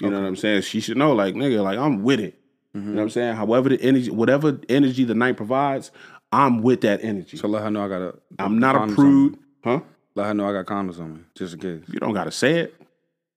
[0.00, 0.62] You know what I'm saying?
[0.62, 2.38] She should know, like nigga, like I'm with it.
[2.74, 2.90] You mm-hmm.
[2.90, 3.36] know what I'm saying?
[3.36, 5.90] However the energy, whatever energy the night provides,
[6.36, 7.36] I'm with that energy.
[7.36, 8.14] So let her know I got a.
[8.38, 8.94] I'm not a condoms on me.
[8.94, 9.80] prude, huh?
[10.14, 11.82] Let her know I got condoms on me, just in case.
[11.88, 12.74] You don't gotta say it,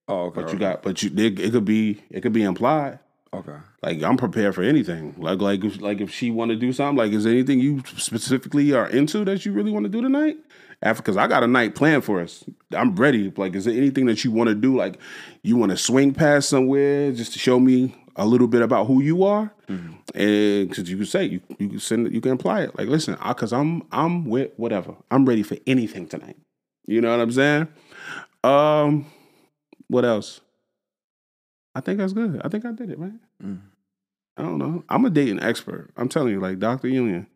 [0.07, 0.41] Oh, okay.
[0.41, 2.99] but you got, but you, it, it could be, it could be implied.
[3.33, 3.55] Okay.
[3.83, 5.13] Like I'm prepared for anything.
[5.17, 7.83] Like like if, like if she want to do something, like is there anything you
[7.95, 10.37] specifically are into that you really want to do tonight?
[10.81, 12.43] After because I got a night planned for us.
[12.73, 13.31] I'm ready.
[13.35, 14.75] Like is there anything that you want to do?
[14.75, 14.97] Like
[15.43, 19.01] you want to swing past somewhere just to show me a little bit about who
[19.01, 22.61] you are, and because you can say you you can send it, you can apply
[22.61, 22.77] it.
[22.77, 24.95] Like listen, because I'm I'm with whatever.
[25.11, 26.37] I'm ready for anything tonight.
[26.85, 27.67] You know what I'm saying?
[28.43, 29.05] Um,
[29.87, 30.41] what else?
[31.75, 32.41] I think that's good.
[32.43, 33.13] I think I did it, right?
[34.37, 34.83] I don't know.
[34.89, 35.91] I'm a dating expert.
[35.97, 36.87] I'm telling you, like Dr.
[36.87, 37.27] Union.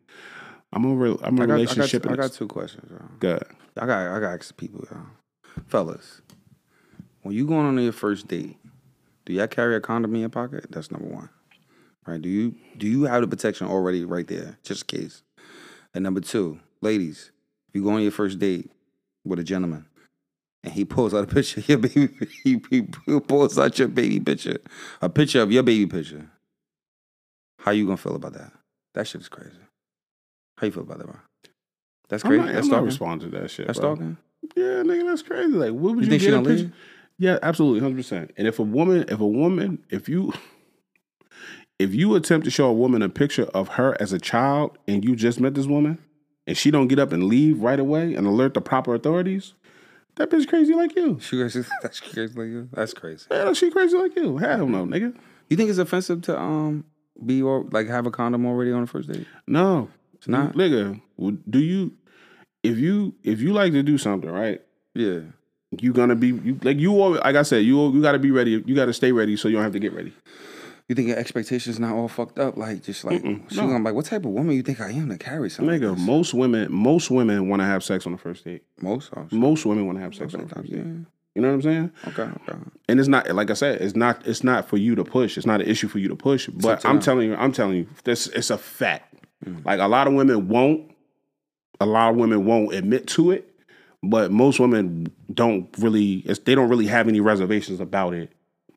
[0.72, 2.10] I'm a real, I'm a I got, I got, relationship.
[2.10, 2.90] I got two questions.
[3.20, 3.44] Good.
[3.76, 4.98] I got I got ask people, yo.
[5.68, 6.20] fellas.
[7.22, 8.56] When you going on your first date,
[9.26, 10.66] do y'all carry a condom in your pocket?
[10.70, 11.28] That's number one.
[12.06, 12.20] Right?
[12.20, 15.22] Do you do you have the protection already right there, just in case?
[15.94, 17.30] And number two, ladies,
[17.68, 18.70] if you go on your first date
[19.24, 19.86] with a gentleman
[20.62, 22.08] and he pulls out a picture of your baby,
[22.44, 22.82] he, he
[23.20, 24.58] pulls out your baby picture,
[25.00, 26.28] a picture of your baby picture.
[27.60, 28.52] How you gonna feel about that?
[28.94, 29.56] That shit is crazy.
[30.58, 31.16] How you feel about that, bro?
[32.10, 32.44] That's I'm crazy.
[32.44, 33.66] not, that's I'm not responding to that shit.
[33.66, 33.94] That's bro.
[33.94, 34.16] stalking.
[34.56, 35.52] Yeah, nigga, that's crazy.
[35.52, 36.64] Like, what would You you, think get a gonna picture?
[36.64, 36.74] leave?
[37.18, 38.32] Yeah, absolutely, hundred percent.
[38.36, 40.32] And if a woman, if a woman, if you,
[41.78, 45.04] if you attempt to show a woman a picture of her as a child, and
[45.04, 45.98] you just met this woman,
[46.46, 49.54] and she don't get up and leave right away and alert the proper authorities,
[50.16, 51.18] that bitch crazy like you.
[51.20, 51.64] She crazy.
[51.82, 52.68] That's crazy like you.
[52.72, 53.26] That's crazy.
[53.30, 54.36] Yeah, she crazy like you.
[54.38, 55.16] Hell no, nigga.
[55.50, 56.84] You think it's offensive to um
[57.24, 59.26] be or like have a condom already on the first date?
[59.46, 60.54] No, it's not?
[60.54, 61.00] nigga.
[61.48, 61.92] Do you?
[62.62, 64.62] If you if you like to do something, right?
[64.94, 65.20] Yeah.
[65.80, 68.30] You gonna be you like you always, like I said you you got to be
[68.30, 68.62] ready.
[68.64, 70.12] You got to stay ready so you don't have to get ready.
[70.88, 72.58] You think your expectations not all fucked up?
[72.58, 73.66] Like just like she no.
[73.66, 75.72] be like, what type of woman you think I am to carry something?
[75.72, 76.06] like Nigga, this?
[76.06, 78.64] most women most women want to have sex on the first date.
[78.80, 79.32] most oh, shit.
[79.32, 80.82] Most women want to have sex on the first yeah.
[81.34, 81.92] You know what I'm saying?
[82.08, 82.58] Okay, okay.
[82.88, 85.36] And it's not like I said, it's not it's not for you to push.
[85.36, 86.48] It's not an issue for you to push.
[86.48, 89.14] But to I'm telling you, I'm telling you, this it's a fact.
[89.44, 89.64] Mm.
[89.64, 90.92] Like a lot of women won't,
[91.80, 93.53] a lot of women won't admit to it,
[94.10, 96.16] but most women don't really.
[96.26, 98.32] It's, they don't really have any reservations about it.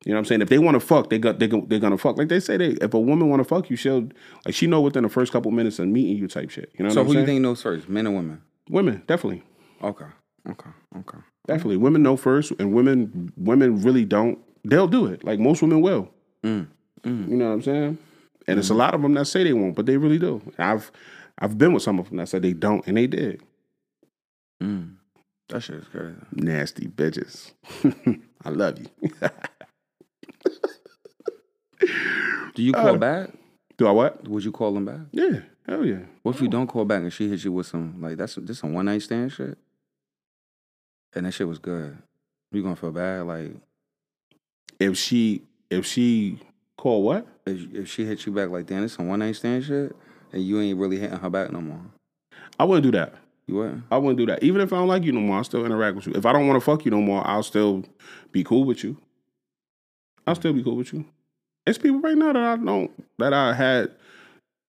[0.06, 0.42] You know what I'm saying?
[0.42, 2.18] If they want to fuck, they got they go, they're gonna fuck.
[2.18, 4.08] Like they say, they if a woman want to fuck you, she'll
[4.46, 6.72] like she know within the first couple minutes of meeting you type shit.
[6.78, 7.22] You know So what I'm who saying?
[7.22, 8.42] you think knows first, men or women?
[8.70, 9.44] Women definitely.
[9.84, 10.06] Okay,
[10.50, 11.18] okay, okay.
[11.48, 14.38] Definitely, women know first, and women women really don't.
[14.64, 15.24] They'll do it.
[15.24, 16.10] Like most women will.
[16.44, 16.68] Mm,
[17.04, 17.98] You know what I'm saying?
[18.48, 20.42] And it's a lot of them that say they won't, but they really do.
[20.58, 20.92] I've
[21.40, 23.42] I've been with some of them that said they don't, and they did.
[24.64, 24.96] Mm.
[25.50, 26.16] That shit is crazy.
[26.34, 27.52] Nasty bitches.
[28.46, 28.88] I love you.
[32.56, 33.30] Do you Uh, call back?
[33.78, 34.28] do I what?
[34.28, 35.02] Would you call them back?
[35.12, 36.00] Yeah, hell yeah.
[36.24, 38.60] What if you don't call back and she hits you with some like that's this
[38.60, 39.58] some one night stand shit?
[41.14, 41.98] And that shit was good.
[42.52, 43.28] You gonna feel bad?
[43.28, 43.52] Like
[44.80, 46.40] If she if she
[46.78, 47.28] call what?
[47.46, 49.96] if, if she hits you back like damn, it's some one night stand shit,
[50.34, 51.82] and you ain't really hitting her back no more.
[52.60, 53.14] I wouldn't do that.
[53.48, 53.74] You what?
[53.90, 54.44] I wouldn't do that.
[54.44, 56.14] Even if I don't like you no more, I'll still interact with you.
[56.16, 57.86] If I don't want to fuck you no more, I'll still
[58.32, 58.98] be cool with you.
[60.26, 61.06] I'll still be cool with you.
[61.66, 63.92] It's people right now that I don't that I had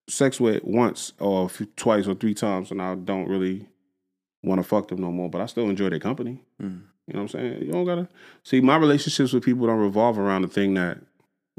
[0.07, 3.67] sex with once or f- twice or three times, and I don't really
[4.43, 5.29] want to fuck them no more.
[5.29, 6.41] But I still enjoy their company.
[6.61, 6.81] Mm.
[7.07, 7.61] You know what I'm saying?
[7.63, 8.07] You don't gotta
[8.43, 10.99] see my relationships with people don't revolve around the thing that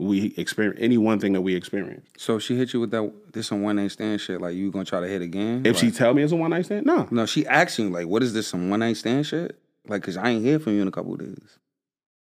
[0.00, 0.78] we experience.
[0.82, 2.06] Any one thing that we experience.
[2.16, 4.70] So if she hit you with that this some one night stand shit, like you
[4.70, 5.62] gonna try to hit again?
[5.64, 7.06] If she tell me it's a one night stand, no.
[7.10, 9.58] no, she asking like, what is this some one night stand shit?
[9.86, 11.58] Like, cause I ain't hear from you in a couple of days.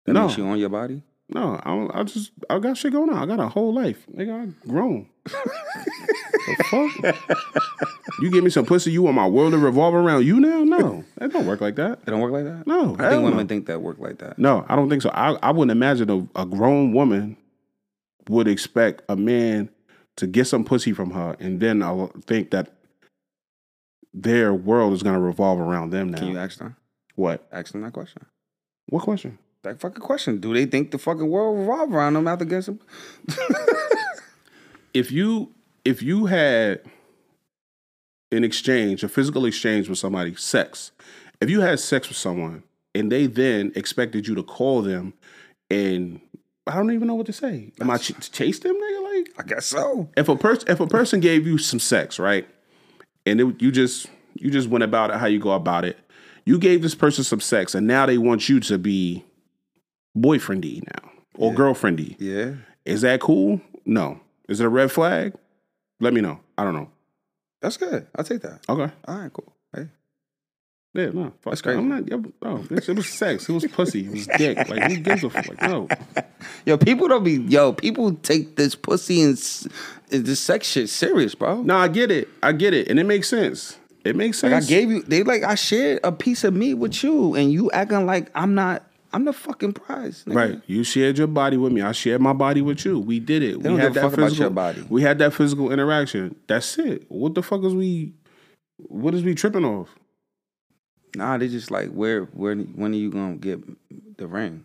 [0.04, 0.28] That No.
[0.28, 1.02] she on your body.
[1.28, 3.16] No, I, I just I got shit going on.
[3.18, 4.48] I got a whole life, nigga.
[4.48, 5.08] I grown.
[6.66, 6.92] Fuck?
[8.20, 10.62] you give me some pussy, you want my world to revolve around you now?
[10.62, 11.98] No, that don't work like that.
[12.06, 12.64] It don't work like that.
[12.66, 13.22] No, I think no.
[13.22, 14.38] women think that work like that.
[14.38, 15.10] No, I don't think so.
[15.10, 17.36] I, I wouldn't imagine a, a grown woman
[18.28, 19.70] would expect a man
[20.16, 22.72] to get some pussy from her and then I'll think that
[24.14, 26.18] their world is gonna revolve around them now.
[26.18, 26.76] Can you ask them?
[27.16, 27.46] what?
[27.52, 28.24] Ask them that question.
[28.88, 29.38] What question?
[29.62, 30.38] That fucking question.
[30.38, 32.80] Do they think the fucking world revolve around them after getting some?
[34.94, 35.52] If you
[35.84, 36.80] if you had
[38.32, 40.90] an exchange, a physical exchange with somebody, sex,
[41.40, 42.62] if you had sex with someone
[42.94, 45.12] and they then expected you to call them
[45.68, 46.20] and
[46.66, 47.72] I don't even know what to say.
[47.80, 49.02] Am I ch- chase them, nigga?
[49.16, 50.08] Like I guess so.
[50.16, 52.46] if a person if a person gave you some sex, right,
[53.24, 55.96] and it, you just you just went about it how you go about it,
[56.44, 59.24] you gave this person some sex, and now they want you to be
[60.16, 62.16] boyfriendy now or girlfriendy.
[62.18, 62.54] Yeah.
[62.84, 63.60] Is that cool?
[63.84, 64.20] No.
[64.48, 65.34] Is it a red flag?
[66.00, 66.40] Let me know.
[66.56, 66.90] I don't know.
[67.62, 68.06] That's good.
[68.14, 68.60] I'll take that.
[68.68, 68.92] Okay.
[69.08, 69.52] All right, cool.
[70.96, 71.32] Yeah, no.
[71.42, 71.76] Fuck That's that.
[71.76, 72.08] I'm not.
[72.08, 73.48] yo, No, bitch, it was sex.
[73.48, 74.06] It was pussy.
[74.06, 74.68] It was dick.
[74.68, 75.46] Like who gives a fuck?
[75.48, 75.88] Like, no.
[76.64, 77.72] Yo, people don't be yo.
[77.72, 79.38] People take this pussy and
[80.10, 81.62] and this sex shit serious, bro.
[81.62, 82.28] No, I get it.
[82.42, 83.78] I get it, and it makes sense.
[84.04, 84.52] It makes sense.
[84.52, 87.52] Like I gave you, they like I shared a piece of me with you, and
[87.52, 88.84] you acting like I'm not.
[89.12, 90.24] I'm the fucking prize.
[90.26, 90.34] nigga.
[90.34, 90.62] Right.
[90.66, 91.80] You shared your body with me.
[91.80, 92.98] I shared my body with you.
[92.98, 93.62] We did it.
[93.62, 94.84] They we had that physical your body.
[94.90, 96.36] We had that physical interaction.
[96.48, 97.04] That's it.
[97.08, 98.12] What the fuck is we
[98.76, 99.88] what is we tripping off?
[101.16, 103.60] Nah, they just like where, where, when are you gonna get
[104.18, 104.64] the ring?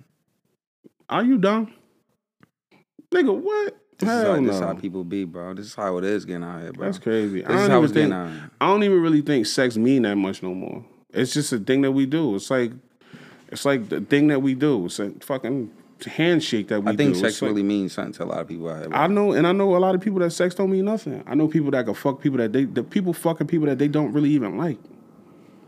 [1.10, 1.74] Are you dumb?
[3.12, 3.78] Nigga, what?
[3.98, 4.48] This, is, Hell how, no.
[4.48, 5.54] this is how people be, bro.
[5.54, 6.86] This is how it is getting out here, bro.
[6.86, 7.42] That's crazy.
[7.42, 8.52] This I don't how even it's getting think out here.
[8.60, 10.84] I don't even really think sex mean that much no more.
[11.14, 12.36] It's just a thing that we do.
[12.36, 12.72] It's like
[13.50, 14.86] it's like the thing that we do.
[14.86, 15.72] It's a fucking
[16.06, 16.92] handshake that we do.
[16.94, 17.20] I think do.
[17.20, 18.90] sex It's like- really means something to a lot of people out here.
[18.94, 21.24] I know, and I know a lot of people that sex don't mean nothing.
[21.28, 23.88] I know people that can fuck people that they, the people fucking people that they
[23.88, 24.78] don't really even like.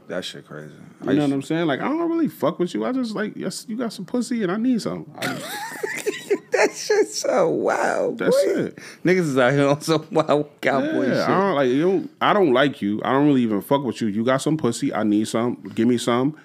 [0.08, 0.74] That shit crazy.
[1.06, 1.68] I You know what I'm saying?
[1.68, 2.86] Like I don't really fuck with you.
[2.86, 5.12] I just like yes, you got some pussy and I need some.
[5.18, 5.26] I,
[6.52, 8.20] that shit's so wild.
[8.20, 8.52] that's boy.
[8.52, 8.80] it.
[9.04, 11.28] Niggas is out here on some wild cowboy Yeah, I shit.
[11.28, 11.82] don't like you.
[11.82, 13.02] Don't, I don't like you.
[13.04, 14.08] I don't really even fuck with you.
[14.08, 14.94] You got some pussy.
[14.94, 15.56] I need some.
[15.76, 16.38] Give me some.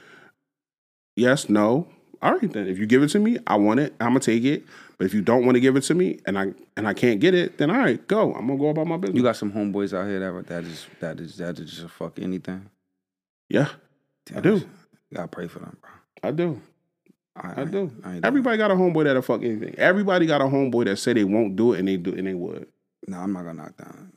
[1.16, 1.88] Yes, no.
[2.22, 2.66] All right then.
[2.68, 3.94] If you give it to me, I want it.
[4.00, 4.64] I'm gonna take it.
[4.98, 7.20] But if you don't want to give it to me and I and I can't
[7.20, 8.34] get it, then all right, go.
[8.34, 9.16] I'm gonna go about my business.
[9.16, 12.18] You got some homeboys out here that that is that is that is just fuck
[12.18, 12.68] anything.
[13.48, 13.68] Yeah,
[14.34, 14.62] I do.
[15.14, 15.90] Gotta pray for them, bro.
[16.22, 16.60] I do.
[17.36, 17.90] I, I do.
[18.04, 19.74] I Everybody got a homeboy that'll fuck anything.
[19.78, 22.34] Everybody got a homeboy that say they won't do it and they do and they
[22.34, 22.66] would.
[23.06, 24.12] No, I'm not gonna knock down.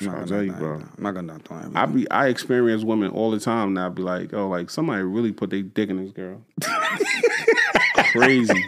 [0.00, 0.74] I'm not gonna you, bro.
[0.74, 4.02] I'm not gonna knock down I be I experience women all the time I be
[4.02, 6.42] like, oh, like somebody really put their dick in this girl.
[8.12, 8.64] crazy.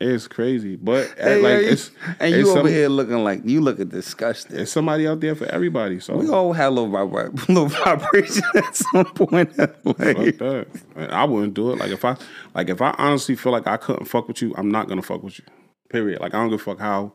[0.00, 0.76] It's crazy.
[0.76, 1.90] But uh, Hey, like yeah, it's
[2.20, 4.58] and it's you over some- here looking like you looking disgusted.
[4.58, 6.00] it's somebody out there for everybody.
[6.00, 9.54] So we all had a little, vibra- little vibration at some point.
[9.54, 10.66] fuck like, that.
[11.10, 11.78] I wouldn't do it.
[11.78, 12.16] Like if I
[12.54, 15.22] like if I honestly feel like I couldn't fuck with you, I'm not gonna fuck
[15.22, 15.44] with you.
[15.90, 16.20] Period.
[16.20, 17.12] Like I don't give a fuck how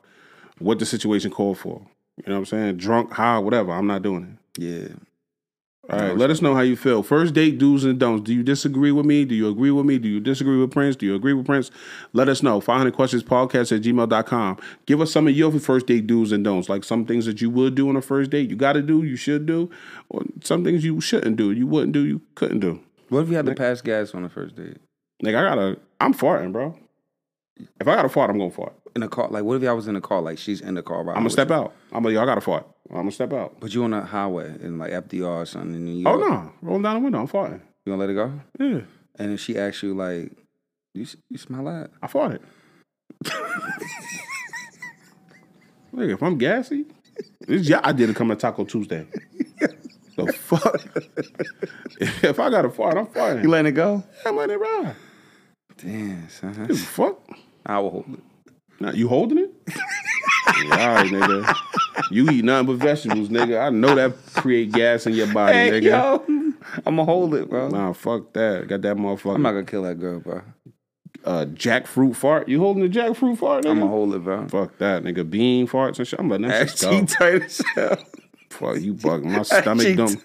[0.59, 1.81] what the situation called for.
[2.17, 2.77] You know what I'm saying?
[2.77, 3.71] Drunk, high, whatever.
[3.71, 4.61] I'm not doing it.
[4.63, 4.87] yeah,
[5.89, 7.03] All right, let us know how you feel.
[7.03, 8.23] First date do's and don'ts.
[8.23, 9.25] Do you disagree with me?
[9.25, 9.97] Do you agree with me?
[9.99, 10.95] Do you disagree with Prince?
[10.95, 11.71] Do you agree with Prince?
[12.13, 12.61] Let us know.
[12.61, 14.57] 500 questions podcast at gmail.com.
[14.85, 16.69] Give us some of your first date do's and don'ts.
[16.69, 19.03] Like some things that you would do on a first date, you got to do,
[19.03, 19.69] you should do,
[20.09, 22.79] or some things you shouldn't do, you wouldn't do, you couldn't do.
[23.09, 24.77] what if you had to pass gas on the first date
[25.21, 26.79] Like, I got to, I'm farting, bro.
[27.57, 28.73] If I got to fart, I'm to fart.
[28.95, 29.30] in a car?
[29.30, 30.22] Like, what if I was in a car?
[30.22, 31.03] Like, she's in the car.
[31.03, 31.73] Right I'm to step out.
[31.91, 32.68] I'm to, I got to fart.
[32.94, 33.60] I'm to step out.
[33.60, 36.52] But you on a highway in like FDR or something, and you Oh, no.
[36.61, 37.19] Roll down the window.
[37.19, 37.61] I'm farting.
[37.86, 38.40] you gonna let it go?
[38.60, 38.82] Yeah.
[39.18, 40.32] And if she asks you like,
[40.94, 41.91] you you smell that?
[42.02, 42.41] I farted.
[45.94, 46.86] Look, if I'm gassy,
[47.48, 49.07] this yeah, I did it come to Taco Tuesday.
[50.18, 50.82] the fuck?
[51.99, 53.44] if I got a fart, I'm farting.
[53.44, 54.03] You letting it go?
[54.26, 54.95] I'm letting it ride.
[55.77, 56.68] Damn, son.
[56.68, 57.22] The fuck?
[57.65, 58.19] I will hold it.
[58.79, 59.51] Now, you holding it?
[60.65, 61.55] yeah, all right, nigga.
[62.11, 63.59] You eat nothing but vegetables, nigga.
[63.61, 65.83] I know that create gas in your body, Hey, nigga.
[65.83, 66.23] yo,
[66.85, 67.69] I'm gonna hold it, bro.
[67.69, 68.67] Nah, fuck that.
[68.67, 69.35] Got that motherfucker.
[69.35, 70.41] I'm not gonna kill that girl, bro.
[71.23, 72.47] uh, jackfruit fart.
[72.49, 73.71] You holding the jackfruit fart, nigga?
[73.71, 74.47] I'm gonna hold it, bro.
[74.49, 75.27] Fuck that, nigga.
[75.27, 76.19] Bean farts and shit.
[76.19, 77.05] I'm letting that Ass shit go.
[77.05, 77.97] tight as hell.
[78.49, 79.23] Fuck you, bug.
[79.23, 80.15] My stomach cheeks.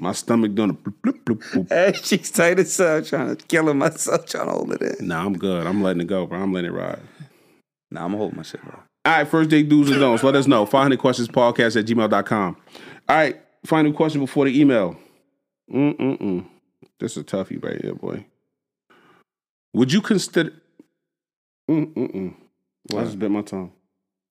[0.00, 0.70] My stomach done.
[0.70, 2.04] a bloop, bloop, bloop, bloop.
[2.04, 3.02] Cheeks tight as hell.
[3.02, 5.08] Trying to killing myself, trying to hold it in.
[5.08, 5.66] Nah, I'm good.
[5.66, 6.40] I'm letting it go, bro.
[6.40, 7.00] I'm letting it ride.
[7.90, 8.78] Nah, I'm gonna hold my shit, bro.
[9.04, 10.22] All right, first date do's and don'ts.
[10.22, 10.66] Let us know.
[10.66, 12.56] 500 questions podcast at gmail.com.
[13.08, 14.96] All right, final question before the email.
[15.72, 16.46] Mm-mm-mm.
[17.00, 18.26] This is a toughie right here, boy.
[19.74, 20.52] Would you consider.
[21.70, 22.34] Mm-mm-mm.
[22.90, 23.72] Well, I just bit my tongue.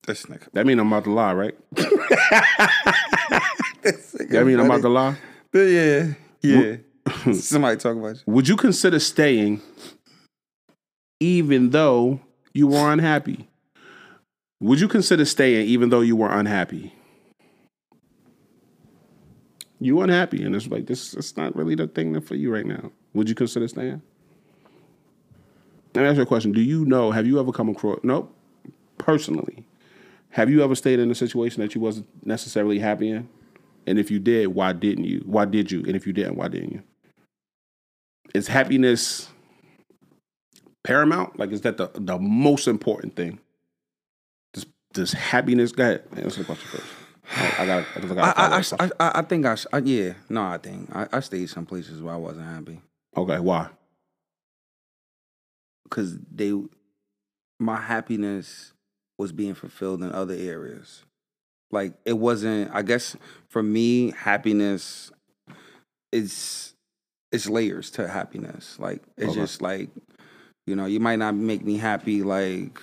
[0.06, 0.48] This nigga.
[0.52, 1.54] That mean I'm about to lie, right?
[1.72, 2.62] that
[4.46, 5.16] mean I'm about to lie.
[5.52, 6.12] Yeah,
[6.42, 6.76] yeah.
[7.32, 8.22] Somebody talk about you.
[8.26, 9.62] Would you consider staying
[11.20, 12.20] even though
[12.52, 13.48] you were unhappy?
[14.60, 16.94] Would you consider staying even though you were unhappy?
[19.80, 21.14] You unhappy, and it's like this.
[21.14, 22.90] It's not really the thing for you right now.
[23.14, 24.02] Would you consider staying?
[25.94, 26.52] Let me ask you a question.
[26.52, 27.12] Do you know?
[27.12, 28.00] Have you ever come across?
[28.02, 28.34] Nope.
[28.98, 29.64] Personally,
[30.30, 33.28] have you ever stayed in a situation that you wasn't necessarily happy in?
[33.88, 35.22] And if you did, why didn't you?
[35.24, 35.80] Why did you?
[35.84, 36.82] And if you didn't, why didn't you?
[38.34, 39.28] Is happiness
[40.84, 41.38] paramount?
[41.38, 43.40] Like, is that the the most important thing?
[44.52, 45.72] Does does happiness?
[45.72, 46.04] Go ahead.
[46.16, 46.86] Answer the question first.
[47.36, 47.84] I, I got.
[48.18, 51.20] I, I, I, I, I, I think I, I, yeah, no, I think I, I
[51.20, 52.80] stayed some places where I wasn't happy
[53.16, 53.38] okay.
[53.38, 53.68] Why?
[55.88, 56.52] because they,
[57.58, 58.72] my happiness
[59.16, 61.02] was being fulfilled in other areas.
[61.70, 62.70] Like it wasn't.
[62.72, 63.16] I guess
[63.48, 65.10] for me, happiness
[66.12, 66.74] is
[67.32, 68.76] it's layers to happiness.
[68.78, 69.40] Like it's Okay.
[69.40, 69.90] just like
[70.66, 72.80] you know, you might not make me happy like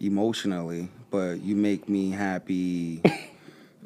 [0.00, 3.02] emotionally, but you make me happy.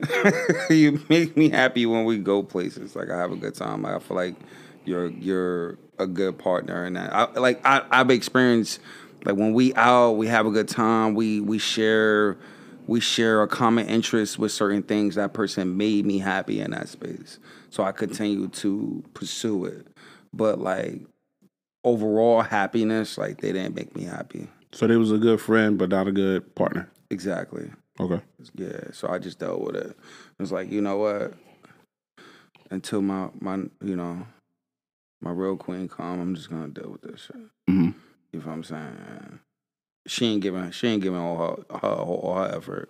[0.71, 2.97] you make me happy when we go places.
[2.97, 3.85] Like I have a good time.
[3.85, 4.35] I feel like
[4.85, 7.13] you're you're a good partner, and that.
[7.13, 8.81] I, like I, I've experienced
[9.25, 11.15] like when we out, we have a good time.
[11.15, 12.39] We we share
[12.91, 15.15] we share a common interest with certain things.
[15.15, 17.39] That person made me happy in that space,
[17.71, 19.87] so I continue to pursue it.
[20.33, 21.03] But like
[21.85, 24.49] overall happiness, like they didn't make me happy.
[24.73, 26.91] So they was a good friend, but not a good partner.
[27.11, 27.71] Exactly.
[28.01, 28.21] Okay.
[28.57, 29.97] Yeah, so I just dealt with it.
[30.41, 31.35] It's like, you know what?
[32.73, 34.27] Until my my you know,
[35.21, 37.37] my real queen come, I'm just gonna deal with this shit.
[37.69, 37.95] Mhm.
[38.33, 39.39] You know what I'm saying?
[40.07, 41.37] She ain't giving she ain't giving all
[41.71, 42.89] her her all her effort.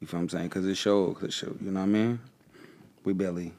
[0.00, 0.50] You feel what I'm saying?
[0.50, 2.20] Cause it showed, cause it showed, you know what I mean?
[3.04, 3.52] We barely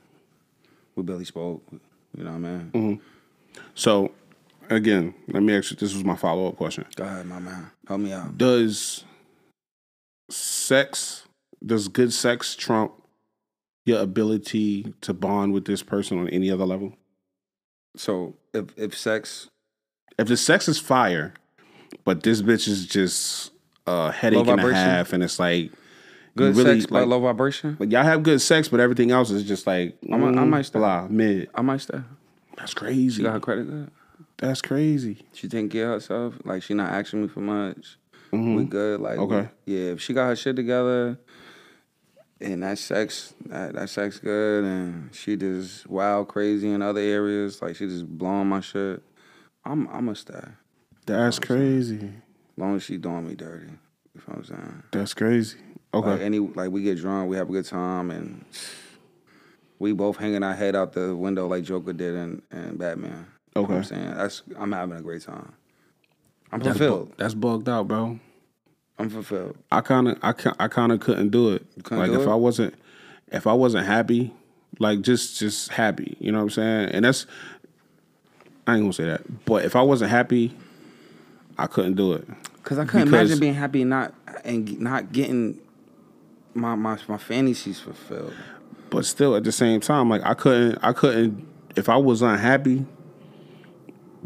[0.95, 1.63] we barely spoke.
[2.17, 2.71] You know what I mean?
[2.73, 3.61] Mm-hmm.
[3.73, 4.11] So,
[4.69, 5.77] again, let me ask you.
[5.77, 6.85] This was my follow up question.
[6.95, 7.71] Go ahead, my man.
[7.87, 8.37] Help me out.
[8.37, 9.03] Does
[10.29, 11.23] sex,
[11.65, 12.93] does good sex trump
[13.85, 16.93] your ability to bond with this person on any other level?
[17.97, 19.49] So if if sex
[20.17, 21.33] If the sex is fire,
[22.06, 23.52] but this bitch is just
[23.86, 25.72] a headache and a half, and it's like
[26.38, 29.30] good really, sex by like, low vibration, like, y'all have good sex, but everything else
[29.32, 30.80] is just like I might- I mm, might stop.
[30.80, 31.49] blah mid.
[31.53, 31.99] I might stay.
[32.57, 33.23] That's She crazy.
[33.23, 33.91] got her credit good.
[34.38, 35.26] That's crazy.
[35.34, 36.36] She didn't of herself.
[36.45, 37.98] Like she not asking me for much.
[38.34, 38.56] Mhm.
[38.57, 38.99] We good.
[39.02, 39.49] Like we- Okay.
[39.65, 39.91] yeah.
[39.91, 41.18] If she got her shit together,
[42.41, 47.61] and that sex, that, that sex good, and she just wild crazy in other areas.
[47.61, 49.02] Like she just blowing my shit.
[49.64, 50.44] I'm I'm a stay.
[51.06, 51.98] That's crazy.
[51.98, 53.65] As long as she doing me dirty.
[53.65, 54.84] You know what I'm saying?
[54.91, 55.57] That's crazy.
[55.94, 56.10] Okay.
[56.10, 58.44] Like any like we get drunk, we have a good time, and
[59.80, 63.27] we both hanging our head out the window like Joker did in, in Batman.
[63.56, 65.53] You know what I'm saying that's I'm having a great time.
[66.52, 67.10] I'm That's, fulfilled.
[67.10, 68.19] bu- that's bugged out, bro.
[68.98, 69.57] I'm fulfilled.
[69.72, 71.65] I kind of, I, ki- I kind of couldn't do it.
[71.84, 72.30] couldn't like do if it?
[72.30, 72.76] I wasn't,
[73.32, 74.34] if I wasn't happy,
[74.80, 76.15] like just, just happy.
[76.19, 76.90] You know what I'm saying?
[76.90, 77.26] And that's,
[78.68, 79.45] I ain't gonna say that.
[79.45, 80.56] But if I wasn't happy,
[81.57, 82.27] I couldn't do it.
[82.64, 84.14] Cause I couldn't Because- imagine being happy and not
[84.44, 85.60] and not getting
[86.53, 88.34] my my my fantasies fulfilled.
[88.90, 91.45] But still, at the same time, like I couldn't, I couldn't.
[91.76, 92.86] If I was unhappy,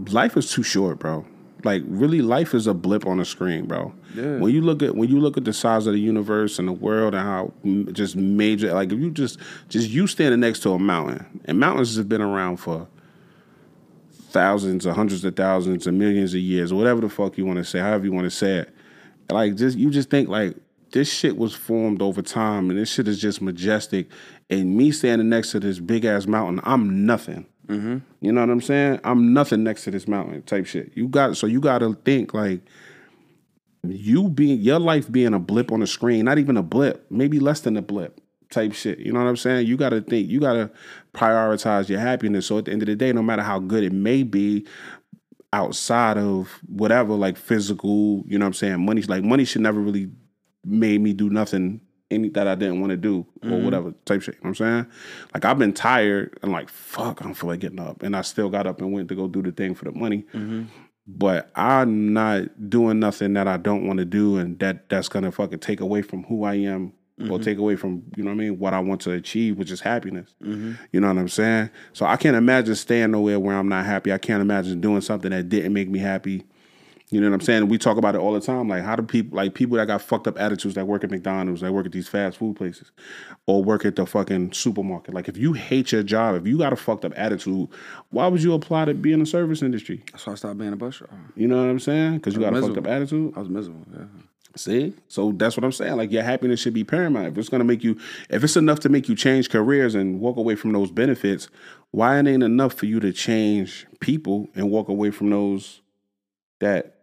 [0.07, 1.25] life is too short, bro.
[1.63, 3.93] Like really, life is a blip on a screen, bro.
[4.15, 4.37] Yeah.
[4.37, 6.73] When you look at when you look at the size of the universe and the
[6.73, 7.51] world and how
[7.91, 11.97] just major, like if you just just you standing next to a mountain, and mountains
[11.97, 12.87] have been around for
[14.29, 17.57] thousands or hundreds of thousands or millions of years, or whatever the fuck you want
[17.57, 18.73] to say, however you want to say it.
[19.31, 20.55] Like just you just think like
[20.91, 24.07] this shit was formed over time, and this shit is just majestic.
[24.49, 27.45] And me standing next to this big ass mountain, I'm nothing.
[27.67, 27.97] Mm-hmm.
[28.21, 28.99] You know what I'm saying?
[29.03, 30.91] I'm nothing next to this mountain type shit.
[30.95, 32.61] You got so you got to think like
[33.83, 37.39] you being your life being a blip on the screen, not even a blip, maybe
[37.39, 38.19] less than a blip
[38.49, 38.99] type shit.
[38.99, 39.67] You know what I'm saying?
[39.67, 40.71] You got to think, you got to
[41.13, 42.47] prioritize your happiness.
[42.47, 44.65] So at the end of the day, no matter how good it may be
[45.51, 48.85] outside of whatever, like physical, you know what I'm saying?
[48.85, 50.09] Money, like money should never really
[50.63, 51.81] made me do nothing
[52.11, 53.65] any that I didn't want to do or mm-hmm.
[53.65, 54.35] whatever type shit.
[54.35, 54.85] You know what I'm saying?
[55.33, 58.03] Like I've been tired and like, fuck, I don't feel like getting up.
[58.03, 60.25] And I still got up and went to go do the thing for the money
[60.33, 60.63] mm-hmm.
[61.07, 65.31] but I'm not doing nothing that I don't want to do, and that that's gonna
[65.31, 67.43] fucking take away from who I am, or mm-hmm.
[67.43, 69.81] take away from you know what I mean, what I want to achieve, which is
[69.81, 70.33] happiness.
[70.41, 70.73] Mm-hmm.
[70.91, 71.69] You know what I'm saying?
[71.93, 74.13] So I can't imagine staying nowhere where I'm not happy.
[74.13, 76.45] I can't imagine doing something that didn't make me happy.
[77.11, 77.67] You know what I'm saying?
[77.69, 78.67] We talk about it all the time.
[78.67, 81.61] Like, how do people, like people that got fucked up attitudes that work at McDonald's,
[81.61, 82.91] that work at these fast food places,
[83.47, 85.15] or work at the fucking supermarket?
[85.15, 87.67] Like, if you hate your job, if you got a fucked up attitude,
[88.11, 90.03] why would you apply to be in the service industry?
[90.11, 91.19] That's why I stopped being a bus driver.
[91.35, 92.17] You know what I'm saying?
[92.17, 93.33] Because you got a fucked up attitude.
[93.35, 93.87] I was miserable.
[93.91, 94.05] Yeah.
[94.55, 94.93] See?
[95.07, 95.95] So that's what I'm saying.
[95.97, 97.27] Like your happiness should be paramount.
[97.27, 97.97] If it's gonna make you
[98.29, 101.47] if it's enough to make you change careers and walk away from those benefits,
[101.91, 105.81] why it ain't enough for you to change people and walk away from those
[106.59, 106.95] that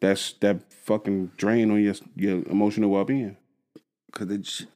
[0.00, 3.36] that's that fucking drain on your your emotional well being?
[4.12, 4.66] Cause it,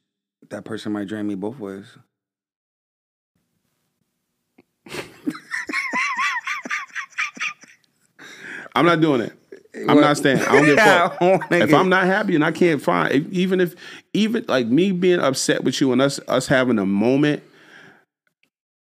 [0.49, 1.85] that person might drain me both ways.
[8.75, 9.33] I'm not doing it.
[9.87, 10.39] I'm not staying.
[10.39, 11.17] I don't give a fuck.
[11.21, 13.75] I don't wanna if I'm not happy and I can't find, if, even if,
[14.13, 17.43] even like me being upset with you and us us having a moment,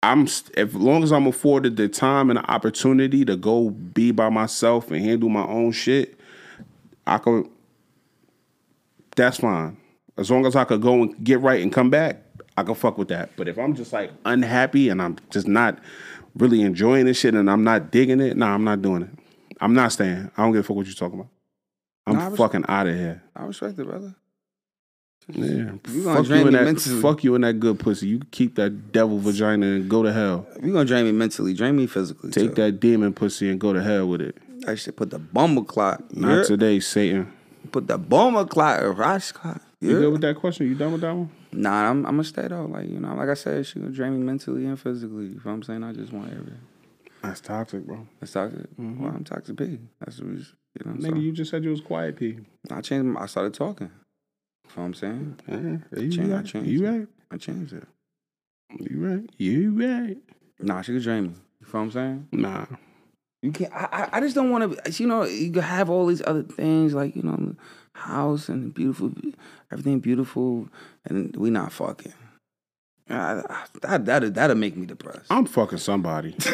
[0.03, 4.29] I'm if long as I'm afforded the time and the opportunity to go be by
[4.29, 6.19] myself and handle my own shit,
[7.05, 7.49] I could.
[9.15, 9.77] That's fine.
[10.17, 12.21] As long as I could go and get right and come back,
[12.55, 13.31] I can fuck with that.
[13.35, 15.79] But if I'm just like unhappy and I'm just not
[16.35, 19.09] really enjoying this shit and I'm not digging it, nah, I'm not doing it.
[19.59, 20.31] I'm not staying.
[20.37, 21.31] I don't give a fuck what you're talking about.
[22.05, 23.23] I'm was- fucking out of here.
[23.35, 24.15] I respect it, brother.
[25.29, 25.73] Yeah.
[25.91, 27.01] You gonna fuck drain you in me that mentally.
[27.01, 28.07] fuck you in that good pussy.
[28.07, 30.47] You keep that devil vagina and go to hell.
[30.63, 32.31] You gonna drain me mentally, drain me physically.
[32.31, 32.61] Take too.
[32.61, 34.37] that demon pussy and go to hell with it.
[34.65, 36.01] I should put the bomber clock.
[36.15, 37.33] Not today, Satan.
[37.73, 39.61] Put the bomber clock or Rosh clock.
[39.81, 39.99] You Yeah.
[39.99, 40.67] good with that question?
[40.67, 41.29] You done with that one?
[41.51, 42.65] Nah, I'm, I'm gonna stay though.
[42.65, 45.25] Like you know, like I said, she gonna drain me mentally and physically.
[45.25, 45.83] You know what I'm saying?
[45.83, 46.59] I just want everything.
[47.21, 48.07] That's toxic, bro.
[48.19, 48.61] That's toxic.
[48.77, 49.03] Mm-hmm.
[49.03, 49.79] Well, I'm toxic P.
[49.99, 50.45] That's what we, you
[50.85, 50.91] know.
[50.93, 52.37] Nigga, so you just said you was quiet, P.
[52.69, 53.05] I changed.
[53.05, 53.87] My, I started talking.
[53.89, 55.39] You know what I'm saying?
[55.47, 56.45] Yeah, you I right.
[56.45, 56.89] changed You it.
[56.89, 57.07] right.
[57.31, 57.83] I changed it.
[58.79, 59.29] You right.
[59.37, 60.17] You right.
[60.59, 61.29] Nah, she could drain me.
[61.29, 62.27] You know what I'm saying?
[62.31, 62.65] Nah.
[63.41, 63.73] You can't.
[63.73, 64.91] I, I, I just don't want to.
[65.01, 67.55] You know, you have all these other things like you know,
[67.93, 69.11] house and beautiful,
[69.71, 70.67] everything beautiful,
[71.05, 72.13] and we not fucking.
[73.09, 75.27] I, I, that that that'll make me depressed.
[75.29, 76.35] I'm fucking somebody.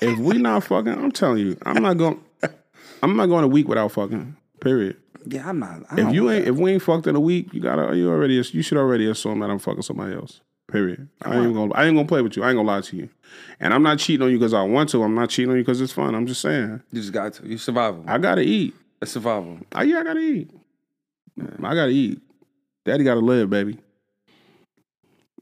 [0.00, 2.20] if we not fucking, I'm telling you, I'm not going.
[3.02, 4.36] I'm not going a week without fucking.
[4.60, 4.96] Period.
[5.26, 5.82] yeah, I'm not.
[5.90, 8.34] I If you ain't, if we ain't fucked in a week, you gotta, you already,
[8.34, 10.40] you should already assume that I'm fucking somebody else.
[10.66, 11.08] Period.
[11.22, 12.42] I ain't gonna, I ain't gonna play with you.
[12.42, 13.08] I ain't gonna lie to you.
[13.60, 15.02] And I'm not cheating on you because I want to.
[15.02, 16.14] I'm not cheating on you because it's fun.
[16.14, 17.46] I'm just saying, you just got to.
[17.46, 18.04] You survival.
[18.08, 18.74] I gotta eat.
[19.00, 19.58] It's survival.
[19.72, 20.50] I, yeah, I gotta eat.
[21.38, 22.20] I gotta eat.
[22.84, 23.78] Daddy gotta live, baby.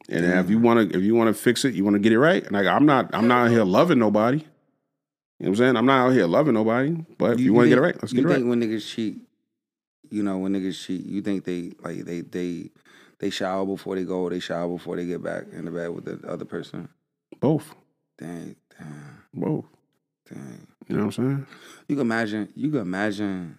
[0.09, 2.43] And if you wanna, if you wanna fix it, you wanna get it right.
[2.43, 4.39] And like, I'm not, I'm not out here loving nobody.
[4.39, 4.49] You know
[5.39, 5.77] what I'm saying?
[5.77, 6.97] I'm not out here loving nobody.
[7.19, 9.17] But if you, wanna get it right, let's you get it think when niggas cheat,
[10.11, 12.71] you know, when niggas cheat, you think they like they they
[13.19, 16.05] they shower before they go, they shower before they get back in the bed with
[16.05, 16.89] the other person?
[17.41, 17.75] Both,
[18.19, 19.65] Dang, damn, both.
[20.31, 20.67] dang.
[20.89, 21.47] You know what I'm saying?
[21.89, 22.49] You can imagine.
[22.55, 23.57] You can imagine.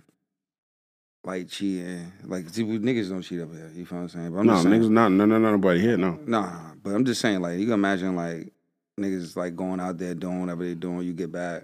[1.25, 3.71] Like cheating, like see, niggas don't cheat up here.
[3.73, 4.31] You feel what I'm saying?
[4.31, 5.97] But I'm No, saying, niggas, not, no, no, no, nobody here.
[5.97, 6.19] No.
[6.27, 8.53] Nah, but I'm just saying, like, you can imagine, like,
[8.99, 11.63] niggas, like, going out there doing whatever they doing, you get back,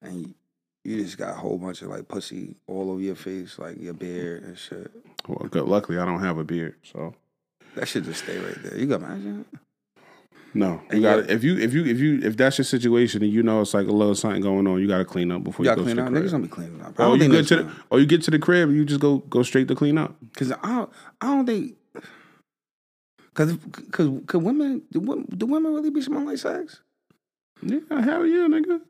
[0.00, 0.34] and you,
[0.84, 3.92] you just got a whole bunch of, like, pussy all over your face, like, your
[3.92, 4.90] beard and shit.
[5.28, 5.64] Well, good.
[5.64, 7.14] Luckily, I don't have a beard, so
[7.74, 8.78] That should just stay right there.
[8.78, 9.44] You can imagine?
[10.54, 10.80] No.
[10.92, 13.42] You got to if you if you if you if that's your situation and you
[13.42, 15.70] know it's like a little something going on, you got to clean up before You
[15.70, 16.12] you, go clean to up.
[16.12, 16.30] the Niggas crib.
[16.32, 16.98] don't be cleaning up.
[16.98, 18.76] I Or don't you get to the, or oh, you get to the crib and
[18.78, 20.14] you just go go straight to clean up.
[20.36, 21.74] Cause I don't, I don't think,
[23.34, 23.56] cause,
[23.90, 26.80] cause, cause women, do, women- do women really be smelling like sex?
[27.62, 28.80] Yeah, hell yeah, nigga.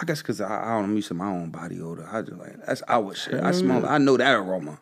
[0.00, 2.08] I guess cause I, I don't, I'm used to my own body odor.
[2.10, 3.34] I just like, that's our shit.
[3.40, 3.92] I Hell smell, yeah.
[3.94, 4.80] I know that aroma.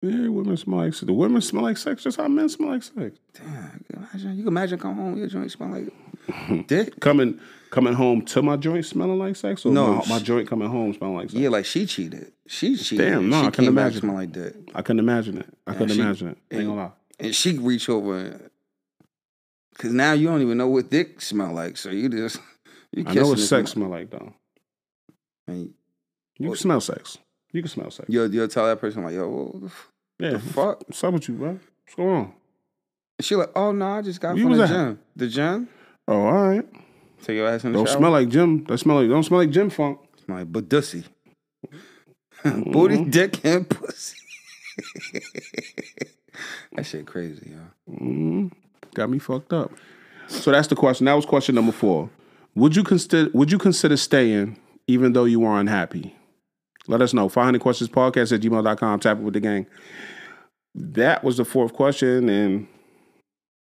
[0.00, 1.06] Yeah, women smell like sex.
[1.06, 3.18] The women smell like sex just how men smell like sex.
[3.34, 7.00] Damn, you can imagine, you can imagine come home, your joint smell like dick.
[7.00, 9.96] Coming coming home to my joint smelling like sex, or No.
[9.96, 11.40] my, my joint coming home smelling like sex.
[11.40, 12.32] Yeah, like she cheated.
[12.46, 13.06] She cheated.
[13.10, 14.00] Damn, no, she I couldn't imagine.
[14.00, 14.54] smell like dick.
[14.74, 15.46] I couldn't imagine it.
[15.66, 16.38] I couldn't she- imagine it.
[16.52, 16.90] Ain't gonna lie.
[17.18, 18.50] And she reach over and-
[19.78, 21.76] Cause now you don't even know what dick smell like.
[21.76, 22.40] So you just
[22.92, 24.32] you I know what sex smell like though.
[25.48, 25.72] and
[26.38, 27.18] You can smell sex.
[27.52, 28.08] You can smell sex.
[28.10, 29.88] You'll you'll tell that person like, yo, what the f-
[30.18, 30.30] Yeah.
[30.32, 30.80] the fuck?
[30.88, 31.48] What's up with you, bro?
[31.84, 32.32] What's going on?
[33.20, 34.98] She like, oh no, I just got You from the at- gym.
[35.16, 35.68] The gym?
[36.06, 36.64] Oh, all right.
[37.22, 37.96] Take your ass in the Don't shower.
[37.98, 38.64] smell like gym.
[38.64, 39.98] That smell like don't smell like gym Funk.
[40.24, 41.04] Smell like budussy.
[42.44, 42.70] Mm-hmm.
[42.70, 44.16] Booty, dick, and pussy.
[46.76, 47.94] that shit crazy, yo.
[48.00, 48.52] Mm,
[48.94, 49.72] got me fucked up.
[50.28, 51.06] So that's the question.
[51.06, 52.08] That was question number four.
[52.54, 54.56] Would you consider Would you consider staying
[54.86, 56.14] even though you are unhappy?
[56.88, 57.28] Let us know.
[57.28, 59.00] 500 questions podcast at gmail.com.
[59.00, 59.66] Tap it with the gang.
[60.74, 62.66] That was the fourth question, and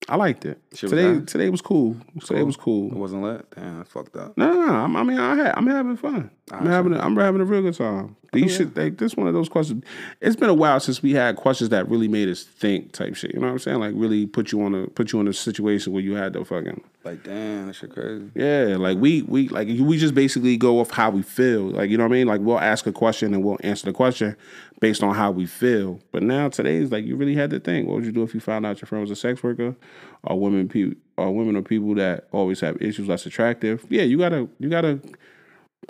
[0.08, 0.60] I liked it.
[0.74, 1.98] Shit today today was cool.
[2.26, 2.92] Today was cool.
[2.92, 3.46] It wasn't lit.
[3.56, 4.38] Damn, fucked up.
[4.38, 5.00] No, no, no.
[5.00, 6.32] I mean, I had, I'm having fun.
[6.52, 8.16] I'm having, a, I'm having a real good time.
[8.32, 9.84] These shit, like, this one of those questions.
[10.22, 13.34] It's been a while since we had questions that really made us think, type shit.
[13.34, 13.80] You know what I'm saying?
[13.80, 16.46] Like, really put you on a, put you in a situation where you had to
[16.46, 18.30] fucking, Like, damn, that shit crazy.
[18.36, 18.76] yeah.
[18.78, 21.70] Like we, we, like we just basically go off how we feel.
[21.70, 22.28] Like, you know what I mean?
[22.28, 24.36] Like we'll ask a question and we'll answer the question
[24.80, 26.00] based on how we feel.
[26.12, 27.88] But now today's like you really had to think.
[27.88, 29.76] What would you do if you found out your friend was a sex worker,
[30.24, 33.86] or women, people, or women or people that always have issues less attractive?
[33.90, 35.00] Yeah, you gotta, you gotta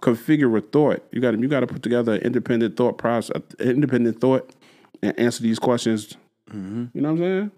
[0.02, 1.06] configure a thought.
[1.12, 4.54] You got to you got to put together an independent thought process, independent thought,
[5.02, 6.18] and answer these questions.
[6.50, 6.86] Mm-hmm.
[6.94, 7.52] You know what I'm saying?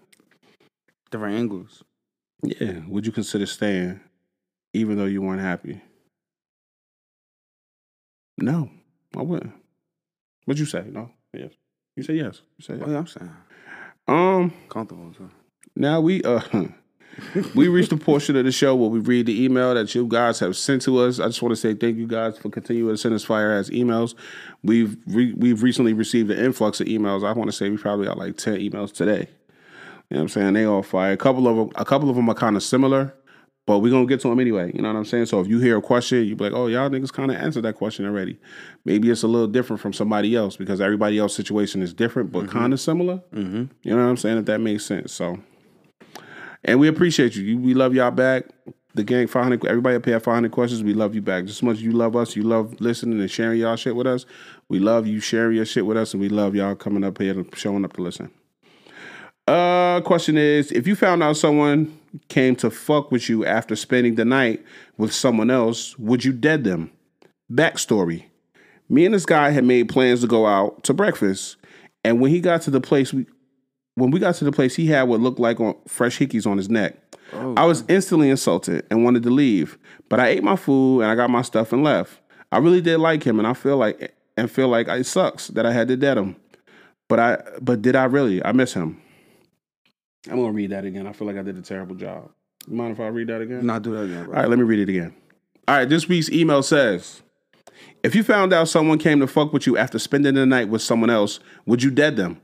[1.10, 1.84] Different angles.
[2.42, 2.80] Yeah.
[2.88, 4.00] Would you consider staying,
[4.72, 5.80] even though you weren't happy?
[8.38, 8.70] No,
[9.16, 9.52] I wouldn't.
[10.44, 10.84] What'd you say?
[10.88, 11.10] No.
[11.32, 11.52] Yes.
[11.96, 12.42] You say yes.
[12.58, 12.84] You say yes.
[12.86, 13.30] Oh, yeah, I'm saying.
[14.08, 14.52] Um.
[14.68, 15.30] Comfortable, too.
[15.76, 16.40] Now we uh.
[17.54, 20.38] we reached a portion of the show where we read the email that you guys
[20.40, 21.20] have sent to us.
[21.20, 23.70] I just want to say thank you guys for continuing to send us fire ass
[23.70, 24.14] emails.
[24.62, 27.26] We've re- we've recently received an influx of emails.
[27.26, 29.28] I want to say we probably got like ten emails today.
[30.10, 30.52] You know what I'm saying?
[30.54, 31.12] They all fire.
[31.12, 33.14] A couple of them, a couple of them are kind of similar,
[33.66, 34.72] but we're gonna get to them anyway.
[34.74, 35.26] You know what I'm saying?
[35.26, 37.62] So if you hear a question, you be like, "Oh, y'all niggas kind of answered
[37.62, 38.38] that question already."
[38.84, 42.48] Maybe it's a little different from somebody else because everybody else's situation is different, but
[42.48, 43.22] kind of similar.
[43.32, 43.64] Mm-hmm.
[43.82, 44.38] You know what I'm saying?
[44.38, 45.12] If that makes sense.
[45.12, 45.38] So,
[46.64, 47.58] and we appreciate you.
[47.58, 48.44] We love y'all back.
[48.94, 49.64] The gang 500.
[49.66, 50.82] Everybody up here at 500 questions.
[50.82, 52.36] We love you back just as much as you love us.
[52.36, 54.26] You love listening and sharing y'all shit with us.
[54.68, 57.32] We love you sharing your shit with us, and we love y'all coming up here
[57.32, 58.30] and showing up to listen.
[59.48, 61.98] Uh, question is: If you found out someone
[62.28, 64.62] came to fuck with you after spending the night
[64.98, 66.92] with someone else, would you dead them?
[67.50, 68.24] Backstory:
[68.90, 71.56] Me and this guy had made plans to go out to breakfast,
[72.04, 73.26] and when he got to the place, we
[73.94, 76.56] when we got to the place, he had what looked like on fresh hickeys on
[76.56, 76.96] his neck.
[77.32, 79.78] Oh, I was instantly insulted and wanted to leave,
[80.08, 82.20] but I ate my food and I got my stuff and left.
[82.50, 85.64] I really did like him, and I feel like and feel like it sucks that
[85.64, 86.36] I had to dead him.
[87.08, 88.44] But I but did I really?
[88.44, 89.00] I miss him.
[90.30, 91.06] I'm gonna read that again.
[91.06, 92.30] I feel like I did a terrible job.
[92.68, 93.66] You mind if I read that again?
[93.66, 94.34] Not do that again, bro.
[94.34, 95.14] All right, let me read it again.
[95.66, 97.22] All right, this week's email says
[98.02, 100.82] If you found out someone came to fuck with you after spending the night with
[100.82, 102.40] someone else, would you dead them?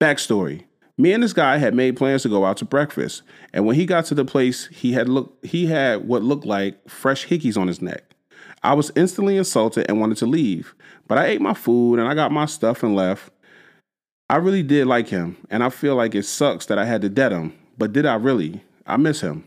[0.00, 0.64] Backstory.
[0.96, 3.22] Me and this guy had made plans to go out to breakfast,
[3.52, 6.88] and when he got to the place, he had look he had what looked like
[6.88, 8.14] fresh hickeys on his neck.
[8.62, 10.74] I was instantly insulted and wanted to leave,
[11.08, 13.30] but I ate my food and I got my stuff and left.
[14.30, 17.08] I really did like him, and I feel like it sucks that I had to
[17.08, 18.62] dead him, but did I really?
[18.86, 19.44] I miss him.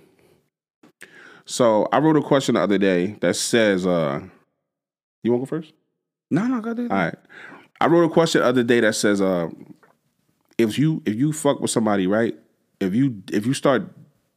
[1.45, 4.21] So I wrote a question the other day that says, uh,
[5.23, 5.73] you want to go first?
[6.29, 7.15] No, no, go do All right.
[7.79, 9.49] I wrote a question the other day that says, uh,
[10.57, 12.35] if you if you fuck with somebody, right?
[12.79, 13.83] If you if you start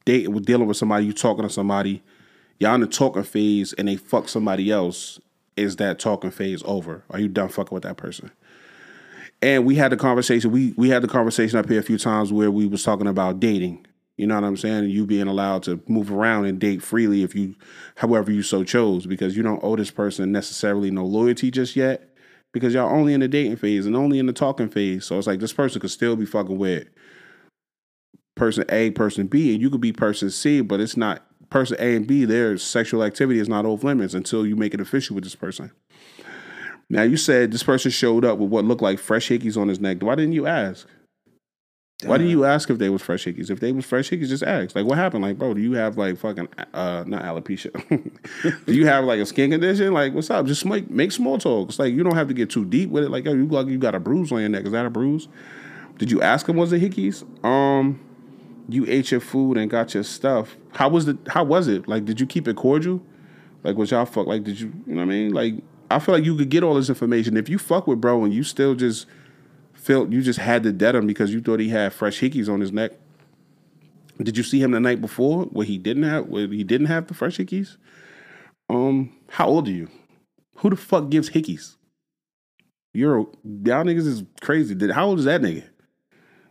[0.05, 2.01] dating with dealing with somebody, you talking to somebody,
[2.59, 5.19] y'all in the talking phase and they fuck somebody else,
[5.55, 7.03] is that talking phase over?
[7.09, 8.31] Are you done fucking with that person?
[9.41, 10.51] And we had the conversation.
[10.51, 13.39] We we had the conversation up here a few times where we was talking about
[13.39, 13.85] dating.
[14.17, 14.89] You know what I'm saying?
[14.89, 17.55] You being allowed to move around and date freely if you,
[17.95, 22.10] however you so chose, because you don't owe this person necessarily no loyalty just yet,
[22.53, 25.05] because y'all only in the dating phase and only in the talking phase.
[25.05, 26.87] So it's like this person could still be fucking with
[28.35, 31.95] person A, person B, and you could be person C, but it's not person A
[31.95, 32.25] and B.
[32.25, 35.71] Their sexual activity is not off limits until you make it official with this person.
[36.89, 39.79] Now you said this person showed up with what looked like fresh hickeys on his
[39.79, 40.01] neck.
[40.01, 40.87] Why didn't you ask?
[42.03, 43.49] Why didn't you ask if they was fresh hickeys?
[43.49, 44.75] If they was fresh hickeys, just ask.
[44.75, 45.23] Like, what happened?
[45.23, 47.71] Like, bro, do you have like fucking uh not alopecia?
[48.65, 49.93] do you have like a skin condition?
[49.93, 50.45] Like, what's up?
[50.45, 51.69] Just make make small talk.
[51.69, 53.09] It's like you don't have to get too deep with it.
[53.09, 54.65] Like, yo, you like you got a bruise on your neck.
[54.65, 55.27] Is that a bruise?
[55.97, 57.23] Did you ask him was it hickeys?
[57.45, 57.99] Um,
[58.67, 60.55] you ate your food and got your stuff.
[60.73, 61.87] How was the how was it?
[61.87, 63.01] Like, did you keep it cordial?
[63.63, 64.27] Like, was y'all fuck?
[64.27, 64.73] Like, did you?
[64.87, 65.33] You know what I mean?
[65.33, 65.55] Like,
[65.91, 68.33] I feel like you could get all this information if you fuck with bro and
[68.33, 69.05] you still just
[69.81, 72.61] felt you just had to dead him because you thought he had fresh hickeys on
[72.61, 72.91] his neck.
[74.21, 77.07] Did you see him the night before where he didn't have where he didn't have
[77.07, 77.77] the fresh hickeys?
[78.69, 79.89] Um, how old are you?
[80.57, 81.75] Who the fuck gives hickeys?
[82.93, 84.75] You're y'all niggas is crazy.
[84.75, 85.63] Did how old is that nigga?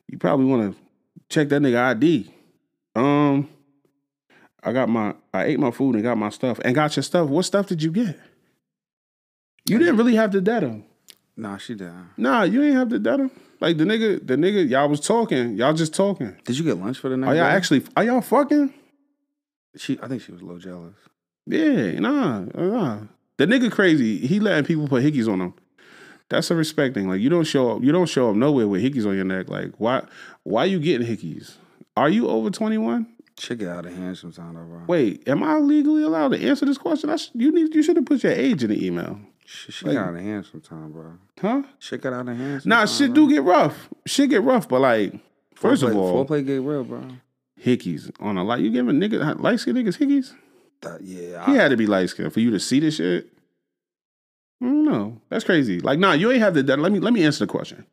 [0.09, 0.83] You probably want to
[1.29, 2.35] check that nigga ID.
[2.97, 3.49] Um,
[4.65, 7.29] I got my I ate my food and got my stuff and got your stuff.
[7.29, 8.19] What stuff did you get?
[9.69, 10.85] You didn't really have to dead him.
[11.41, 11.91] Nah, she did.
[12.19, 13.31] Nah, you ain't have to dead him.
[13.61, 15.57] Like the nigga, the nigga, y'all was talking.
[15.57, 16.37] Y'all just talking.
[16.45, 17.29] Did you get lunch for the night?
[17.29, 17.57] Are y'all bro?
[17.57, 17.83] actually?
[17.97, 18.75] Are y'all fucking?
[19.77, 20.95] She, I think she was a little jealous.
[21.47, 23.01] Yeah, nah, nah.
[23.39, 24.19] The nigga crazy.
[24.19, 25.55] He letting people put hickeys on him.
[26.29, 27.09] That's a respect thing.
[27.09, 27.83] Like you don't show up.
[27.83, 29.49] You don't show up nowhere with hickeys on your neck.
[29.49, 30.03] Like why?
[30.43, 31.55] Why you getting hickeys?
[31.97, 33.07] Are you over 21?
[33.39, 34.83] Shit it out of hand sometimes, though, bro.
[34.87, 37.09] Wait, am I legally allowed to answer this question?
[37.09, 39.19] I sh- you need you should have put your age in the email.
[39.53, 41.13] Shit, shit get out of hand sometimes, bro.
[41.41, 41.63] Huh?
[41.81, 42.65] Shit get out of hand.
[42.67, 43.27] Nah, shit bro.
[43.27, 43.89] do get rough.
[44.07, 45.15] Shit get rough, but like,
[45.57, 47.03] first of Foreplay- all, foreplay get real, bro.
[47.61, 48.61] hickeys on a light.
[48.61, 50.35] You giving nigga light skinned niggas hickeys?
[50.83, 53.27] That- yeah, He I, had to be light skinned for you to see this shit.
[54.63, 55.21] Mm, no.
[55.31, 55.81] That's crazy.
[55.81, 57.87] Like, nah, you ain't have the dead- Let me let me answer the question.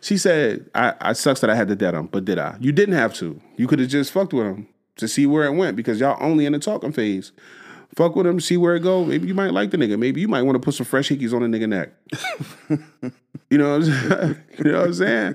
[0.00, 2.56] She said, "I, I sucks that I had to dead him, but did I?
[2.60, 3.40] You didn't have to.
[3.56, 6.46] You could have just fucked with him to see where it went because y'all only
[6.46, 7.32] in the talking phase.
[7.94, 9.04] Fuck with him, see where it go.
[9.04, 9.98] Maybe you might like the nigga.
[9.98, 11.90] Maybe you might want to put some fresh hickeys on the nigga neck.
[13.50, 14.36] you know what I'm saying?
[14.58, 15.34] you know what I'm saying?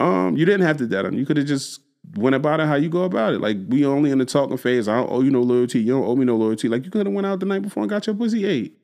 [0.00, 1.14] Um, you didn't have to dead him.
[1.14, 1.80] You could have just
[2.16, 3.40] went about it how you go about it.
[3.40, 4.88] Like we only in the talking phase.
[4.88, 5.80] I don't owe you no loyalty.
[5.80, 6.68] You don't owe me no loyalty.
[6.68, 8.78] Like you could have went out the night before and got your pussy ate.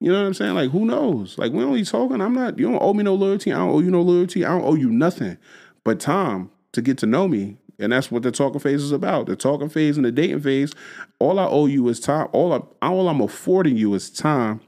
[0.00, 0.54] You know what I'm saying?
[0.54, 1.38] Like who knows?
[1.38, 2.20] Like we only talking.
[2.20, 2.58] I'm not.
[2.58, 3.52] You don't owe me no loyalty.
[3.52, 4.44] I don't owe you no loyalty.
[4.44, 5.38] I don't owe you nothing
[5.82, 7.58] but time to get to know me.
[7.78, 9.26] And that's what the talking phase is about.
[9.26, 10.72] The talking phase and the dating phase.
[11.18, 12.28] All I owe you is time.
[12.32, 14.60] All I, all I'm affording you is time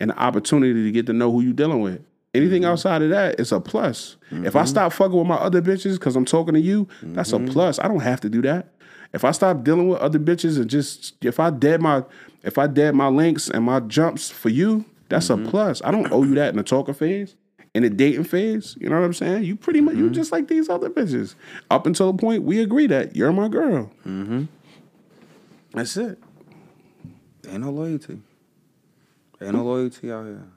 [0.00, 2.02] and the opportunity to get to know who you're dealing with.
[2.34, 2.72] Anything mm-hmm.
[2.72, 4.16] outside of that is a plus.
[4.30, 4.68] If I mm-hmm.
[4.68, 7.52] stop fucking with my other bitches because I'm talking to you, that's a mm-hmm.
[7.52, 7.78] plus.
[7.78, 8.68] I don't have to do that.
[9.14, 12.04] If I stop dealing with other bitches and just if I dead my
[12.42, 15.80] if I dead my links and my jumps for you, that's a plus.
[15.84, 17.34] I don't owe you that in the talking phase.
[17.76, 19.44] In the dating phase, you know what I'm saying?
[19.44, 21.34] You pretty much you just like these other bitches.
[21.70, 23.92] Up until the point we agree that you're my girl.
[24.06, 24.44] Mm-hmm.
[25.74, 26.18] That's it.
[27.46, 28.22] ain't no loyalty.
[29.42, 30.48] Ain't no loyalty out here.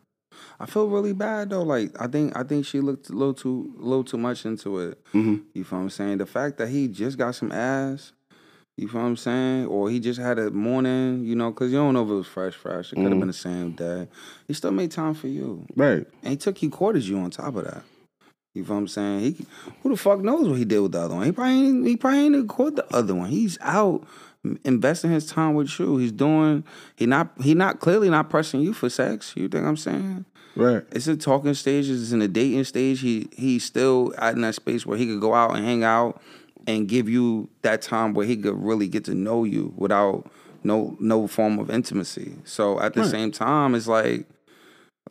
[0.62, 1.64] I feel really bad though.
[1.64, 4.80] Like I think I think she looked a little too a little too much into
[4.80, 5.04] it.
[5.08, 5.40] Mm-hmm.
[5.54, 6.20] You feel what I'm saying?
[6.20, 8.14] The fact that he just got some ass,
[8.81, 9.65] you feel what I'm saying?
[9.68, 12.27] Or he just had a morning, you know, because you don't know if it was
[12.27, 12.91] fresh, fresh.
[12.91, 13.19] It could have Mm-hmm.
[13.19, 14.07] been the same day.
[14.47, 15.65] He still made time for you.
[15.76, 16.06] Right.
[16.23, 17.84] And he took he courted you on top of that.
[18.56, 19.19] You feel what I'm saying?
[19.19, 19.45] He
[19.84, 21.26] who the fuck knows what he did with the other one?
[21.26, 23.30] He probably ain't, he probably ain't court the other one.
[23.30, 24.06] He's out
[24.64, 25.97] investing his time with you.
[25.97, 26.64] He's doing
[26.95, 29.34] he not he not clearly not pressing you for sex.
[29.35, 30.26] You think I'm saying?
[30.56, 30.84] Right.
[30.91, 31.89] It's a talking stage.
[31.89, 33.01] It's in the dating stage.
[33.01, 36.22] He he's still out in that space where he could go out and hang out
[36.68, 40.30] and give you that time where he could really get to know you without
[40.64, 42.34] no no form of intimacy.
[42.44, 43.10] So at the Right.
[43.11, 44.27] same time, it's like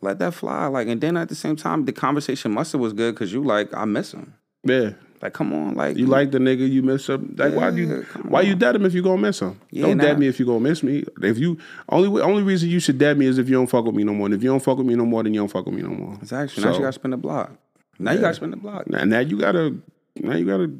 [0.01, 0.67] let that fly.
[0.67, 3.43] Like and then at the same time, the conversation must have was good because you
[3.43, 4.33] like I miss him.
[4.63, 4.91] Yeah.
[5.21, 7.35] Like come on, like You like the nigga, you miss him.
[7.37, 8.59] Like why do you why you on.
[8.59, 9.59] dead him if you gonna miss him?
[9.71, 10.19] Yeah, don't dead nah.
[10.19, 11.03] me if you gonna miss me.
[11.21, 11.57] If you
[11.89, 14.13] only only reason you should dead me is if you don't fuck with me no
[14.13, 14.27] more.
[14.27, 15.81] And if you don't fuck with me no more, then you don't fuck with me
[15.81, 16.13] no more.
[16.21, 16.63] exactly.
[16.63, 17.51] Now you got to spin the block.
[17.97, 18.87] Now you got to spin the block.
[18.89, 19.75] Now, now you gotta
[20.21, 20.71] now you gotta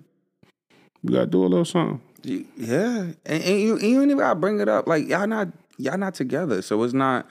[1.03, 2.01] you gotta do a little something.
[2.23, 4.87] Yeah, and, and you, and you ain't even gotta bring it up.
[4.87, 7.27] Like y'all not y'all not together, so it's not.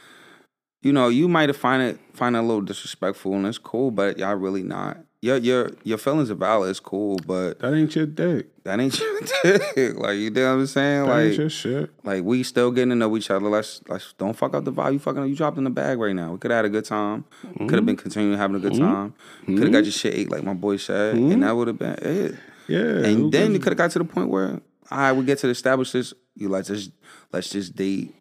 [0.80, 3.90] You know, you might have find it find it a little disrespectful, and it's cool,
[3.90, 4.98] but y'all really not.
[5.20, 6.70] Your your your feelings are valid.
[6.70, 8.62] It's cool, but That ain't your dick.
[8.62, 8.96] that ain't
[9.44, 9.98] your dick.
[9.98, 11.06] Like you know what I'm saying?
[11.06, 11.90] That ain't Like your shit.
[12.04, 13.48] like we still getting to know each other.
[13.48, 14.92] Let's let's don't fuck up the vibe.
[14.92, 16.30] You fucking you dropped in the bag right now.
[16.30, 17.24] We could have had a good time.
[17.42, 17.86] Could have mm-hmm.
[17.86, 18.84] been continuing having a good mm-hmm.
[18.84, 19.14] time.
[19.46, 19.90] Could have got your mm-hmm.
[19.90, 22.36] shit ate like my boy said, and that would have been it.
[22.68, 23.04] Yeah.
[23.04, 25.48] And then you could have got to the point where, all right, we get to
[25.48, 26.14] establish this.
[26.36, 26.92] You like just
[27.32, 28.14] let's just date.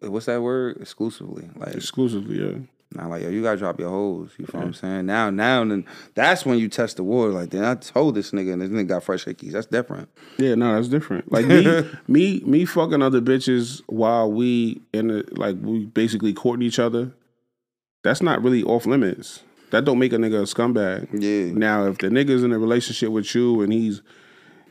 [0.00, 0.78] What's that word?
[0.80, 1.48] Exclusively.
[1.56, 2.58] Like exclusively, yeah.
[2.92, 4.30] now, like yo, you gotta drop your hoes.
[4.38, 5.06] You feel what I'm saying?
[5.06, 7.32] Now, now, and then that's when you test the water.
[7.32, 9.52] Like then I told this nigga, and this nigga got fresh hickeys.
[9.52, 10.08] That's different.
[10.38, 11.32] Yeah, no, that's different.
[11.32, 16.66] Like me, me, me fucking other bitches while we in the like we basically courting
[16.66, 17.12] each other.
[18.04, 19.44] That's not really off limits.
[19.72, 21.08] That don't make a nigga a scumbag.
[21.12, 21.52] Yeah.
[21.52, 24.00] Now, if the nigga's in a relationship with you and he's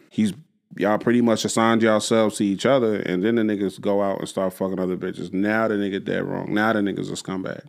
[0.10, 0.34] he's
[0.78, 4.30] y'all pretty much assigned yourselves to each other, and then the niggas go out and
[4.30, 5.34] start fucking other bitches.
[5.34, 6.54] Now the nigga dead wrong.
[6.54, 7.66] Now the nigga's a scumbag.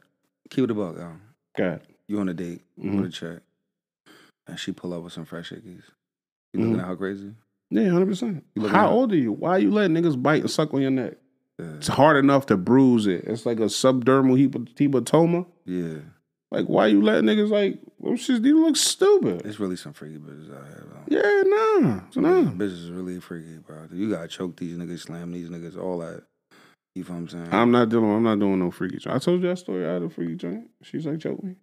[0.50, 1.12] Keep it a buck, yo.
[1.56, 1.80] God.
[2.06, 2.62] You on a date?
[2.76, 2.98] You Mm-hmm.
[2.98, 3.38] on a check?
[4.46, 5.82] And she pull up with some fresh hickeys.
[6.52, 6.62] You Mm-hmm.
[6.62, 7.32] looking at how crazy?
[7.70, 8.44] Yeah, hundred percent.
[8.68, 9.32] How old are you?
[9.32, 11.14] Why are you letting niggas bite and suck on your neck?
[11.58, 11.76] Yeah.
[11.76, 13.24] It's hard enough to bruise it.
[13.24, 14.36] It's like a subdermal
[14.76, 15.46] hematoma.
[15.64, 16.00] Yeah,
[16.52, 17.78] Like, why you letting niggas like?
[18.02, 19.46] Them shit, These look stupid.
[19.46, 21.00] it's really some freaky bitches out here, though.
[21.08, 22.50] Yeah, nah, Some nah.
[22.52, 23.86] bitches- really freaky, bro.
[23.90, 26.24] You gotta choke these niggas, slam these niggas, all that.
[26.94, 27.48] You feel what I'm saying?
[27.52, 28.10] I'm not doing.
[28.14, 29.16] I'm not doing no freaky joint.
[29.16, 29.88] I told you that story.
[29.88, 30.68] I had a freaky joint.
[30.82, 31.54] She's like, choke me.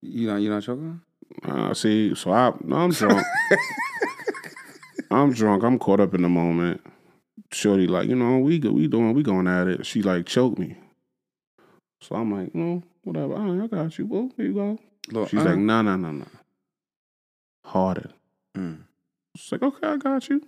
[0.00, 1.02] you not you not choking?
[1.44, 3.22] Uh, see, so I, no, I'm drunk.
[5.10, 5.62] I'm drunk.
[5.62, 6.80] I'm caught up in the moment.
[7.52, 9.84] Shorty, like, you know, we go, we doing, we going at it.
[9.84, 10.76] She like choke me.
[12.00, 13.34] So I'm like, no, whatever.
[13.34, 14.06] All right, I got you.
[14.06, 14.78] Well, here you go.
[15.10, 16.26] Look, She's uh, like, no, no, no, no.
[17.64, 18.10] Harder.
[18.56, 18.78] mm.
[19.36, 20.42] She's like, okay, I got you.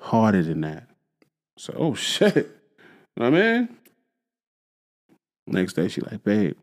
[0.00, 0.88] Harder than that.
[1.58, 2.36] So, oh shit.
[2.36, 2.42] You
[3.22, 3.68] know what I mean?
[5.46, 6.56] Next day, she like, babe,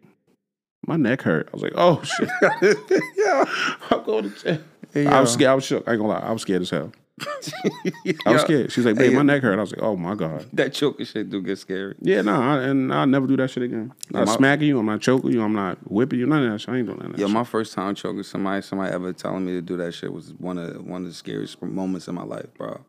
[0.86, 1.48] my neck hurt.
[1.50, 2.30] I was like, oh shit.
[3.16, 3.46] yeah,
[3.90, 4.62] I'm going to jail.
[4.94, 5.34] Hey, I was yo.
[5.36, 5.50] scared.
[5.52, 5.88] I was shook.
[5.88, 6.20] I ain't gonna lie.
[6.20, 6.92] I was scared as hell.
[8.26, 8.72] I was scared.
[8.72, 9.58] She's like, hey, babe, my neck hurt.
[9.58, 10.48] I was like, oh my god.
[10.54, 11.96] That choking shit do get scary.
[12.02, 13.94] Yeah, no, I, and I'll never do that shit again.
[14.14, 14.80] I'm not smacking you.
[14.80, 15.44] I'm not choking you.
[15.44, 16.26] I'm not whipping you.
[16.26, 16.70] None of that shit.
[16.70, 17.30] I ain't doing that shit.
[17.30, 20.58] my first time choking somebody, somebody ever telling me to do that shit was one
[20.58, 22.82] of one of the scariest moments in my life, bro.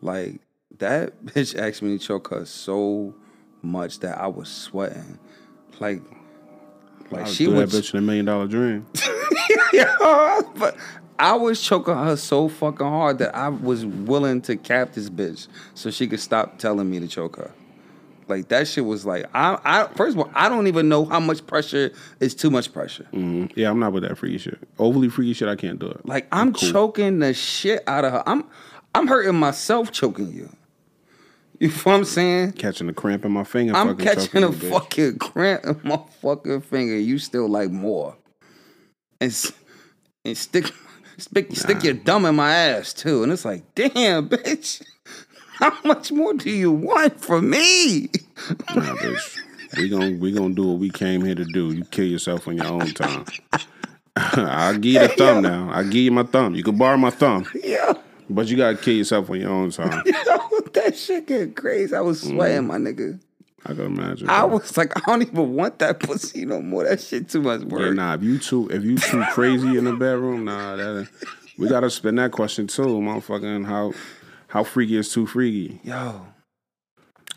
[0.00, 0.40] Like
[0.78, 3.14] that bitch asked me to choke her so
[3.62, 5.18] much that I was sweating.
[5.80, 6.02] Like,
[7.10, 8.86] like she do would, that bitch in a million dollar dream.
[9.72, 10.76] yeah, but
[11.22, 15.46] I was choking her so fucking hard that I was willing to cap this bitch
[15.74, 17.52] so she could stop telling me to choke her.
[18.26, 21.20] Like that shit was like I, I first of all I don't even know how
[21.20, 23.06] much pressure is too much pressure.
[23.12, 23.52] Mhm.
[23.54, 24.58] Yeah, I'm not with that freaky shit.
[24.80, 26.04] Overly freaky shit, I can't do it.
[26.04, 28.22] Like I'm choking the shit out of her.
[28.26, 28.44] I'm
[28.92, 30.50] I'm hurting myself choking you.
[31.60, 32.52] You know what I'm saying?
[32.54, 33.76] Catching a cramp in my finger.
[33.76, 34.70] I'm catching a bitch.
[34.70, 36.98] fucking cramp in my fucking finger.
[36.98, 38.16] You still like more,
[39.20, 39.52] and
[40.24, 40.72] and stick
[41.18, 43.22] stick stick your thumb in my ass too.
[43.22, 44.82] And it's like, damn, bitch,
[45.54, 48.10] how much more do you want from me?
[48.74, 49.38] Nah, bitch.
[49.76, 51.72] We gon' we gonna do what we came here to do.
[51.72, 53.24] You kill yourself on your own time.
[54.16, 55.70] I'll give you the thumb now.
[55.70, 56.54] I'll give you my thumb.
[56.54, 57.94] You can borrow my thumb, yeah,
[58.28, 60.02] but you gotta kill yourself on your own time.
[60.74, 61.94] that shit get crazy.
[61.94, 62.66] I was sweating, mm.
[62.66, 63.18] my nigga.
[63.64, 64.28] I can imagine.
[64.28, 64.56] I bro.
[64.58, 66.84] was like, I don't even want that pussy no more.
[66.84, 67.82] That shit too much work.
[67.82, 68.14] Yeah, nah.
[68.14, 70.76] If you too, if you too crazy in the bedroom, nah.
[70.76, 71.08] That
[71.58, 73.64] we gotta spin that question too, motherfucking.
[73.66, 73.92] How
[74.48, 75.80] how freaky is too freaky?
[75.84, 76.26] Yo,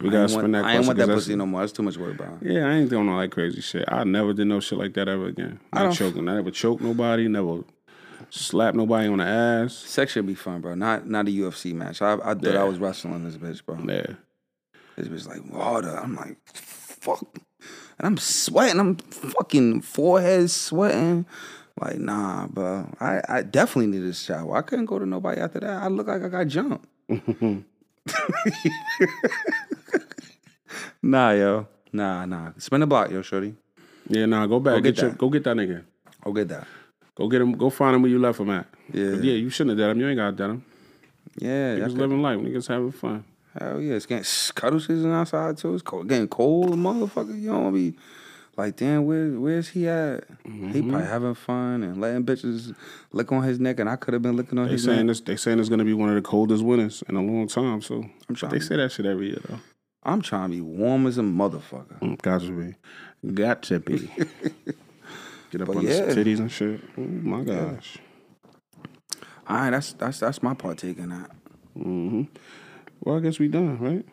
[0.01, 0.77] We gotta spin that I question.
[0.77, 1.61] ain't want that pussy no more.
[1.61, 2.39] That's too much work, bro.
[2.41, 3.85] Yeah, I ain't doing all that crazy shit.
[3.87, 5.59] I never did no shit like that ever again.
[5.71, 6.27] I Not don't- choking.
[6.29, 7.27] I never choked nobody.
[7.27, 7.63] Never
[8.31, 9.73] slapped nobody on the ass.
[9.75, 10.73] Sex should be fun, bro.
[10.73, 12.01] Not not a UFC match.
[12.01, 12.61] I I thought Yeah.
[12.61, 13.77] I was wrestling this bitch, bro.
[13.87, 14.15] Yeah.
[14.95, 15.97] This bitch like water.
[15.97, 17.25] I'm like, fuck.
[17.97, 18.79] And I'm sweating.
[18.79, 21.25] I'm fucking forehead sweating.
[21.79, 22.89] Like, nah, bro.
[22.99, 24.55] I, I definitely need a shower.
[24.55, 25.83] I couldn't go to nobody after that.
[25.83, 26.85] I look like I got jumped.
[31.01, 31.67] nah, yo.
[31.91, 32.51] Nah, nah.
[32.57, 33.55] Spin the block, yo, shorty.
[34.07, 34.45] Yeah, nah.
[34.45, 34.75] Go back.
[34.75, 35.17] Go get get your, that.
[35.17, 35.83] go get that nigga.
[36.25, 36.65] I'll get that.
[37.15, 37.53] Go get him.
[37.53, 38.67] Go find him where you left him at.
[38.93, 39.11] Yeah.
[39.11, 40.01] Yeah, you shouldn't have done him.
[40.01, 40.65] You ain't got to done him.
[41.37, 42.39] Yeah, Niggas that's living life.
[42.39, 43.25] Niggas having fun.
[43.59, 44.25] Hell yeah, it's getting
[44.55, 45.73] cuddle season outside too.
[45.73, 47.39] It's cold, getting cold, motherfucker.
[47.39, 47.97] You don't want to be
[48.57, 50.25] like, damn, where where's he at?
[50.43, 50.89] He Mm-hmm.
[50.89, 52.75] probably having fun and letting bitches
[53.13, 55.15] lick on his neck, and I could have been licking on They his saying neck.
[55.15, 55.21] this.
[55.21, 57.81] They saying it's gonna be one of the coldest winters in a long time.
[57.81, 58.51] So I'm trying.
[58.51, 59.59] they say that shit every year though.
[60.03, 61.99] I'm trying to be warm as a motherfucker.
[61.99, 62.51] Mm, Got to
[63.23, 63.31] be.
[63.33, 64.11] Got to be.
[65.51, 66.05] Get up But on yeah.
[66.05, 66.81] the titties and shit.
[66.97, 67.97] Oh my gosh.
[69.47, 71.31] All right, that's that's that's my partake in that.
[71.73, 72.23] hmm
[73.05, 74.05] Well, I guess we done, right?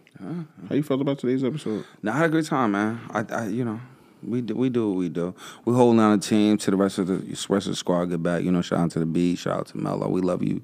[0.68, 1.86] How you felt about today's episode?
[2.02, 3.00] Now I had a good time, man.
[3.10, 3.80] I, I you know.
[4.22, 5.34] We do, we do what we do.
[5.64, 7.16] We holding down the team to the rest of the
[7.48, 8.04] rest of the squad.
[8.04, 8.62] Get back, you know.
[8.62, 9.34] Shout out to the B.
[9.34, 10.08] Shout out to Mello.
[10.08, 10.62] We love you.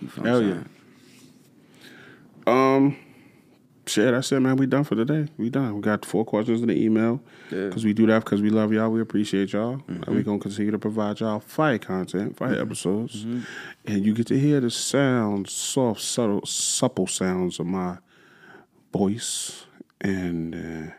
[0.00, 0.62] you Hell yeah.
[2.46, 2.96] Um,
[3.86, 4.56] shit, that's it, man.
[4.56, 5.30] We done for today.
[5.36, 5.76] We done.
[5.76, 7.20] We got four questions in the email.
[7.50, 7.58] Yeah.
[7.58, 7.68] Mm-hmm.
[7.68, 8.90] Because we do that because we love y'all.
[8.90, 9.82] We appreciate y'all.
[9.88, 13.24] And we going to continue to provide y'all fire content, fire episodes.
[13.24, 13.40] Mm-hmm.
[13.86, 17.98] And you get to hear the sounds, soft, subtle, supple sounds of my
[18.92, 19.66] voice
[20.00, 20.92] and uh,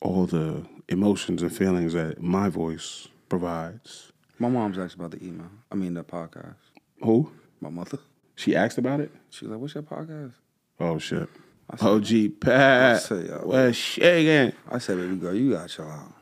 [0.00, 4.12] all the emotions and feelings that my voice provides.
[4.38, 5.50] My mom's asked about the email.
[5.70, 6.56] I mean the podcast.
[7.02, 7.30] Who?
[7.60, 7.98] My mother.
[8.36, 9.12] She asked about it?
[9.30, 10.32] She was like, "What's your podcast?"
[10.80, 11.28] Oh, shit.
[11.70, 12.96] I said, OG Pat.
[12.96, 14.52] I said, yo, What's shaking?
[14.70, 16.12] I said, "Baby girl, you got chill out."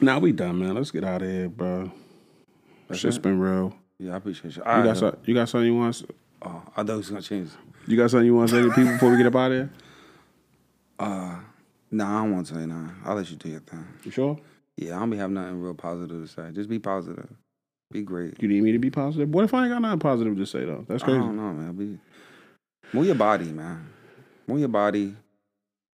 [0.00, 0.74] Nah, we done, man.
[0.74, 1.90] Let's get out of here, bro.
[2.92, 3.22] Shit's it?
[3.22, 3.76] been real.
[3.98, 4.62] Yeah, I appreciate you.
[4.64, 5.94] You right, got you got something you want?
[5.96, 6.08] to-
[6.42, 7.50] Oh, I thought he was gonna change.
[7.86, 9.58] You got something you want to say to people before we get up out of
[9.58, 9.70] here?
[10.98, 11.36] Uh,
[11.90, 12.94] nah, I don't want to say nothing.
[13.04, 13.86] I'll let you do your thing.
[14.04, 14.38] You sure?
[14.76, 16.50] Yeah, I don't be having nothing real positive to say.
[16.52, 17.28] Just be positive.
[17.92, 18.40] Be great.
[18.40, 19.28] You need me to be positive?
[19.28, 20.84] What if I ain't got nothing positive to say though?
[20.88, 21.18] That's crazy.
[21.18, 21.72] I don't know, man.
[21.74, 21.98] Be
[22.92, 23.86] move your body, man.
[24.46, 25.14] Move your body.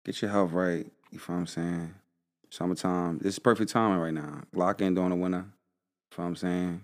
[0.05, 0.87] Get your health right.
[1.11, 1.95] You feel what I'm saying?
[2.51, 3.19] Summertime.
[3.19, 4.43] This is perfect timing right now.
[4.55, 5.45] Lock in during the winter.
[6.11, 6.81] You feel what I'm saying?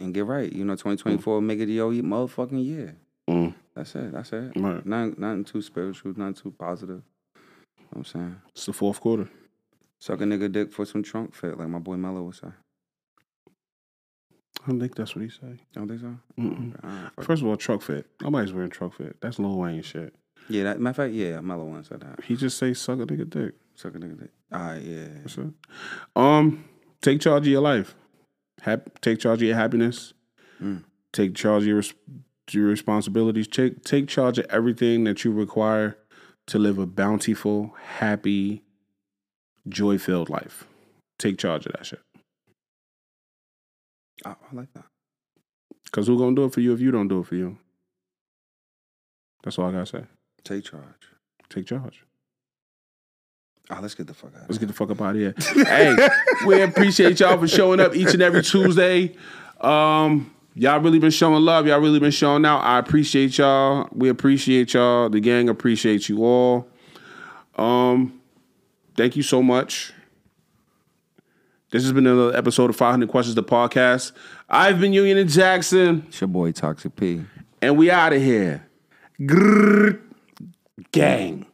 [0.00, 0.52] And get right.
[0.52, 2.96] You know, 2024 make it your motherfucking year.
[3.28, 3.54] Mm.
[3.74, 4.12] That's it.
[4.12, 4.52] That's it.
[4.56, 4.84] Right.
[4.84, 6.12] Nothing, nothing too spiritual.
[6.16, 7.02] Nothing too positive.
[7.78, 8.36] You know what I'm saying?
[8.50, 9.28] It's the fourth quarter.
[9.98, 12.48] Suck a nigga dick for some Trukfit, like my boy Mello would say.
[14.66, 15.60] I don't think that's what he say.
[15.74, 16.16] Don't think so?
[16.36, 17.10] Right.
[17.24, 18.04] First of all, Trukfit.
[18.20, 19.14] Nobody's wearing Trukfit.
[19.20, 20.12] That's Lil Wayne shit.
[20.48, 22.24] yeah, that, matter of fact, yeah, Mello once said that.
[22.24, 23.54] He just say suck a nigga dick.
[23.76, 24.30] Suck a nigga dick.
[24.52, 25.06] All right, yeah.
[25.22, 25.52] That's it.
[26.16, 26.64] Um,
[27.00, 27.94] take charge of your life.
[28.62, 30.14] Hap- take charge of your happiness.
[30.60, 30.82] Mm.
[31.12, 31.94] Take charge of your res-
[32.50, 33.46] your responsibilities.
[33.48, 35.96] Take take charge of everything that you require
[36.46, 38.62] to live a bountiful, happy,
[39.68, 40.64] joy filled life.
[41.18, 42.00] Take charge of that shit.
[44.24, 44.84] I, I like that.
[45.92, 47.58] Cause who gonna do it for you if you don't do it for you?
[49.42, 50.04] That's all I gotta say.
[50.44, 50.82] Take charge.
[51.48, 52.04] Take charge.
[53.70, 54.42] Oh, let's get the fuck out.
[54.48, 55.34] Let's get the fuck up out of here.
[55.64, 55.96] hey,
[56.46, 59.16] we appreciate y'all for showing up each and every Tuesday.
[59.60, 61.66] Um, y'all really been showing love.
[61.66, 62.60] Y'all really been showing out.
[62.60, 63.88] I appreciate y'all.
[63.92, 65.08] We appreciate y'all.
[65.08, 66.68] The gang appreciates you all.
[67.56, 68.20] Um,
[68.96, 69.92] thank you so much.
[71.76, 74.12] This has been another episode of 500 Questions, the podcast.
[74.48, 77.26] I've been Union and Jackson, It's your boy Toxic P.
[77.60, 78.66] and we out of here.
[79.20, 80.00] Grrr,
[80.92, 81.45] gang.